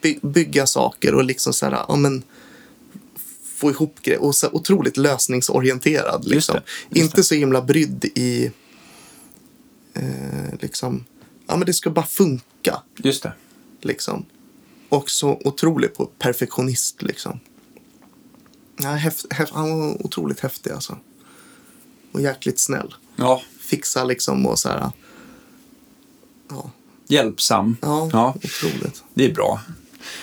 [0.00, 2.22] by, bygga saker och liksom så här, ja, men,
[3.54, 4.22] få ihop grejer.
[4.22, 6.24] Och så otroligt lösningsorienterad.
[6.28, 6.54] Liksom.
[6.54, 8.50] det, just Inte så himla brydd i
[9.94, 11.04] eh, liksom,
[11.46, 12.82] ja men det ska bara funka.
[12.96, 13.32] Just det.
[13.80, 14.26] Liksom.
[14.88, 17.40] Och så otrolig på perfektionist liksom.
[18.76, 20.98] Ja, häft, häft, han var otroligt häftig alltså.
[22.12, 22.94] Och jäkligt snäll.
[23.16, 24.90] Ja, Fixa liksom och så här.
[26.50, 26.70] Ja,
[27.08, 27.76] hjälpsam.
[27.82, 28.34] ja, Ja.
[28.36, 29.04] otroligt.
[29.14, 29.60] Det är bra.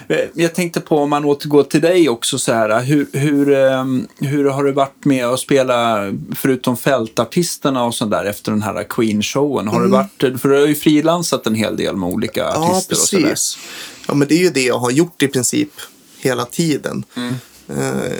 [0.07, 4.07] Eh, Jag tänkte på, om man återgår till dig också, så här, hur, hur, ehm,
[4.19, 5.99] hur har det varit med att spela,
[6.35, 9.67] förutom fältartisterna och sånt där, efter den här Queen-showen?
[9.67, 12.53] Har det varit, för du har ju frilansat en hel del med olika Mm.
[12.61, 13.29] Ja, artister och sådär.
[13.29, 13.57] precis.
[14.07, 15.69] Ja, men det är ju det jag har gjort i princip
[16.19, 17.03] hela tiden.
[17.15, 17.33] Mm.
[17.67, 18.11] Eh,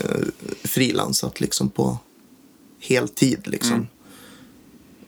[0.64, 1.98] frilansat liksom på
[2.82, 3.74] heltid liksom.
[3.74, 3.88] Mm.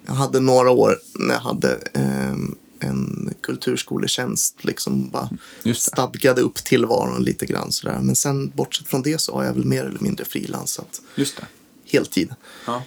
[0.06, 4.64] Jag hade några år när jag hade ehm, en kulturskoletjänst.
[4.64, 5.30] Liksom bara
[5.76, 8.00] stadgade upp tillvaron lite grann sådär.
[8.02, 11.46] Men sen bortsett från det så har jag väl mer eller mindre frilansat Just det.
[11.92, 12.36] heltid.
[12.66, 12.84] Ja.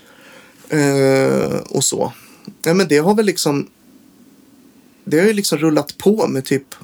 [0.77, 2.13] Eh, och så.
[2.63, 3.69] Ja, men det har väl liksom...
[5.05, 6.75] Det har ju liksom rullat på med typ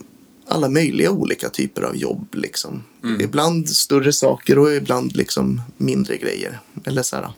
[0.49, 2.27] alla möjliga olika typer av jobb.
[2.35, 2.83] Liksom.
[3.21, 6.61] Ibland större saker och ibland liksom mindre grejer.
[6.85, 7.33] Eller så här.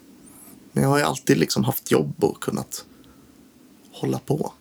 [0.73, 2.85] Men jag har ju alltid liksom haft jobb och kunnat
[3.93, 4.53] hålla på.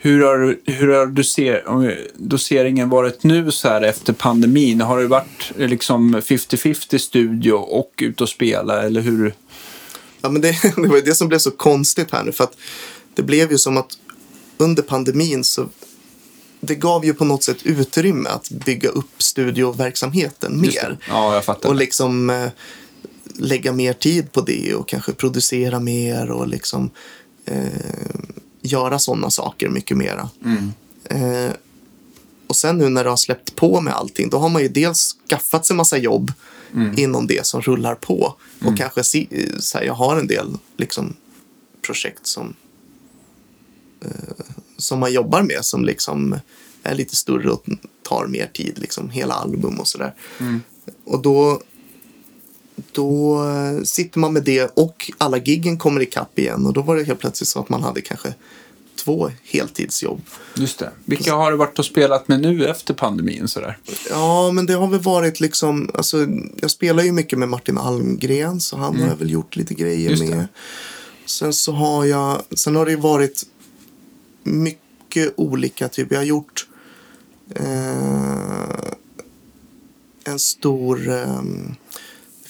[0.00, 4.80] Hur har, hur har doser, doseringen varit nu så här efter pandemin?
[4.80, 9.34] Har det varit eh, liksom 50-50 studio och ut och spela eller hur?
[10.20, 12.32] Ja, men det, det var det som blev så konstigt här nu.
[12.32, 12.56] För att
[13.14, 13.98] det blev ju som att
[14.56, 15.68] under pandemin så
[16.60, 20.98] det gav ju på något sätt utrymme att bygga upp studioverksamheten mer.
[21.08, 21.68] Ja, jag fattar.
[21.68, 22.48] Och liksom eh,
[23.34, 26.90] lägga mer tid på det och kanske producera mer och liksom
[27.44, 27.66] eh,
[28.62, 30.28] göra sådana saker mycket mera.
[30.44, 30.72] Mm.
[31.04, 31.52] Eh,
[32.46, 35.16] och sen nu när det har släppt på med allting, då har man ju dels
[35.28, 36.32] skaffat sig massa jobb
[36.74, 36.98] Mm.
[36.98, 38.34] inom det som rullar på.
[38.64, 39.26] Och kanske se,
[39.58, 41.14] så här, jag har en del liksom,
[41.82, 42.54] projekt som,
[44.00, 44.44] eh,
[44.76, 46.36] som man jobbar med som liksom
[46.82, 47.66] är lite större och
[48.02, 50.14] tar mer tid, liksom hela album och sådär.
[51.04, 51.62] Och då,
[52.92, 56.96] då eh, sitter man med det och alla giggen kommer ikapp igen och då var
[56.96, 58.34] det helt plötsligt så att man hade kanske
[59.04, 60.20] två heltidsjobb.
[60.56, 60.90] Just det.
[61.04, 63.48] Vilka har du varit och spelat med nu efter pandemin?
[63.48, 63.78] Sådär?
[64.10, 66.26] Ja, men det har väl varit liksom, alltså,
[66.56, 70.08] jag spelar ju mycket med Martin Almgren så han har jag väl gjort lite grejer
[70.08, 70.10] Mm.
[70.10, 70.36] Just det.
[70.36, 70.46] med.
[71.26, 73.42] Sen så har jag, sen har det varit
[74.42, 76.66] mycket olika, typ jag har gjort
[77.54, 78.92] eh,
[80.24, 81.42] en stor, eh,
[81.87, 81.87] det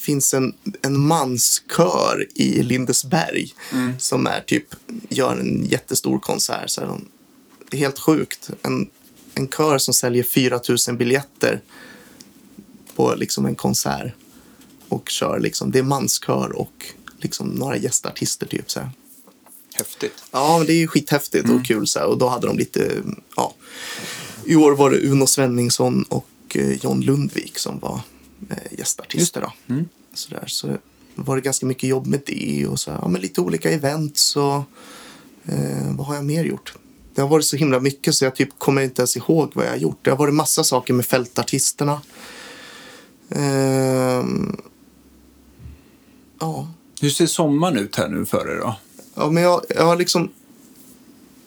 [0.09, 3.55] finns en, en manskör i Lindesberg
[3.99, 4.65] som är typ,
[5.09, 6.71] gör en jättestor konsert.
[6.71, 7.09] Så de-
[7.71, 8.51] det är helt sjukt.
[8.63, 8.91] En,
[9.35, 11.61] en kör som säljer 4 000 biljetter
[12.97, 14.13] på liksom en konsert.
[14.89, 16.87] Och kör liksom, det är manskör och
[17.21, 18.91] liksom några gästartister typ så här.
[19.75, 20.15] Häftigt.
[20.31, 22.07] Ja, det är skithäftigt och kul så här.
[22.07, 23.03] Och då hade de lite,
[23.37, 23.55] ja.
[24.45, 28.01] I år var det Uno Svenningsson och eh, John Lundvik som var
[28.51, 29.53] eh, gästartister då.
[30.19, 30.77] Så, där, så
[31.15, 34.37] var det ganska mycket jobb med det och så här, ja, men lite olika events
[34.37, 34.63] och
[35.45, 36.75] eh, vad har jag mer gjort?
[37.15, 39.71] Det har varit så himla mycket så jag typ kommer inte ens ihåg vad jag
[39.71, 39.99] har gjort.
[40.03, 42.01] Det har varit massa saker med fältartisterna.
[43.31, 44.57] Ehm,
[46.41, 46.69] ja,
[47.01, 48.77] Hur ser sommaren ut här nu för dig då?
[49.15, 50.31] ja, men jag, jag har liksom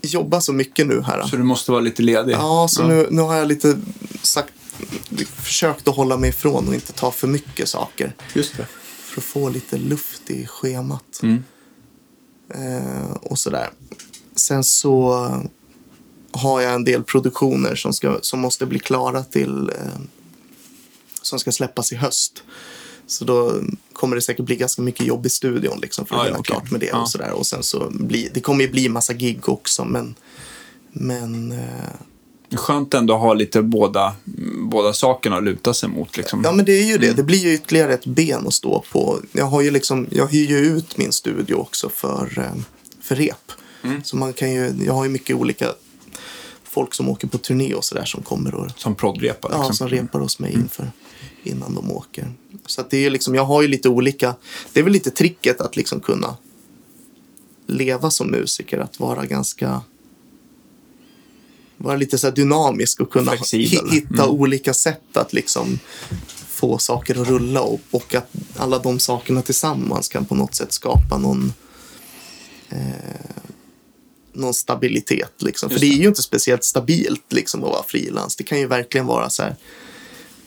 [0.02, 1.24] jobbat så mycket nu här.
[1.24, 2.34] Så du måste vara lite ledig?
[2.34, 3.80] Ja, så Nu, nu har jag lite
[4.22, 4.54] sagt,
[5.26, 8.16] försökt att hålla mig ifrån och inte ta för mycket saker.
[8.34, 8.68] Just det.
[9.02, 11.20] För att få lite luft i schemat.
[11.24, 11.44] Mm.
[12.50, 13.70] Eh, och sådär.
[14.36, 15.28] Sen så
[16.32, 20.02] har jag en del produktioner som, ska, som måste bli klara till eh,
[21.22, 22.44] som ska släppas i höst.
[23.08, 23.62] Så då
[23.94, 26.56] kommer det säkert bli ganska mycket jobb i studion liksom, för att ja, hinna okej.
[26.56, 26.86] klart med det.
[26.86, 27.02] Ja.
[27.02, 27.32] Och, sådär.
[27.32, 30.16] och sen så blir, det kommer ju bli massa gig också men,
[30.92, 31.94] men eh,
[32.58, 34.16] skönt ändå att ha lite båda,
[34.58, 36.18] båda sakerna att luta sig mot.
[36.18, 36.42] Liksom.
[36.44, 37.14] Ja, men det är ju det.
[37.14, 39.20] Det blir ju ytterligare ett ben att stå på.
[39.32, 42.62] Jag, har ju liksom, jag hyr ju ut min studio också för, eh,
[43.02, 43.52] för rep.
[44.04, 45.74] Så man kan ju, jag har ju mycket olika
[46.64, 49.48] folk som åker på turné och sådär som kommer och Som proddrepa.
[49.48, 49.66] Liksom.
[49.66, 50.92] ja, som repar hos mig inför,
[51.44, 52.32] innan de åker.
[52.66, 54.36] Så det är liksom, jag har ju lite olika,
[54.74, 56.38] det är väl lite tricket att liksom kunna
[57.68, 59.82] leva som musiker, att vara ganska
[61.84, 63.86] vara lite så här dynamisk och kunna Flexibel.
[63.90, 65.80] hi- hitta olika sätt att liksom
[66.48, 70.72] få saker att rulla och, och att alla de sakerna tillsammans kan på något sätt
[70.72, 71.54] skapa någon
[72.70, 72.78] eh,
[74.34, 75.34] någon stabilitet.
[75.42, 75.70] Liksom.
[75.70, 75.86] För det.
[75.86, 78.36] är ju inte speciellt stabilt liksom, att vara frilans.
[78.36, 79.56] Det kan ju verkligen vara så här.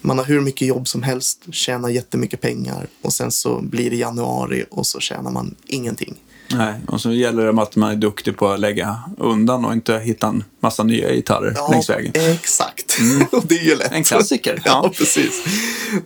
[0.00, 3.96] Man har hur mycket jobb som helst, tjänar jättemycket pengar och sen så blir det
[3.96, 6.14] januari och så tjänar man ingenting.
[6.48, 9.98] Nej, och så gäller det att man är duktig på att lägga undan och inte
[9.98, 12.12] hitta en massa nya gitarrer längs vägen.
[12.14, 12.98] exakt.
[13.30, 13.92] och det är ju lätt.
[13.92, 14.62] En klassiker.
[14.64, 14.92] ja, Ja.
[14.98, 15.44] precis.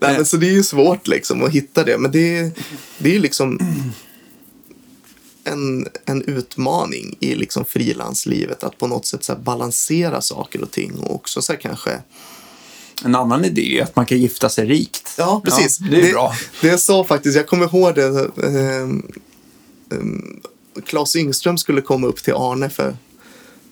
[0.00, 1.98] Nej, men så det är ju svårt liksom att hitta det.
[1.98, 2.50] Men det är,
[2.98, 3.58] det är ju liksom
[5.44, 10.98] en, en utmaning i liksom frilanslivet att på något sätt så balansera saker och ting
[10.98, 11.90] och också så kanske
[13.04, 15.14] En annan idé är att man kan gifta sig rikt.
[15.18, 15.78] Ja, precis.
[15.78, 16.34] det är bra.
[16.60, 18.28] Det sa faktiskt, jag kommer ihåg det.
[18.46, 19.12] ehm,
[20.86, 22.96] Claes Yngström skulle komma upp till Arne för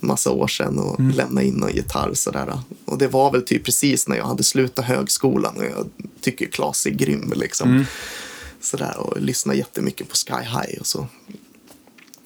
[0.01, 1.16] massa år sedan och Mm.
[1.16, 2.59] lämna in någon gitarr sådär.
[2.84, 5.88] Och det var väl typ precis när jag hade slutat högskolan och jag
[6.20, 7.70] tycker Claes är grym liksom.
[7.70, 7.84] Mm.
[8.60, 11.06] Sådär och lyssnar jättemycket på Sky High och så.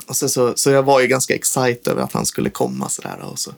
[0.06, 3.18] Och sen så, så jag var ju ganska excited över att han skulle komma sådär
[3.22, 3.56] och så, så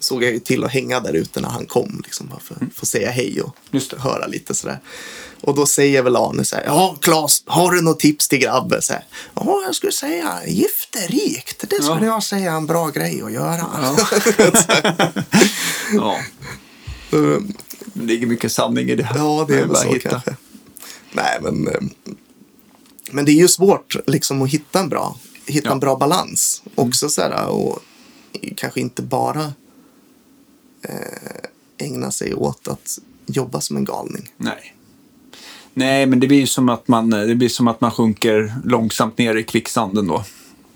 [0.00, 2.60] såg jag ju till att hänga där ute när han kom liksom bara för att
[2.74, 3.54] få säga hej och Mm.
[3.70, 4.00] Just det.
[4.00, 4.80] höra lite sådär.
[5.40, 8.82] Och då säger väl Arne så här, ja Claes, har du något tips till grabben?
[8.82, 9.04] Så här,
[9.34, 12.12] ja, jag skulle säga gifterikt, det skulle Ja.
[12.12, 13.66] jag säga är en bra grej att göra.
[15.92, 16.18] Ja.
[17.10, 17.40] Så,
[17.94, 19.08] Det ligger mycket sanning i det.
[19.14, 20.08] Ja, det är väl så hitta.
[20.10, 20.36] kanske.
[21.12, 21.80] Nej, men, eh,
[23.10, 25.16] men det är ju svårt liksom att hitta en bra,
[25.46, 25.72] hitta Ja.
[25.72, 26.62] en bra balans.
[26.74, 27.78] Också så här, och
[28.56, 29.50] kanske inte bara eh,
[31.78, 34.28] ägna sig åt att jobba som en galning.
[34.36, 34.74] Nej.
[35.74, 39.34] Nej, men det blir som att man, det blir som att man sjunker långsamt ner
[39.36, 40.24] i kvicksanden då.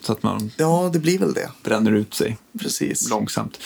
[0.00, 1.50] Så att man Ja, det blir väl det.
[1.62, 3.10] bränner ut sig Precis.
[3.10, 3.58] långsamt.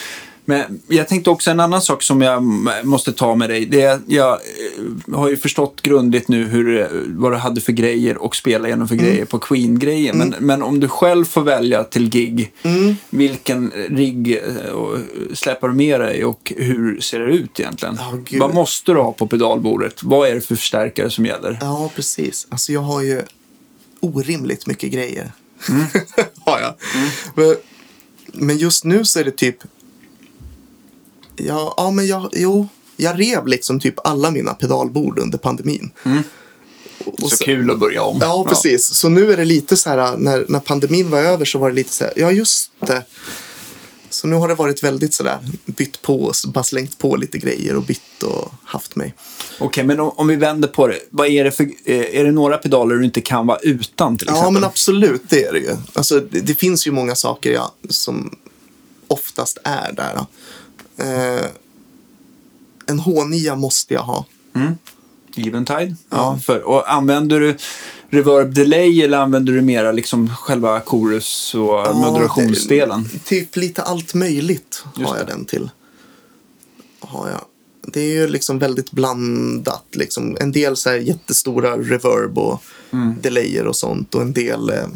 [0.49, 2.43] Men jag tänkte också en annan sak som jag
[2.83, 3.65] måste ta med dig.
[3.65, 7.71] Det är, jag eh, har ju förstått grundligt nu hur, eh, vad du hade för
[7.71, 10.17] grejer och spela igenom för grejer på Queen-grejen.
[10.17, 12.53] Men, men om du själv får välja till gig,
[13.09, 14.99] vilken rigg eh,
[15.33, 17.99] släpar du med dig och hur ser det ut egentligen?
[18.25, 18.39] Gud.
[18.39, 20.03] vad måste du ha på pedalbordet?
[20.03, 21.57] Vad är det för förstärkare som gäller?
[21.61, 22.47] Ja, precis.
[22.49, 23.21] Alltså jag har ju
[23.99, 25.31] orimligt mycket grejer.
[26.45, 26.73] har jag.
[27.35, 27.55] Men,
[28.33, 29.57] men just nu så är det typ...
[31.47, 32.67] Ja, ja men jag, jo,
[32.97, 35.91] jag rev liksom typ alla mina pedalbord under pandemin.
[37.05, 38.17] Och Så så- kul att börja om.
[38.21, 38.85] Ja, precis.
[38.85, 41.75] Så nu är det lite så här, när, när pandemin var över så var det
[41.75, 43.03] lite så här, ja just det.
[44.09, 47.75] Så nu har det varit väldigt så där, bytt på, bara slängt på lite grejer
[47.75, 49.13] och bytt och haft mig.
[49.59, 50.99] Okej, men om, om vi vänder på det.
[51.09, 54.27] Vad är det för, eh, är det några pedaler du inte kan vara utan till
[54.27, 54.45] exempel?
[54.45, 55.75] Ja, men absolut, det är det ju.
[55.93, 58.35] Alltså, det, det finns ju många saker ja, som
[59.07, 60.15] oftast är där.
[60.15, 60.27] då.
[60.99, 61.45] Eh,
[62.85, 64.25] en H9 måste jag ha.
[65.37, 65.95] Eventide?
[66.09, 66.39] Ja.
[66.45, 67.57] för, och använder du
[68.09, 73.09] reverb delay eller använder du mera liksom själva chorus och Ja, moderationsdelen?
[73.13, 75.31] det- Typ lite allt möjligt Just har jag det.
[75.33, 75.69] den till.
[76.99, 77.41] Har jag.
[77.93, 79.85] Det är ju liksom väldigt blandat.
[79.91, 80.37] Liksom.
[80.39, 82.63] En del så jättestora reverb och
[82.93, 83.15] Mm.
[83.21, 84.15] delayer och sånt.
[84.15, 84.87] Och en del eh,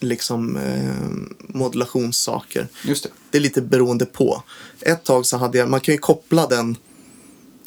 [0.00, 2.68] liksom eh, modulationssaker.
[2.84, 3.10] Just det.
[3.30, 4.42] Det är lite beroende på.
[4.80, 6.76] Ett tag så hade jag, man kan ju koppla den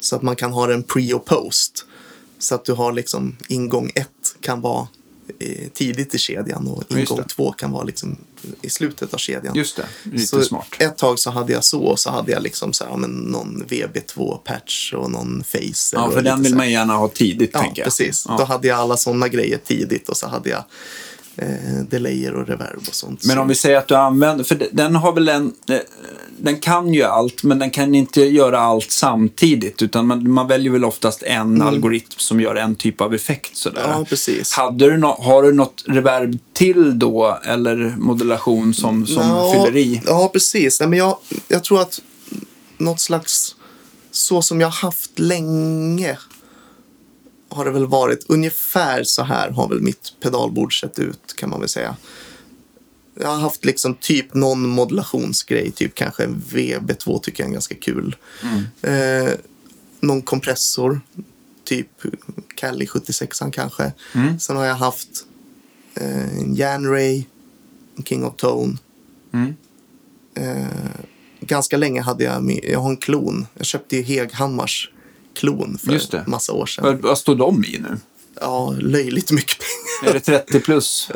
[0.00, 1.86] så att man kan ha den pre och post.
[2.38, 4.08] Så att du har liksom ingång ett
[4.40, 4.88] kan vara
[5.38, 7.28] eh, tidigt i kedjan och ingång det.
[7.28, 8.16] två kan vara liksom
[8.62, 9.54] i slutet av kedjan.
[9.56, 9.86] Just det.
[10.02, 10.66] Lite så smart.
[10.78, 13.64] Ett tag så hade jag så och så hade jag liksom så här, men någon
[13.68, 15.96] VB2-patch och någon facer.
[15.98, 17.86] Ja, för den vill man gärna ha tidigt, Ja, tänker jag.
[17.86, 18.24] precis.
[18.28, 18.36] Ja.
[18.38, 20.64] Då hade jag alla sådana grejer tidigt och så hade jag
[21.36, 21.46] eh,
[21.90, 23.24] delayer och reverb och sånt.
[23.24, 25.76] Men om vi säger att du använder, för den har väl en, eh,
[26.38, 30.72] den kan ju allt, men den kan inte göra allt samtidigt, utan man, man väljer
[30.72, 33.56] väl oftast en algoritm som gör en typ av effekt.
[33.56, 33.84] Sådär.
[33.84, 33.98] Mm.
[33.98, 34.52] Ja, precis.
[34.52, 39.76] Hade du nå- har du något reverb till då, eller modulation som, som Ja, fyller
[39.80, 40.02] i?
[40.06, 40.80] Ja, precis.
[40.80, 41.16] Nej, men jag,
[41.48, 42.00] jag tror att
[42.78, 43.54] något slags,
[44.10, 46.18] så som jag haft länge,
[47.54, 51.60] har det väl varit ungefär så här har väl mitt pedalbord sett ut kan man
[51.60, 51.96] väl säga.
[53.14, 57.74] Jag har haft liksom typ någon modulationsgrej, typ kanske en VB2 tycker jag är ganska
[57.74, 58.16] kul.
[58.82, 59.34] Eh,
[60.00, 61.00] någon kompressor,
[61.64, 61.88] typ
[62.54, 63.92] Cali 76 kanske.
[64.40, 65.08] Sen har jag haft
[65.94, 67.24] eh, en Janray,
[67.96, 68.76] en King of Tone.
[69.32, 69.54] Mm.
[70.34, 71.00] Eh,
[71.40, 73.46] ganska länge hade jag, jag har en klon.
[73.54, 74.90] Jag köpte ju Heghammars
[75.34, 76.24] klon för Just det.
[76.26, 76.84] massa år sedan.
[76.84, 77.96] Vad, vad står de i nu?
[78.40, 80.10] Ja, löjligt mycket pengar.
[80.10, 81.10] Är det 30 plus?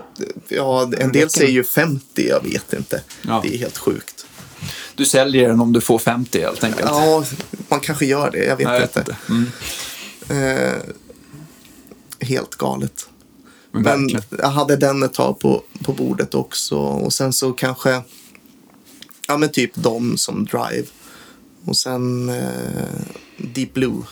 [0.49, 3.03] Ja, en del säger ju 50, jag vet inte.
[3.23, 3.41] Ja.
[3.45, 4.27] Det är helt sjukt.
[4.95, 6.89] Du säljer den om du får 50 helt enkelt.
[6.91, 7.25] Ja,
[7.69, 9.17] man kanske gör det, jag vet jag vet inte.
[9.29, 9.51] inte.
[10.29, 10.67] Mm.
[10.69, 10.83] Eh,
[12.21, 13.09] helt galet.
[13.71, 16.77] Men Men jag hade den ett tag på, på bordet också.
[16.77, 18.03] Och sen så kanske,
[19.29, 20.87] ja men typ de som Drive.
[21.65, 22.45] Och sen eh,
[23.37, 24.03] Deep Blue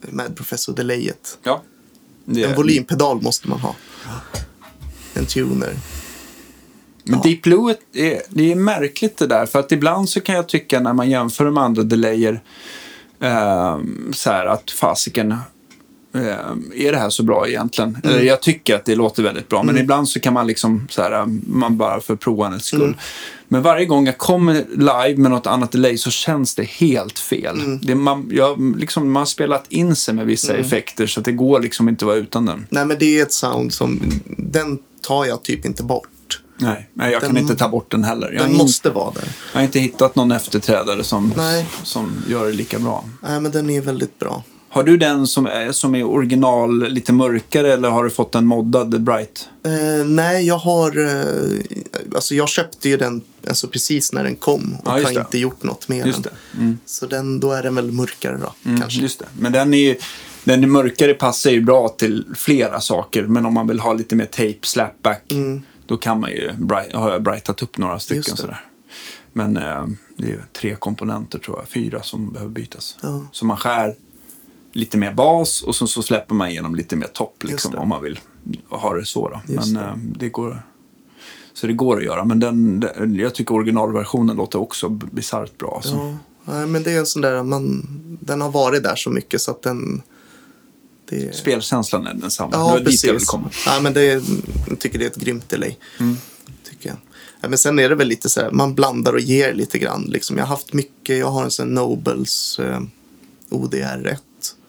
[0.00, 1.38] med Professor Delayet.
[1.42, 1.62] Ja.
[2.24, 3.74] Det En volympedal måste man ha.
[5.14, 5.76] En tuner.
[7.04, 7.22] Men Ja.
[7.22, 9.46] Deep Blue, är, det är märkligt det där.
[9.46, 12.40] För att ibland så kan jag tycka när man jämför med andra delayer
[13.20, 13.78] eh,
[14.12, 15.32] så här att fasiken
[16.14, 16.20] eh,
[16.74, 17.98] är det här så bra egentligen?
[18.04, 18.16] Mm.
[18.16, 19.62] Eller jag tycker att det låter väldigt bra.
[19.62, 22.82] Men ibland så kan man liksom så här, man bara för provandets skull.
[22.82, 22.96] Mm.
[23.52, 27.58] Men varje gång jag kommer live med något annat delay så känns det helt fel.
[27.60, 27.78] Mm.
[27.82, 31.32] Det, man, jag, liksom, man har spelat in sig med vissa effekter så att det
[31.32, 32.66] går liksom inte att vara utan den.
[32.70, 34.00] Nej men det är ett sound som,
[34.38, 36.08] den tar jag typ inte bort.
[36.58, 38.32] Nej, nej jag kan Den- inte ta bort den heller.
[38.32, 39.28] Jag Den in- måste vara där.
[39.52, 41.66] Jag har inte hittat någon efterträdare som, Nej.
[41.82, 43.04] som gör det lika bra.
[43.22, 44.42] Nej men den är väldigt bra.
[44.72, 48.46] Har du den som är, som är original, lite mörkare eller har du fått en
[48.46, 49.48] moddad Bright?
[49.64, 50.98] Eh, nej, jag har...
[50.98, 55.38] Eh, alltså jag köpte ju den alltså precis när den kom och Ja, har inte
[55.38, 56.32] gjort något med Just den.
[56.58, 56.78] Mm.
[56.86, 59.00] Så den, då är den väl mörkare då, kanske.
[59.00, 59.26] Just det.
[59.38, 59.96] Men den är ju,
[60.44, 63.22] den är mörkare passar ju bra till flera saker.
[63.22, 65.32] Men om man vill ha lite mer tape, slapback,
[65.86, 68.64] då kan man ju bright, har jag brightat upp några stycken sådär.
[69.32, 69.86] Men eh,
[70.16, 72.96] det är tre komponenter tror jag, fyra som behöver bytas.
[73.02, 73.26] Ja.
[73.32, 73.94] Så man skär
[74.72, 78.02] lite mer bas och så, så släpper man igenom lite mer topp liksom, om man
[78.02, 78.20] vill
[78.68, 79.28] ha det så.
[79.28, 79.54] Då.
[79.54, 79.88] Just Men det.
[79.88, 80.62] eh, det går...
[81.54, 82.24] Så det går att göra.
[82.24, 85.72] Men den, den, jag tycker originalversionen låter också bisarrt bra.
[85.76, 85.94] Alltså.
[85.94, 87.86] Ja, nej, men det är en sån där, man,
[88.20, 90.02] den har varit där så mycket så att den...
[91.08, 92.50] Det, Spelkänslan är densamma.
[92.52, 93.28] ja, det var dit jag vill precis.
[93.28, 93.50] komma.
[93.66, 94.04] Ja, men det,
[94.68, 95.76] jag tycker det är ett grymt delay.
[96.70, 96.96] Tycker jag.
[97.40, 100.02] Ja, men sen är det väl lite så här, man blandar och ger lite grann.
[100.02, 100.36] Liksom.
[100.36, 102.80] Jag har haft mycket, jag har en sån Nobles eh,
[103.50, 104.16] ODR1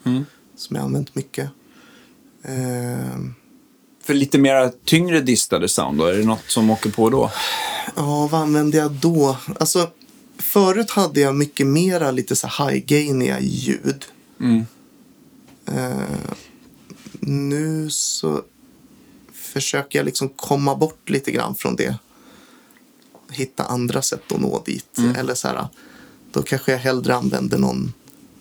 [0.04, 0.26] Mm.
[0.56, 1.50] som jag använt mycket.
[2.44, 3.20] Eh,
[4.04, 6.06] För lite mer tyngre distade sound då?
[6.06, 7.32] Är det något som åker på då?
[7.96, 9.38] Ja, vad använde jag då?
[9.60, 9.90] Alltså,
[10.38, 14.06] förut hade jag mycket mera lite så high-gainiga ljud.
[14.40, 14.66] Mm.
[15.66, 16.32] Eh,
[17.20, 18.42] nu så
[19.34, 21.96] försöker jag liksom komma bort lite grann från det.
[23.32, 24.98] Hitta andra sätt att nå dit.
[25.18, 25.68] Eller så här,
[26.32, 27.94] då kanske jag hellre använder någon,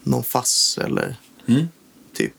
[0.03, 1.17] någon fass eller
[1.51, 1.69] Mm.
[2.17, 2.35] typ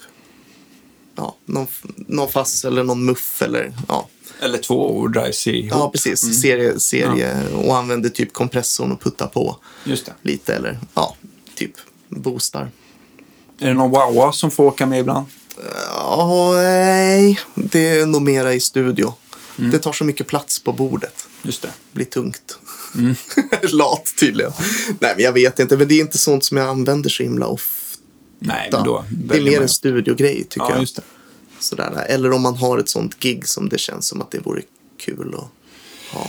[1.16, 4.08] ja, någon, någon fass eller någon muff eller ja.
[4.40, 5.72] Eller två overdrives ihop.
[5.72, 6.42] Ja, precis.
[6.42, 10.14] Serie, serie och använder typ kompressorn och puttar på Just det.
[10.22, 11.16] lite eller ja,
[11.56, 11.72] typ
[12.10, 12.72] boostar.
[13.60, 15.26] Är det någon wowa som får åka med ibland?
[15.96, 19.14] Ja, nej, det är nog mera i studio.
[19.56, 21.28] Det tar så mycket plats på bordet.
[21.42, 21.72] Just det.
[21.92, 22.60] blir tungt.
[23.72, 24.52] Lat tydligen.
[25.00, 25.78] Nej, men jag vet inte.
[25.78, 27.81] Men det är inte sånt som jag använder så himla ofta.
[28.44, 30.82] Nej, men då det är mer man en studiogrej tycker Ja, jag.
[30.82, 31.02] just det.
[31.60, 32.06] Sådär.
[32.10, 34.62] Eller om man har ett sånt gig som det känns som att det vore
[35.00, 35.50] kul att
[36.14, 36.28] ha.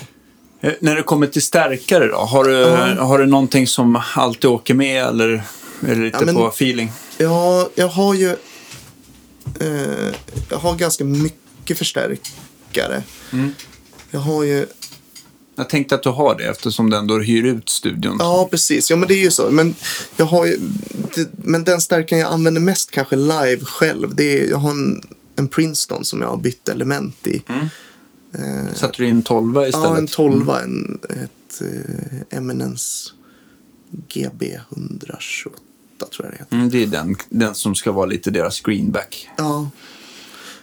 [0.61, 2.17] Eh, När det kommer till stärkare då?
[2.17, 3.05] Har du, Ja.
[3.05, 5.43] har du någonting som alltid åker med eller är
[5.81, 6.93] det lite Ja, men- på feeling?
[7.19, 8.37] Ja, jag har ju...
[9.61, 10.15] Eh,
[10.51, 13.03] jag har ganska mycket förstärkare.
[13.33, 13.55] Mm.
[14.11, 14.67] Jag har ju...
[15.57, 18.17] Jag tänkte att du har det eftersom du ändå hyr ut studion.
[18.19, 18.91] Ja, precis.
[18.91, 19.51] Ja, men det är ju så.
[19.51, 19.75] Men,
[20.17, 20.59] jag har ju,
[21.15, 24.15] det, men den stärkaren jag använder mest kanske live själv.
[24.15, 25.03] Det är, jag har en,
[25.37, 27.43] en Princeton som jag har bytt element i.
[28.75, 29.75] Satte du in 12 istället?
[29.75, 33.11] Ja, en 12, en, ett eh, Eminence
[34.09, 35.59] GB 128
[35.99, 36.57] tror jag det heter.
[36.57, 39.29] Mm, det är den, den som ska vara lite deras greenback.
[39.37, 39.71] Ja.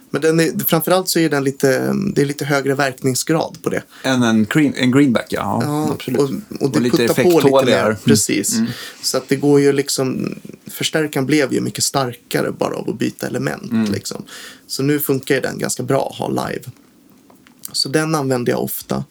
[0.10, 3.84] Men den är, framförallt så är den lite, det är lite högre verkningsgrad på det.
[4.04, 5.62] En, en, green, en greenback, ja.
[5.64, 6.20] Ja, absolut.
[6.20, 6.30] och,
[6.60, 7.98] och det lite puttar på lite mer.
[8.04, 8.60] Precis.
[9.02, 10.36] Så att det går ju liksom,
[10.68, 13.90] förstärkaren blev ju mycket starkare bara av att byta element.
[13.90, 14.24] Liksom.
[14.68, 16.64] Så nu funkar ju den ganska bra att ha live.
[17.72, 19.04] Så den använder jag ofta.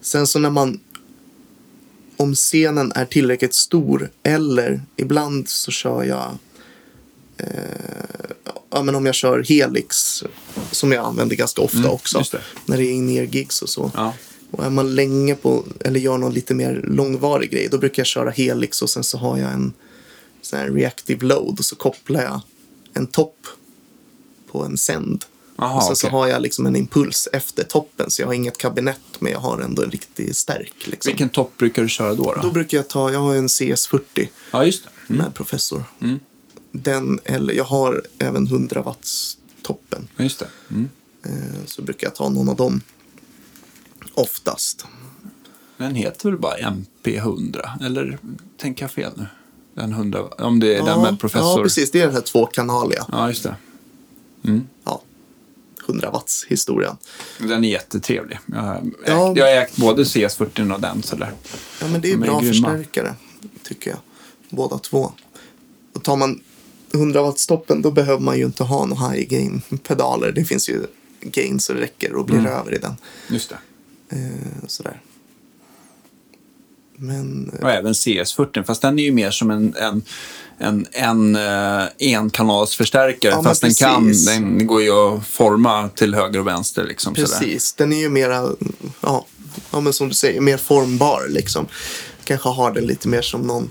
[0.00, 0.80] Sen så när man,
[2.16, 6.38] om scenen är tillräckligt stor eller ibland så kör jag
[8.70, 10.24] ja, men om jag kör Helix
[10.70, 12.18] som jag använder ganska ofta också.
[12.18, 12.40] just det.
[12.66, 13.90] När det är in-ear-gigs och så.
[13.94, 14.14] Ja.
[14.50, 18.06] Och är man länge på, eller gör någon lite mer långvarig grej, då brukar jag
[18.06, 19.72] köra Helix och sen så har jag en
[20.42, 22.40] sån här reactive load och så kopplar jag
[22.92, 23.46] en topp
[24.52, 25.24] på en sänd.
[25.56, 26.18] Aha, och sen så okej.
[26.18, 29.60] har jag liksom en impuls efter toppen, så jag har inget kabinett, men jag har
[29.60, 30.86] ändå en riktig stärk.
[30.86, 31.10] Liksom.
[31.10, 32.34] Vilken topp brukar du köra då?
[32.34, 32.40] då?
[32.42, 35.14] Då brukar jag ta, jag har en CS40 Ja, just det.
[35.14, 35.84] med professor.
[36.00, 36.20] Mm.
[36.72, 40.08] Den, eller jag har även 100 watts toppen.
[40.16, 40.48] Ja, Just det.
[40.70, 40.88] Mm.
[41.26, 42.80] Eh, så brukar jag ta någon av dem.
[44.14, 44.86] Oftast.
[45.76, 47.84] Den heter väl bara MP100?
[47.84, 48.18] Eller
[48.56, 49.26] tänker jag fel nu?
[49.74, 51.58] Den 100, om det är den med professor.
[51.58, 51.90] Ja, precis.
[51.90, 53.06] Det är den här tvåkanaliga.
[53.12, 53.56] Ja, just det.
[54.84, 55.02] Ja.
[55.86, 56.96] 100 watts historien.
[57.38, 58.38] Den är jättetrevlig.
[58.46, 59.32] Jag har ägt, Ja.
[59.36, 61.02] jag har ägt både CS40 och den.
[61.02, 61.32] Sådär.
[61.80, 62.52] Ja, men det är De är bra grymma.
[62.52, 63.14] förstärkare,
[63.62, 63.98] tycker jag.
[64.50, 65.12] Båda två.
[65.94, 66.40] Och tar man
[66.94, 70.32] 100 watts toppen då behöver man ju inte ha några high gain pedaler.
[70.32, 70.82] Det finns ju
[71.20, 72.42] gain så det räcker och Mm.
[72.42, 72.96] blir över i den.
[73.28, 74.16] Just det.
[74.16, 75.00] Eh, sådär.
[76.96, 80.02] Men eh, Och även CS40, fast den är ju mer som en, en,
[80.58, 83.32] en, en uh, enkanalsförstärkare.
[83.32, 86.84] Ja, fast den kan, den går ju att forma till höger och vänster.
[86.84, 87.28] Liksom, Sådär.
[87.28, 88.50] precis, den är ju mera,
[89.00, 89.26] ja,
[89.70, 91.66] ja, men som du säger, mer formbar liksom.
[92.24, 93.70] Kanske har den lite mer som någon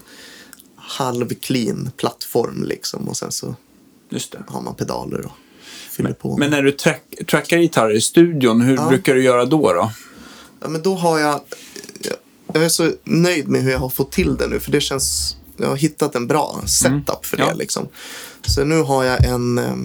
[0.88, 3.08] halv-clean plattform liksom.
[3.08, 3.56] Och sen så
[4.48, 5.32] har man pedaler och
[5.92, 6.38] fyller på.
[6.38, 8.88] Men när du track, trackar gitarrer i studion, hur Ja.
[8.90, 9.74] brukar du göra då?
[9.74, 9.92] då?
[10.62, 11.42] Ja, men då har jag...
[12.54, 14.60] Jag är så nöjd med hur jag har fått till det nu.
[14.60, 15.36] För det känns...
[15.58, 17.44] Jag har hittat en bra setup för det.
[17.44, 17.54] Ja.
[17.54, 17.88] Liksom.
[18.46, 19.58] Så nu har jag en...
[19.58, 19.76] eh,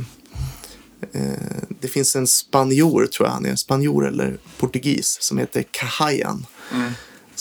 [1.12, 1.32] Eh,
[1.80, 3.56] det finns en spanjor, tror jag han är.
[3.56, 5.18] Spanjor eller portugis.
[5.20, 6.46] Som heter Cahayan.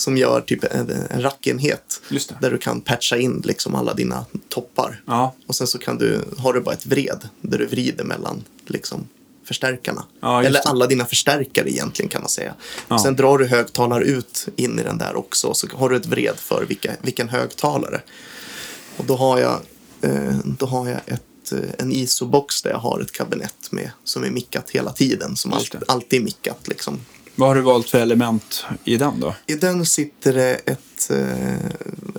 [0.02, 2.00] Som gör typ en, en rackenhet.
[2.40, 5.02] Där du kan patcha in liksom alla dina toppar.
[5.06, 5.34] Ja.
[5.46, 9.08] Och sen så kan du, har du bara ett vred där du vrider mellan liksom,
[9.44, 10.04] förstärkarna.
[10.20, 12.54] Ja, Eller alla dina förstärkare egentligen kan man säga.
[12.88, 12.98] Ja.
[12.98, 15.54] Sen drar du högtalare ut in i den där också.
[15.54, 18.00] Så har du ett vred för vilka, vilken högtalare.
[18.96, 19.60] Och då har jag,
[20.00, 24.24] eh, då har jag ett, eh, en ISO-box där jag har ett kabinett med som
[24.24, 25.36] är mickat hela tiden.
[25.36, 25.92] Som Just allt, det.
[25.92, 27.00] alltid är mickat liksom.
[27.42, 29.34] Vad har du valt för element i den då?
[29.46, 31.56] I den sitter det ett, eh,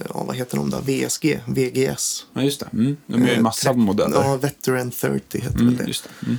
[0.09, 0.77] ja, vad heter de då?
[0.85, 2.25] VSG, VGS.
[2.33, 2.67] Ja, just det.
[2.73, 2.97] Mm.
[3.07, 4.21] De gör ju Eh, massa tre- modeller.
[4.23, 5.83] Ja, Veteran 30 heter mm, väl det.
[5.83, 6.25] just det.
[6.25, 6.37] Mm.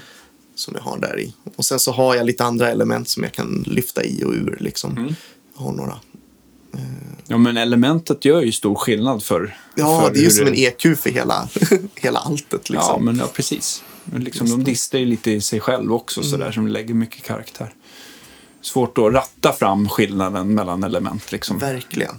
[0.54, 1.34] Som jag har där i.
[1.56, 4.56] Och sen så har jag lite andra element som jag kan lyfta i och ur
[4.60, 4.96] liksom.
[4.98, 5.14] Mm.
[5.56, 5.98] Jag har några.
[7.26, 9.56] Ja, men elementet gör ju stor skillnad för...
[9.74, 11.48] Ja, för det är ju som en EQ för hela,
[11.94, 13.04] hela alltet Ja, liksom.
[13.04, 13.82] men ja, precis.
[14.16, 16.30] Liksom, de distar ju lite i sig själv också, Mm.
[16.30, 17.72] sådär, som lägger mycket karaktär.
[18.64, 21.58] Svårt att ratta fram skillnaden mellan element, liksom.
[21.58, 22.14] Verkligen.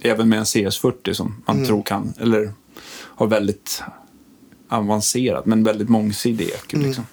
[0.00, 1.68] Även med en CS40 som man Mm.
[1.68, 2.52] tror kan, eller
[2.92, 3.82] har väldigt
[4.68, 6.74] avancerad, men väldigt mångsidig EQ.
[6.74, 6.86] Mm.
[6.86, 7.06] Liksom.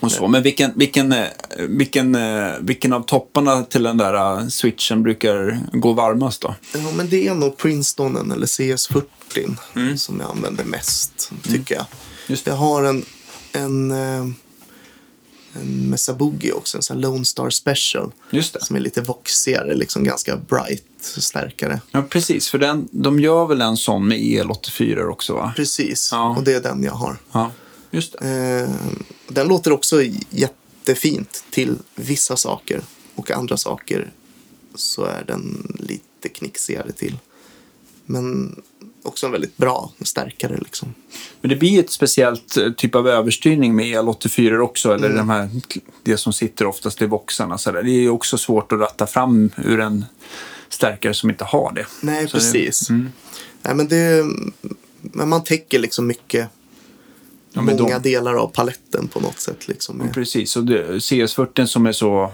[0.00, 0.28] Och så.
[0.28, 1.26] Men vilken, vilken, eh,
[1.58, 6.54] vilken, eh, vilken av topparna till den där eh, switchen brukar gå varmast då?
[6.74, 9.98] Ja, men det är nog Princeton eller CS40 Mm.
[9.98, 11.84] som jag använder mest, tycker jag.
[12.26, 12.50] Just det.
[12.50, 13.04] Jag har en,
[13.52, 13.90] en,
[15.62, 18.12] Mesa Boogie också, en sån Lone Star Special.
[18.60, 21.80] Som är lite voxigare, liksom ganska bright, starkare.
[21.90, 22.48] Ja, precis.
[22.48, 25.52] För den, de gör väl en sån med EL84 också, va?
[25.56, 26.36] Precis, Ja.
[26.36, 27.16] och det är den jag har.
[27.32, 27.50] Ja,
[27.90, 28.14] just.
[28.14, 28.70] Eh,
[29.28, 32.80] den låter också jättefint till vissa saker.
[33.14, 34.12] Och andra saker
[34.74, 37.18] så är den lite knixigare till.
[38.06, 38.56] Men
[39.02, 40.94] också en väldigt bra, starkare liksom.
[41.40, 45.16] Men det blir ett speciellt eh, typ av överstyrning med EL84 också, eller Mm.
[45.18, 45.48] de här,
[46.02, 47.58] det som sitter oftast i voxarna.
[47.58, 47.82] Så där.
[47.82, 50.04] Det är också svårt att ratta fram ur en
[50.68, 51.86] stärkare som inte har det.
[52.00, 52.90] Nej, Så det- precis.
[52.90, 53.08] mm.
[53.62, 54.24] Nej, men, det,
[55.00, 56.48] men man täcker liksom mycket,
[57.52, 59.68] Ja, många de- delar av paletten på något sätt.
[59.68, 60.00] Liksom.
[60.06, 62.32] Ja, precis, och det, CS40 som är så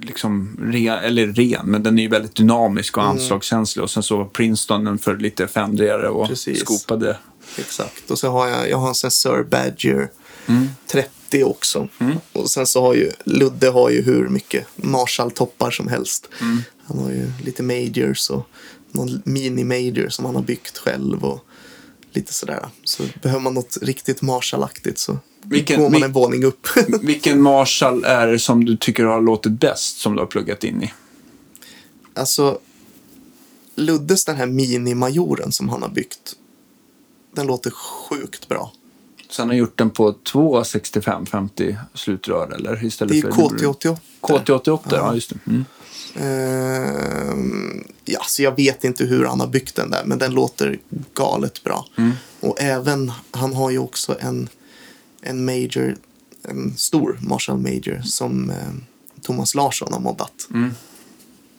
[0.00, 3.06] liksom ren, eller ren, men den är ju väldigt dynamisk Mm.
[3.06, 3.82] och anslagskänslig.
[3.82, 6.60] Och sen så Princeton för lite fändigare och Precis.
[6.60, 7.16] skopade.
[7.58, 8.10] Exakt.
[8.10, 10.08] Och så har jag, jag har en Sensor Badger
[10.46, 10.68] Mm.
[10.86, 11.88] 30 också.
[12.32, 16.28] Och sen så har ju Ludde har ju hur mycket Marshall-toppar som helst.
[16.40, 16.62] Mm.
[16.84, 18.46] Han har ju lite majors och
[18.92, 21.44] någon mini-major som han har byggt själv och
[22.12, 22.68] lite sådär.
[22.84, 26.66] Så behöver man något riktigt Marshall-aktigt så Vilken- går man en våning upp.
[27.02, 30.82] Vilken Marshall är det som du tycker har låtit bäst som du har pluggat in
[30.82, 30.92] i?
[32.14, 32.58] alltså,
[33.74, 36.36] Luddes den här mini-majoren som han har byggt.
[37.34, 38.72] Den låter sjukt bra.
[39.28, 42.84] Så han har gjort den på två 65-50 slutrör eller?
[42.84, 43.96] Istället Det är för KT88.
[44.20, 45.38] KT88, ja just det.
[45.46, 45.64] Mm.
[46.14, 50.78] Ehm, ja, så jag vet inte hur han har byggt den där, men den låter
[51.14, 51.86] galet bra.
[52.40, 54.48] Och även, han har ju också en,
[55.20, 55.96] en major,
[56.42, 58.56] en stor Marshall Major som eh,
[59.22, 60.48] Thomas Larsson har moddat.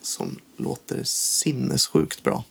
[0.02, 2.44] Som låter sinnessjukt bra.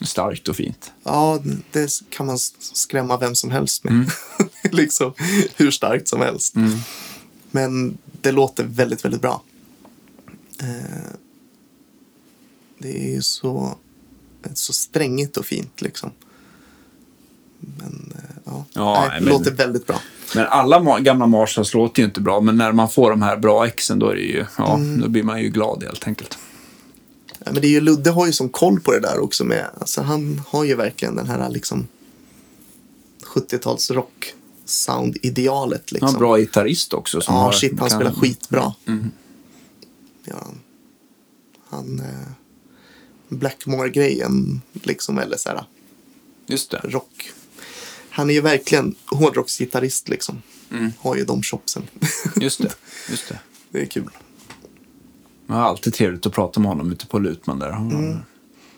[0.00, 0.92] Starkt och fint.
[1.04, 1.42] Ja,
[1.72, 3.92] det kan man skrämma vem som helst med.
[4.70, 5.12] liksom
[5.56, 6.54] hur starkt som helst.
[7.50, 9.42] Men det låter väldigt, väldigt bra.
[10.62, 11.12] Eh,
[12.78, 13.78] det är ju så,
[14.54, 16.10] så strängigt och fint liksom.
[17.60, 20.00] Men eh, ja, Ja, Nej, men- låter väldigt bra.
[20.34, 23.66] Men alla gamla Marshalls låter ju inte bra, men när man får de här bra
[23.66, 26.38] exen då, är det ju, ja, då blir man ju glad helt enkelt.
[27.38, 29.66] Ja, men det är ju, Ludde har ju som koll på det där också med.
[29.80, 31.86] Alltså, han har ju verkligen den här liksom
[33.34, 34.34] 70-tals rock
[34.64, 36.08] sound idealet Han liksom.
[36.08, 37.20] en bra gitarrist också.
[37.20, 38.74] Som Ja, har, shit, han kan- spelar skitbra.
[38.86, 39.10] Mm.
[40.24, 40.46] Ja,
[41.68, 42.00] han...
[42.00, 42.32] Eh,
[43.28, 45.64] Blackmore-grejen, liksom, eller så här,
[46.46, 46.80] Just det.
[46.84, 47.32] rock.
[48.10, 50.42] Han är ju verkligen hårdrocksgitarrist, liksom.
[50.70, 50.92] Mm.
[50.98, 51.82] Har ju de chopsen.
[52.36, 52.72] Just det.
[53.10, 53.38] Just det.
[53.70, 54.10] det är kul.
[55.46, 57.70] Det var alltid trevligt att prata med honom ute på Lutman där.
[57.72, 58.18] Mm.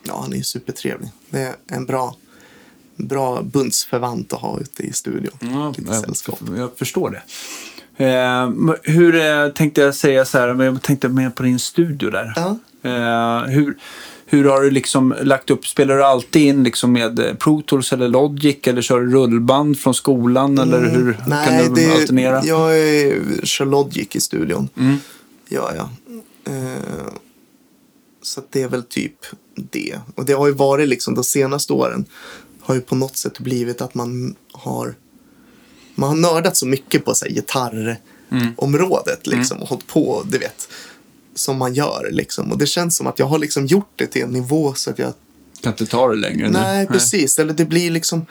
[0.03, 1.09] Ja, han är ju supertrevlig.
[1.31, 2.17] Det är en bra,
[2.97, 5.39] bra bundsförvant att ha ute i studion.
[5.41, 6.39] Ja, Lite sällskap.
[6.47, 7.23] jag, jag förstår det.
[7.97, 8.51] Eh,
[8.83, 12.33] hur eh, tänkte jag säga så här, men jag tänkte mer på din studio där.
[12.37, 12.59] Ja.
[12.91, 13.77] Eh, hur,
[14.27, 18.09] hur har du liksom lagt upp, spelar du alltid in liksom med Pro Tools eller
[18.09, 21.15] Logic eller kör du rullband från skolan eller hur Mm.
[21.27, 22.45] Nej, kan du det, alternera?
[22.45, 24.69] jag är, kör Logic i studion.
[24.77, 24.97] Mm.
[25.49, 25.89] Ja, ja.
[26.53, 27.13] Eh,
[28.23, 29.17] så det är väl typ
[29.57, 29.99] det.
[30.15, 32.05] Och det har ju varit liksom de senaste åren
[32.61, 34.95] har ju på något sätt blivit att man har
[35.95, 40.69] man har nördat så mycket på så här, gitarrområdet liksom och hållit på, du vet,
[41.35, 42.53] som man gör liksom.
[42.53, 44.99] Och det känns som att jag har liksom gjort det till en nivå så att
[44.99, 45.13] jag
[45.65, 46.53] Kan inte ta det längre nu.
[46.53, 47.39] Nej, precis.
[47.39, 48.27] Eller det blir liksom...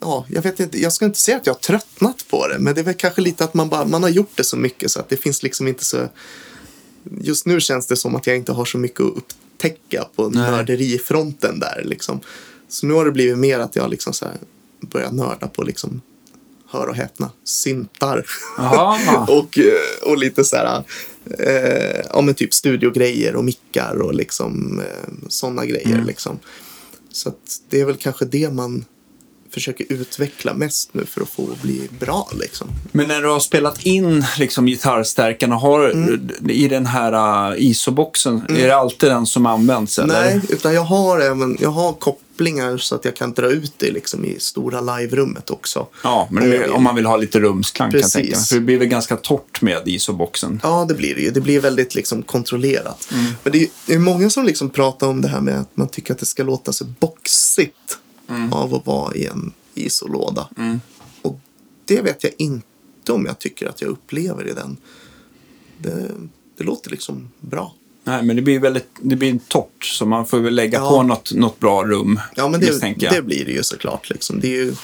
[0.00, 0.82] Ja, jag vet inte.
[0.82, 2.58] Jag ska inte säga att jag har tröttnat på det.
[2.58, 4.90] Men det är väl kanske lite att man, bara, man har gjort det så mycket
[4.90, 6.08] så att det finns liksom inte så...
[7.20, 11.60] Just nu känns det som att jag inte har så mycket att upptäcka på nörderifronten
[11.60, 12.20] där liksom.
[12.68, 14.36] Så nu har det blivit mer att jag liksom så här
[14.80, 16.00] börjar nörda på liksom
[16.70, 18.26] hör och häpna, syntar.
[19.28, 20.82] Och, eh, och lite så här,
[21.38, 26.06] eh, ja men typ studiogrejer och mickar och liksom eh, sådana grejer Mm.
[26.06, 26.38] liksom.
[27.12, 27.32] Så
[27.68, 28.84] det är väl kanske det man
[29.50, 32.68] försöker utveckla mest nu för att få bli bra liksom.
[32.92, 36.30] Men när du har spelat in liksom, gitarrstärkarna, har, Mm.
[36.48, 39.98] i den här uh, ISO-boxen, är det alltid den som används?
[39.98, 40.24] Eller?
[40.24, 41.92] Nej, utan jag har även jag har
[42.38, 45.86] kopplingar så att jag kan dra ut det liksom i stora live-rummet också.
[46.02, 46.70] Ja, men jag vill.
[46.70, 48.14] om man vill ha lite rumsklang kan jag Precis.
[48.14, 48.44] tänka mig.
[48.46, 50.60] För det blir väl ganska torrt med ISO-boxen.
[50.62, 51.30] Ja, det blir det ju.
[51.30, 53.08] Det blir väldigt liksom kontrollerat.
[53.12, 53.24] Mm.
[53.42, 55.88] Men det är, det är många som liksom pratar om det här med att man
[55.88, 57.98] tycker att det ska låta så boxigt
[58.30, 58.52] Mm.
[58.52, 60.48] av att vara i en isolåda.
[61.22, 61.40] Och
[61.84, 64.76] det vet jag inte om jag tycker att jag upplever i den.
[65.78, 66.08] Det,
[66.58, 67.74] det låter liksom bra.
[68.08, 70.88] Nej, men det blir väldigt det blir torrt, så man får väl lägga Ja.
[70.90, 72.20] på något, något bra rum.
[72.34, 74.10] Ja, men det, det blir det ju såklart.
[74.10, 74.40] Liksom.
[74.40, 74.74] Det är ju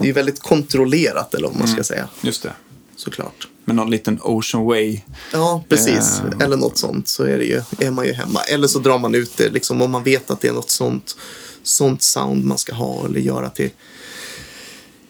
[0.00, 1.74] det är väldigt kontrollerat, eller vad man Mm.
[1.74, 2.08] ska säga.
[2.20, 2.52] Just det.
[2.96, 3.48] Såklart.
[3.64, 5.00] Med någon liten Ocean Way.
[5.32, 6.20] Ja, precis.
[6.20, 6.44] Eh.
[6.44, 8.40] Eller något sånt så är, det ju, är man ju hemma.
[8.40, 11.16] Eller så drar man ut det liksom, om man vet att det är något sånt,
[11.62, 13.70] sånt sound man ska ha eller göra till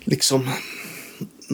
[0.05, 0.49] liksom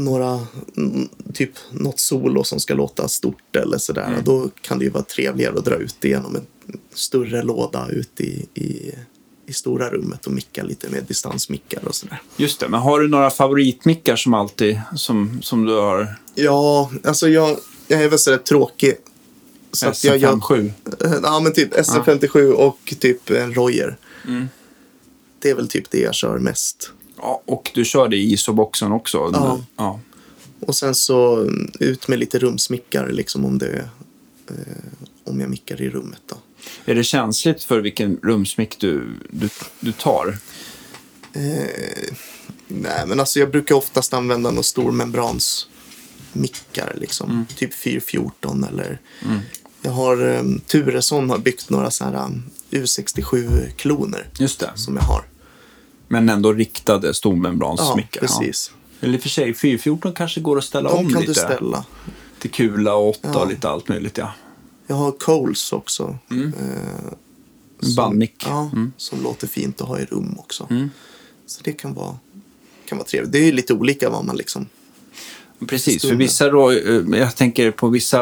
[0.05, 0.47] några,
[0.77, 4.07] mm, typ något solo som ska låta stort eller sådär.
[4.07, 4.25] Mm.
[4.25, 6.47] Då kan det ju vara trevligare att dra ut det genom en
[6.95, 8.95] större låda ut i, i,
[9.47, 12.23] i stora rummet och micka lite med distansmickar och sådär.
[12.37, 16.15] Just det, men har du några favoritmickar som alltid, som, som du har?
[16.35, 17.57] Ja, alltså jag,
[17.89, 18.97] jag är väl sådär tråkig.
[19.73, 20.73] Så att jag gör, SM57?
[21.23, 23.97] Ja, men typ SM57 och typ en Royer.
[25.39, 26.93] Det är väl typ det jag kör mest.
[27.21, 29.31] Ja, och du kör det i ISO-boxen också?
[29.33, 29.61] Ja.
[29.77, 30.01] ja.
[30.61, 33.91] Och sen så mm, ut med lite rumsmickar liksom om det
[34.49, 34.55] eh,
[35.25, 36.37] om jag mickar i rummet då.
[36.85, 39.49] Är det känsligt för vilken rumsmick du, du,
[39.81, 40.39] du tar?
[41.33, 42.13] Eh,
[42.69, 45.69] nej, men alltså jag brukar oftast använda någon stor membrans
[46.33, 47.47] mickar liksom.
[47.57, 48.99] Typ 414 eller
[49.83, 54.71] jag har um, Turesson har byggt några så här um, U67-kloner Just det.
[54.75, 55.25] som jag har.
[56.09, 58.21] Men ändå riktade Ja, stormembransmickar.
[58.21, 58.71] precis.
[59.01, 61.33] Eller i och för sig, 414 kanske går att ställa De om kan lite.
[61.33, 61.85] du ställa.
[62.39, 63.41] Till kula och 8 Ja.
[63.41, 64.33] och lite allt möjligt, ja.
[64.87, 66.19] Jag har Coles också.
[66.31, 66.53] Mm.
[66.61, 67.13] Eh,
[67.83, 68.45] En bandmick.
[68.47, 68.93] Ja, Mm.
[68.97, 70.69] som låter fint att ha i rum också.
[71.47, 72.17] Så det kan vara,
[72.89, 73.33] kan vara trevligt.
[73.33, 74.67] Det är lite olika vad man liksom...
[75.67, 78.21] Precis, för vissa då, eh, jag tänker på vissa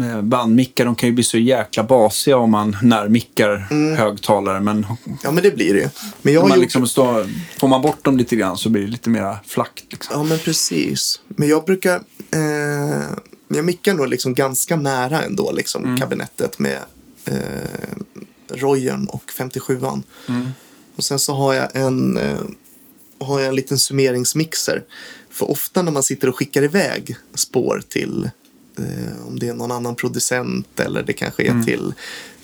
[0.00, 3.96] eh, bandmickar, de kan ju bli så jäkla basiga om man närmickar Mm.
[3.98, 4.60] högtalare.
[4.60, 4.86] Men
[5.22, 5.90] Ja, men det blir det.
[6.22, 6.58] Men jag man gjort...
[6.62, 7.26] liksom står,
[7.60, 9.84] får man bort dem lite grann så blir det lite mer flackt.
[9.90, 10.16] Liksom.
[10.18, 11.20] Ja, men precis.
[11.28, 11.96] Men jag brukar...
[12.30, 13.08] Eh,
[13.48, 16.00] jag mickar nog liksom ganska nära ändå, liksom, Mm.
[16.00, 16.78] kabinettet med
[17.24, 17.34] eh,
[18.48, 20.02] Royern och 57an.
[20.28, 20.48] Mm.
[20.96, 22.38] Och sen så har jag en, eh,
[23.20, 24.82] har jag en liten summeringsmixer.
[25.40, 28.30] För ofta när man sitter och skickar iväg spår till
[28.78, 31.94] eh, om det är någon annan producent eller det kanske är till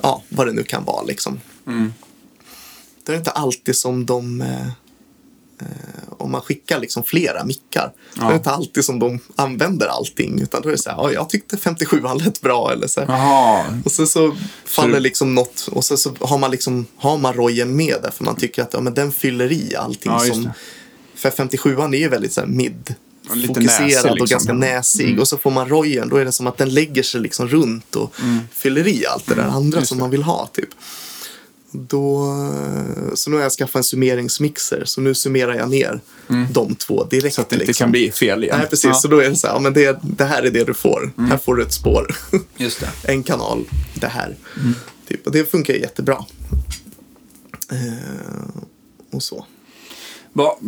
[0.03, 1.03] ja, vad det nu kan vara.
[1.03, 1.41] Liksom.
[1.67, 1.93] Mm.
[3.05, 4.67] Det är inte alltid som de eh,
[5.61, 5.67] eh,
[6.19, 7.93] om man skickar liksom flera mickar.
[8.17, 8.29] Är Ja.
[8.29, 10.41] det inte alltid som de använder allting.
[10.41, 12.73] Utan då är det så här, ja, jag tyckte 57an lät bra.
[12.73, 13.01] Eller så
[13.85, 17.35] Och sen så faller det- liksom något och sen så har man liksom har man
[17.35, 20.51] rojen med där för man tycker att ja, men den fyller i allting Ja, som.
[21.17, 22.95] För 57an är ju väldigt så här mid
[23.47, 24.27] fokuserad och liksom.
[24.27, 27.21] ganska näsig och så får man rojen då är det som att den lägger sig
[27.21, 28.15] liksom runt och
[28.53, 29.79] fyller i allt det där andra Mm.
[29.79, 30.69] just som man vill ha typ.
[31.71, 32.27] Då,
[33.15, 36.01] så nu har jag skaffat en summeringsmixer så nu summerar jag ner
[36.53, 37.23] de två direkt.
[37.25, 37.31] Mm.
[37.33, 37.85] så att det inte liksom.
[37.85, 38.59] kan bli fel igen.
[38.59, 38.85] Nej, precis.
[38.85, 39.01] Ja, Mm.
[39.01, 41.13] Så då är det så här, ja, men det, det här är det du får.
[41.17, 42.17] Här får du ett spår.
[42.57, 42.89] just det.
[43.13, 43.65] en kanal,
[43.95, 44.37] det här.
[44.61, 44.75] Mm.
[45.09, 45.27] Typ.
[45.27, 46.25] Och det funkar jättebra.
[47.71, 48.63] Eh,
[49.13, 49.47] och så.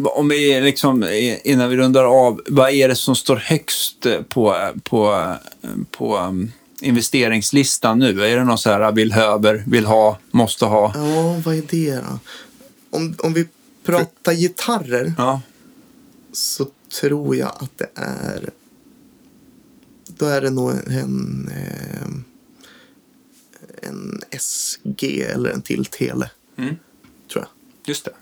[0.05, 4.23] Om vi liksom, eh, innan vi rundar av, vad är det som står högst eh,
[4.23, 5.35] på, på,
[5.91, 8.25] på um, investeringslistan nu?
[8.25, 10.93] Är det någon så här vill höver, vill ha, måste ha?
[10.95, 12.19] Ja, vad är det då?
[12.91, 13.49] Om, om vi
[13.85, 15.41] pratar gitarrer Ja,
[16.33, 16.67] så
[17.01, 18.51] tror jag att det är...
[20.07, 22.09] Då är det nog en, eh,
[23.89, 26.31] en SG eller en till Tele.
[26.57, 26.77] Mm.
[27.33, 27.49] Tror jag.
[27.89, 28.13] just det.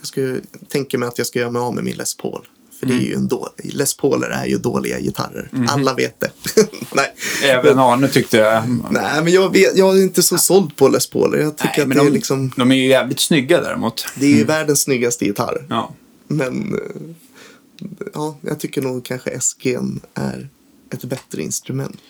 [0.00, 2.46] Jag skulle, tänker mig att jag ska göra mig av med min Les Paul.
[2.80, 2.98] För Mm.
[2.98, 5.50] det är ju en då, Les Pauler är ju dåliga gitarrer.
[5.68, 6.30] Alla vet det.
[6.94, 7.14] Nej.
[7.44, 8.68] Även Arne tyckte jag.
[8.90, 11.38] Nej, men jag, vet, jag är inte så såld på Les Pauler.
[11.38, 12.52] Jag tycker Nej, att men det är de, liksom...
[12.56, 14.06] de är ju jävligt snygga däremot.
[14.16, 15.66] Det är ju världens snyggaste gitarr.
[15.68, 15.94] Ja.
[16.28, 19.78] Men eh, ja, jag tycker nog kanske SG
[20.14, 20.48] är
[20.92, 22.00] ett bättre instrument.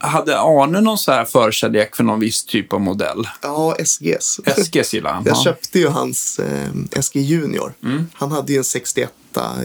[0.00, 3.28] Hade Arne någon så här förkärlek för någon viss typ av modell?
[3.42, 4.40] Ja, SGs.
[4.56, 5.22] SGs gillar han.
[5.26, 5.42] Jag ja.
[5.44, 7.72] köpte ju hans eh, SG Junior.
[8.12, 9.12] Han hade ju en 61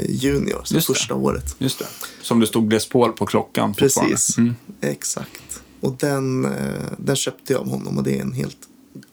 [0.10, 0.94] Junior så Just det.
[0.94, 1.56] första året.
[1.58, 1.86] Just det.
[2.22, 3.74] Som det stod Les Paul på klockan.
[3.74, 4.56] Precis, Mm.
[4.82, 5.62] exakt.
[5.82, 6.52] Och den, eh,
[6.98, 8.58] den köpte jag av honom och det är en helt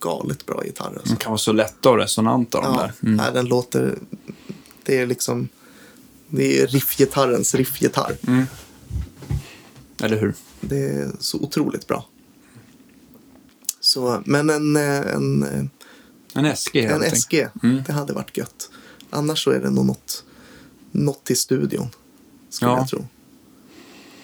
[0.01, 0.87] galet bra gitarr.
[0.87, 1.15] Alltså.
[1.15, 2.93] De kan vara så lätta och resonanta de Ja, där.
[3.03, 3.16] Mm.
[3.16, 3.99] nej, den låter...
[4.85, 5.49] Det är liksom...
[6.31, 8.16] Det är riffgitarrens riffgitarr.
[8.27, 8.47] Mm.
[10.03, 10.35] Eller hur?
[10.61, 12.07] Det är så otroligt bra.
[13.81, 15.65] Så, men en, eh, en, eh,
[16.35, 17.03] En SG en.
[17.16, 17.83] SG, Mm.
[17.87, 18.70] det hade varit gött.
[19.11, 20.25] Annars så är det nog något,
[20.91, 21.89] något till studion,
[22.51, 22.79] skulle Ja.
[22.79, 23.07] jag tro.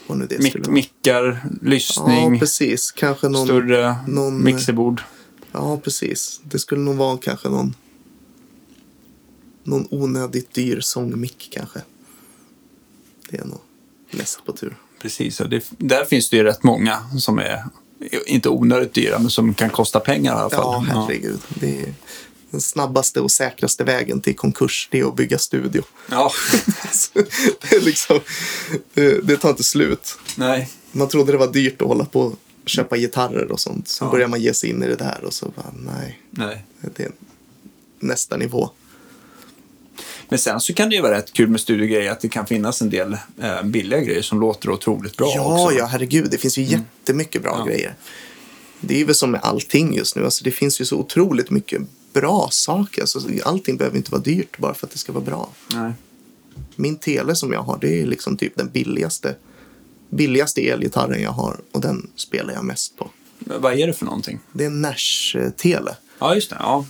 [0.06, 0.72] Vad nu det Mick, skulle vara.
[0.74, 2.92] mickar, lyssning, Ja, precis.
[2.92, 3.46] Kanske någon...
[3.46, 5.02] större någon- mixerbord.
[5.52, 6.40] Ja, precis.
[6.44, 7.74] Det skulle nog vara kanske någon...
[9.64, 11.82] Någon onödigt dyr sångmick kanske.
[13.30, 13.60] Det är nog
[14.10, 14.76] näst på tur.
[15.04, 17.64] Precis, och det, där finns det ju rätt många som är
[18.26, 20.84] inte onödigt dyra, men som kan kosta pengar i alla fall.
[20.88, 21.40] Ja, herregud.
[21.48, 21.94] Det är
[22.50, 25.82] den snabbaste och säkraste vägen till konkurs, det är att bygga studio.
[26.10, 26.30] Ja.
[27.60, 28.20] Det, är liksom,
[28.94, 30.18] det, det tar inte slut.
[30.36, 30.68] Nej.
[30.92, 32.34] Man trodde det var dyrt att hålla på och
[32.66, 33.88] köpa gitarrer och sånt.
[33.88, 34.10] Så Ja.
[34.10, 36.64] börjar man ge sig in i det där och så bara, nej, Nej.
[36.96, 37.12] det är
[38.00, 38.70] nästa nivå.
[40.28, 42.82] Men sen så kan det ju vara rätt kul med studiogrejer att det kan finnas
[42.82, 45.76] en del eh, billiga grejer som låter otroligt bra Ja, också.
[45.78, 46.28] ja, herregud.
[46.30, 47.64] Det finns ju jättemycket bra Ja.
[47.64, 47.94] grejer.
[48.80, 50.24] Det är ju väl som med allting just nu.
[50.24, 51.82] Alltså, det finns ju så otroligt mycket
[52.12, 53.00] bra saker.
[53.00, 55.48] Alltså, allting behöver inte vara dyrt bara för att det ska vara bra.
[55.74, 55.92] Nej.
[56.76, 59.34] Min tele som jag har, det är liksom typ den billigaste,
[60.10, 61.56] billigaste elgitarren jag har.
[61.72, 63.10] Och den spelar jag mest på.
[63.38, 64.38] Vad är det för någonting?
[64.52, 65.96] Det är en Nash-tele.
[66.18, 66.56] Ja, just det.
[66.60, 66.86] Ja.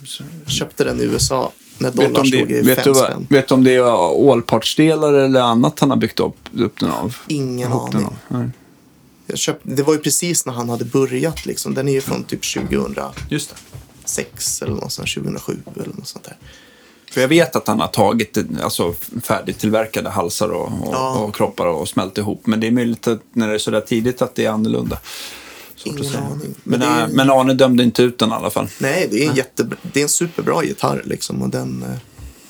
[0.47, 3.27] Köpte den i USA när dollarn om det, stod i vet, du spänn.
[3.31, 7.17] vet du om det är allpartsdelar eller annat han har byggt upp, upp den av?
[7.29, 8.05] Ingen aning.
[8.29, 8.51] av?
[9.27, 11.47] Jag köpte, det var ju precis när han hade börjat.
[11.47, 11.75] Liksom.
[11.75, 13.55] Den är ju från typ 2006 Just
[14.17, 14.65] det.
[14.67, 16.37] eller något sånt, 2007 eller något sånt där.
[17.13, 21.19] För jag vet att han har tagit alltså, färdigtillverkade halsar och, och, Ja.
[21.19, 22.47] och kroppar och smält ihop.
[22.47, 24.99] Men det är möjligt att när det är så där tidigt att det är annorlunda.
[25.85, 26.25] Svårt att Ingen säga.
[26.25, 26.55] aning.
[26.65, 28.69] Men, Men är- äh, men Arne dömde inte ut den i alla fall.
[28.81, 31.43] Nej, det är en, jättebra, det är en superbra gitarr liksom.
[31.43, 31.97] Och den, eh,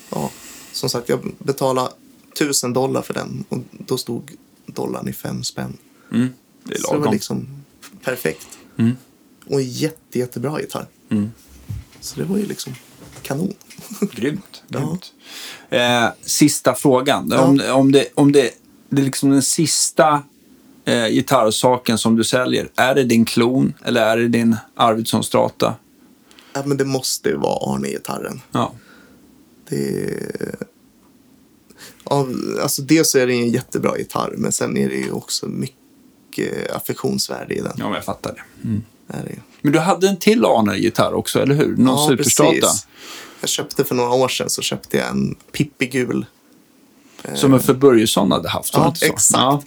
[0.09, 0.29] ja,
[0.71, 1.89] som sagt, jag betalade
[2.39, 4.31] tusen dollar för den och då stod
[4.65, 5.77] dollarn i fem spänn.
[6.13, 6.29] Mm.
[6.63, 7.13] Det är Så det var lagom.
[7.13, 7.47] liksom
[8.03, 8.47] perfekt.
[8.77, 8.97] Mm.
[9.47, 10.85] Och en jätte, jättebra gitarr.
[11.09, 11.31] Mm.
[12.01, 12.75] Så det var ju liksom
[13.21, 13.53] kanon.
[14.11, 14.63] Grymt.
[14.67, 14.79] Ja.
[14.79, 15.11] grymt.
[15.69, 17.27] Eh, sista frågan.
[17.31, 17.39] Ja.
[17.41, 18.51] Om, om, det, om det,
[18.89, 20.23] det är liksom den sista
[20.85, 22.69] eh, gitarrsaken som du säljer.
[22.75, 25.75] Är det din klon eller är det din Arvidsson Strata?
[26.53, 28.41] Ja, men det måste ju vara Arne-gitarren.
[28.51, 28.71] Ja.
[29.69, 30.09] Det.
[32.09, 32.27] Ja,
[32.61, 37.53] alltså dels är det en jättebra gitarr, men sen är det ju också mycket affektionsvärde
[37.55, 37.73] i den.
[37.77, 38.67] ja, men jag fattar det.
[38.67, 38.83] Mm.
[39.07, 39.35] Är det.
[39.61, 41.75] Men du hade en till Arne-gitarr också, eller hur?
[41.77, 42.51] Någon Ja, Superstrata?
[42.51, 42.87] precis.
[43.41, 46.25] Jag köpte för några år sedan så köpte jag en Pippi-gul.
[47.35, 48.73] Som en för Börjesson hade haft.
[48.73, 49.29] Ja, exakt.
[49.33, 49.63] Ja.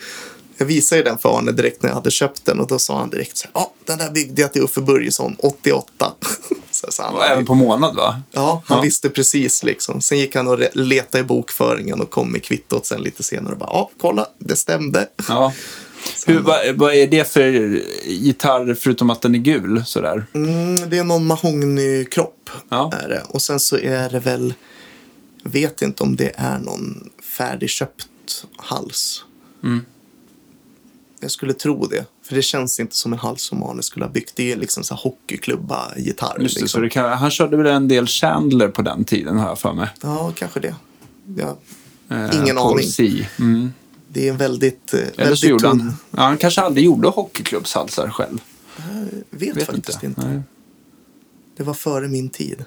[0.59, 3.11] Jag visade den för Arne direkt när jag hade köpt den och då sa han
[3.11, 6.13] direkt så här, ja, den där byggde jag till Uffe Börjesson 88.
[6.71, 8.23] så sa, han, även på månad, va?
[8.31, 8.83] Ja, han Ja.
[8.83, 10.01] visste precis liksom.
[10.01, 13.59] Sen gick han och letade i bokföringen och kom med kvittot sen lite senare och
[13.59, 15.09] bara, ja, kolla, det stämde.
[15.29, 15.53] Ja.
[16.27, 17.43] Hur, vad, vad är det för
[18.05, 19.83] gitarr, förutom att den är gul?
[19.87, 20.27] Sådär?
[20.35, 22.51] Mm, det är någon mahognykropp.
[22.69, 22.93] Ja.
[23.05, 23.23] Är det.
[23.29, 24.55] Och sen så är det väl,
[25.43, 28.07] jag vet inte om det är någon färdigköpt
[28.57, 29.25] hals.
[29.65, 29.85] Mm.
[31.21, 32.05] Jag skulle tro det.
[32.23, 34.33] För det känns inte som en hals som Arne skulle ha byggt.
[34.37, 36.41] Det är liksom så hockeyklubba-gitarr.
[36.41, 36.83] Just det, så liksom.
[36.83, 39.89] det kan, han körde väl en del Chandler på den tiden, har jag för mig.
[40.03, 40.75] Ja, kanske det.
[41.37, 41.57] Ja,
[42.11, 42.87] Eh, Ingen aning.
[43.39, 43.73] Mm.
[44.09, 45.95] det är en väldigt, eh, Eller väldigt så gjorde han...
[46.11, 48.39] Ja, han kanske aldrig gjorde hockeyklubbshalsar själv.
[49.31, 50.29] Jag vet, Vet faktiskt inte.
[50.29, 50.43] Nej.
[51.57, 52.65] Det var före min tid.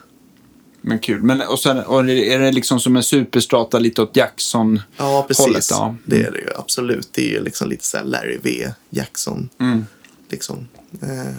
[0.81, 1.23] Men kul.
[1.23, 4.81] Men, och sen, och är det liksom som en superstrata lite åt Jackson?
[4.97, 5.67] Ja, precis.
[5.71, 5.95] Ja.
[6.05, 7.09] Det är det ju absolut.
[7.11, 8.71] Det är ju liksom lite så Larry V.
[8.89, 9.49] Jackson.
[9.59, 9.85] Mm.
[10.29, 10.67] Liksom.
[11.01, 11.33] Eh,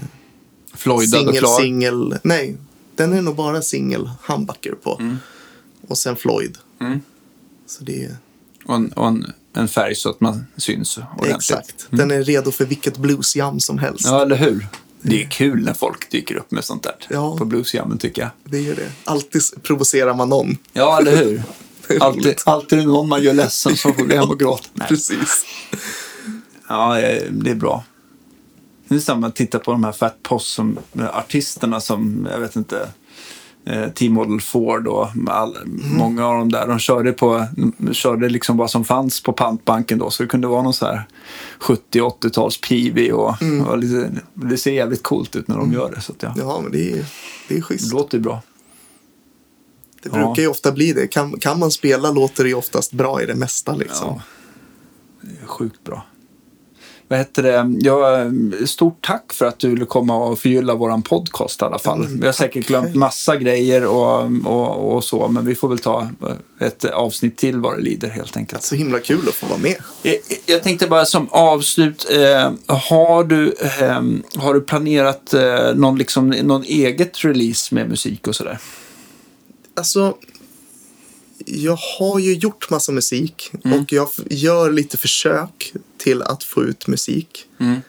[0.75, 1.61] Floydad och singel, klar.
[1.61, 2.19] singel.
[2.23, 2.57] Nej,
[2.97, 4.97] den är nog bara singel humbucker på.
[5.01, 5.17] Mm.
[5.89, 6.59] Och sen Floyd.
[6.81, 7.01] Mm.
[7.67, 8.17] Så det är
[8.65, 11.37] Och, en, och en, en färg så att man syns ordentligt.
[11.37, 11.87] exakt.
[11.91, 14.05] Den är redo för vilket bluesjam som helst.
[14.07, 14.67] Ja, eller hur?
[15.03, 17.37] Det är kul när folk dyker upp med sånt där Ja.
[17.39, 18.31] på bluesjammen tycker jag.
[18.45, 18.91] Det är det.
[19.05, 20.57] Alltid provocerar man någon.
[20.73, 21.43] Ja, eller hur?
[22.01, 24.69] Alltid, alltid är någon man gör ledsen som får gå hem och gråta.
[24.75, 24.89] Nej.
[24.89, 25.45] Precis.
[26.69, 27.85] Ja, eh, det är bra.
[28.89, 32.89] Det är samma att titta på de här Fat Possum-artisterna som, jag vet inte,
[33.67, 35.57] eh, T-Model Ford och all,
[35.99, 36.67] många av dem där.
[36.69, 37.47] De körde, på,
[37.79, 40.11] de körde liksom vad som fanns på pantbanken då.
[40.11, 41.03] Så det kunde vara någon så här
[41.61, 43.35] 70-80-tals PV och,
[43.69, 46.01] och lite, det ser jävligt coolt ut när de gör det.
[46.01, 47.05] Så att, ja, Ja, men det är,
[47.49, 47.93] det är det schysst.
[47.93, 48.41] låter ju bra.
[50.03, 50.27] Det Ja.
[50.27, 51.07] brukar ju ofta bli det.
[51.07, 54.07] Kan, kan man spela låter det ju oftast bra i det mesta liksom.
[54.09, 54.23] Ja.
[55.21, 56.07] Det är sjukt bra.
[57.13, 57.75] Vad heter det?
[57.81, 58.31] Ja,
[58.67, 62.05] stort tack för att du ville komma och förgylla våran podcast i alla fall.
[62.05, 65.79] Mm, vi har säkert glömt massa grejer och, och, och så, men vi får väl
[65.79, 66.11] ta
[66.61, 68.63] ett avsnitt till vad det lider helt enkelt.
[68.63, 69.77] Så himla kul att få vara med.
[70.03, 70.17] Jag,
[70.47, 74.03] jag tänkte bara som avslut, eh, har, du, eh,
[74.43, 78.59] har du planerat eh, någon, liksom, någon eget release med musik och sådär?
[79.75, 80.15] Alltså,
[81.47, 83.79] jag har ju gjort massa musik Mm.
[83.81, 87.47] och jag gör lite försök till att få ut musik.
[87.61, 87.81] Mm.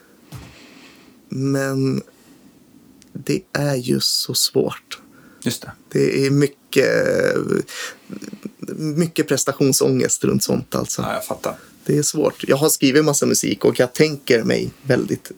[1.29, 2.01] Men
[3.13, 4.99] det är ju så svårt.
[5.43, 5.71] Just det.
[5.89, 6.87] Det är mycket,
[8.77, 11.01] mycket prestationsångest runt sånt alltså.
[11.01, 11.55] Ja, jag fattar.
[11.85, 12.43] Det är svårt.
[12.47, 15.31] Jag har skrivit massa musik och jag tänker mig väldigt...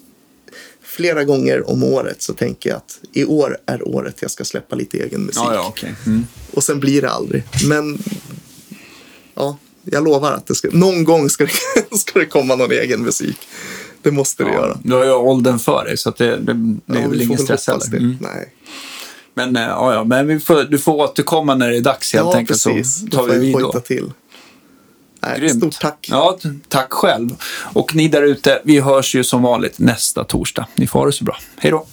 [0.95, 4.76] Flera gånger om året så tänker jag att i år är året jag ska släppa
[4.76, 5.43] lite egen musik.
[5.45, 5.95] Ja, ja, okej.
[6.05, 6.26] Mm.
[6.53, 7.43] Och sen blir det aldrig.
[7.67, 7.97] Men
[9.35, 13.01] ja, jag lovar att det ska, någon gång ska det, ska det komma någon egen
[13.01, 13.38] musik.
[14.01, 14.80] Det måste det Ja, göra.
[14.84, 16.53] du har ju åldern för dig, så det, det,
[16.85, 17.97] det är Ja, väl vi ingen väl stress heller.
[17.97, 18.17] Mm.
[18.22, 18.53] Nej.
[19.34, 22.26] Men, eh, ja, ja, men vi får, du får återkomma när det är dags helt
[22.26, 22.63] Ja, enkelt.
[22.63, 22.99] precis.
[22.99, 23.80] Så Då tar får vi jag vid då.
[23.80, 24.11] till.
[25.26, 25.57] Nej, Grymt.
[25.57, 26.07] Stort tack.
[26.10, 26.38] Ja,
[26.68, 27.30] tack själv.
[27.73, 30.68] Och ni där ute, vi hörs ju som vanligt nästa torsdag.
[30.76, 31.38] Ni får ha det så bra.
[31.57, 31.85] Hej då!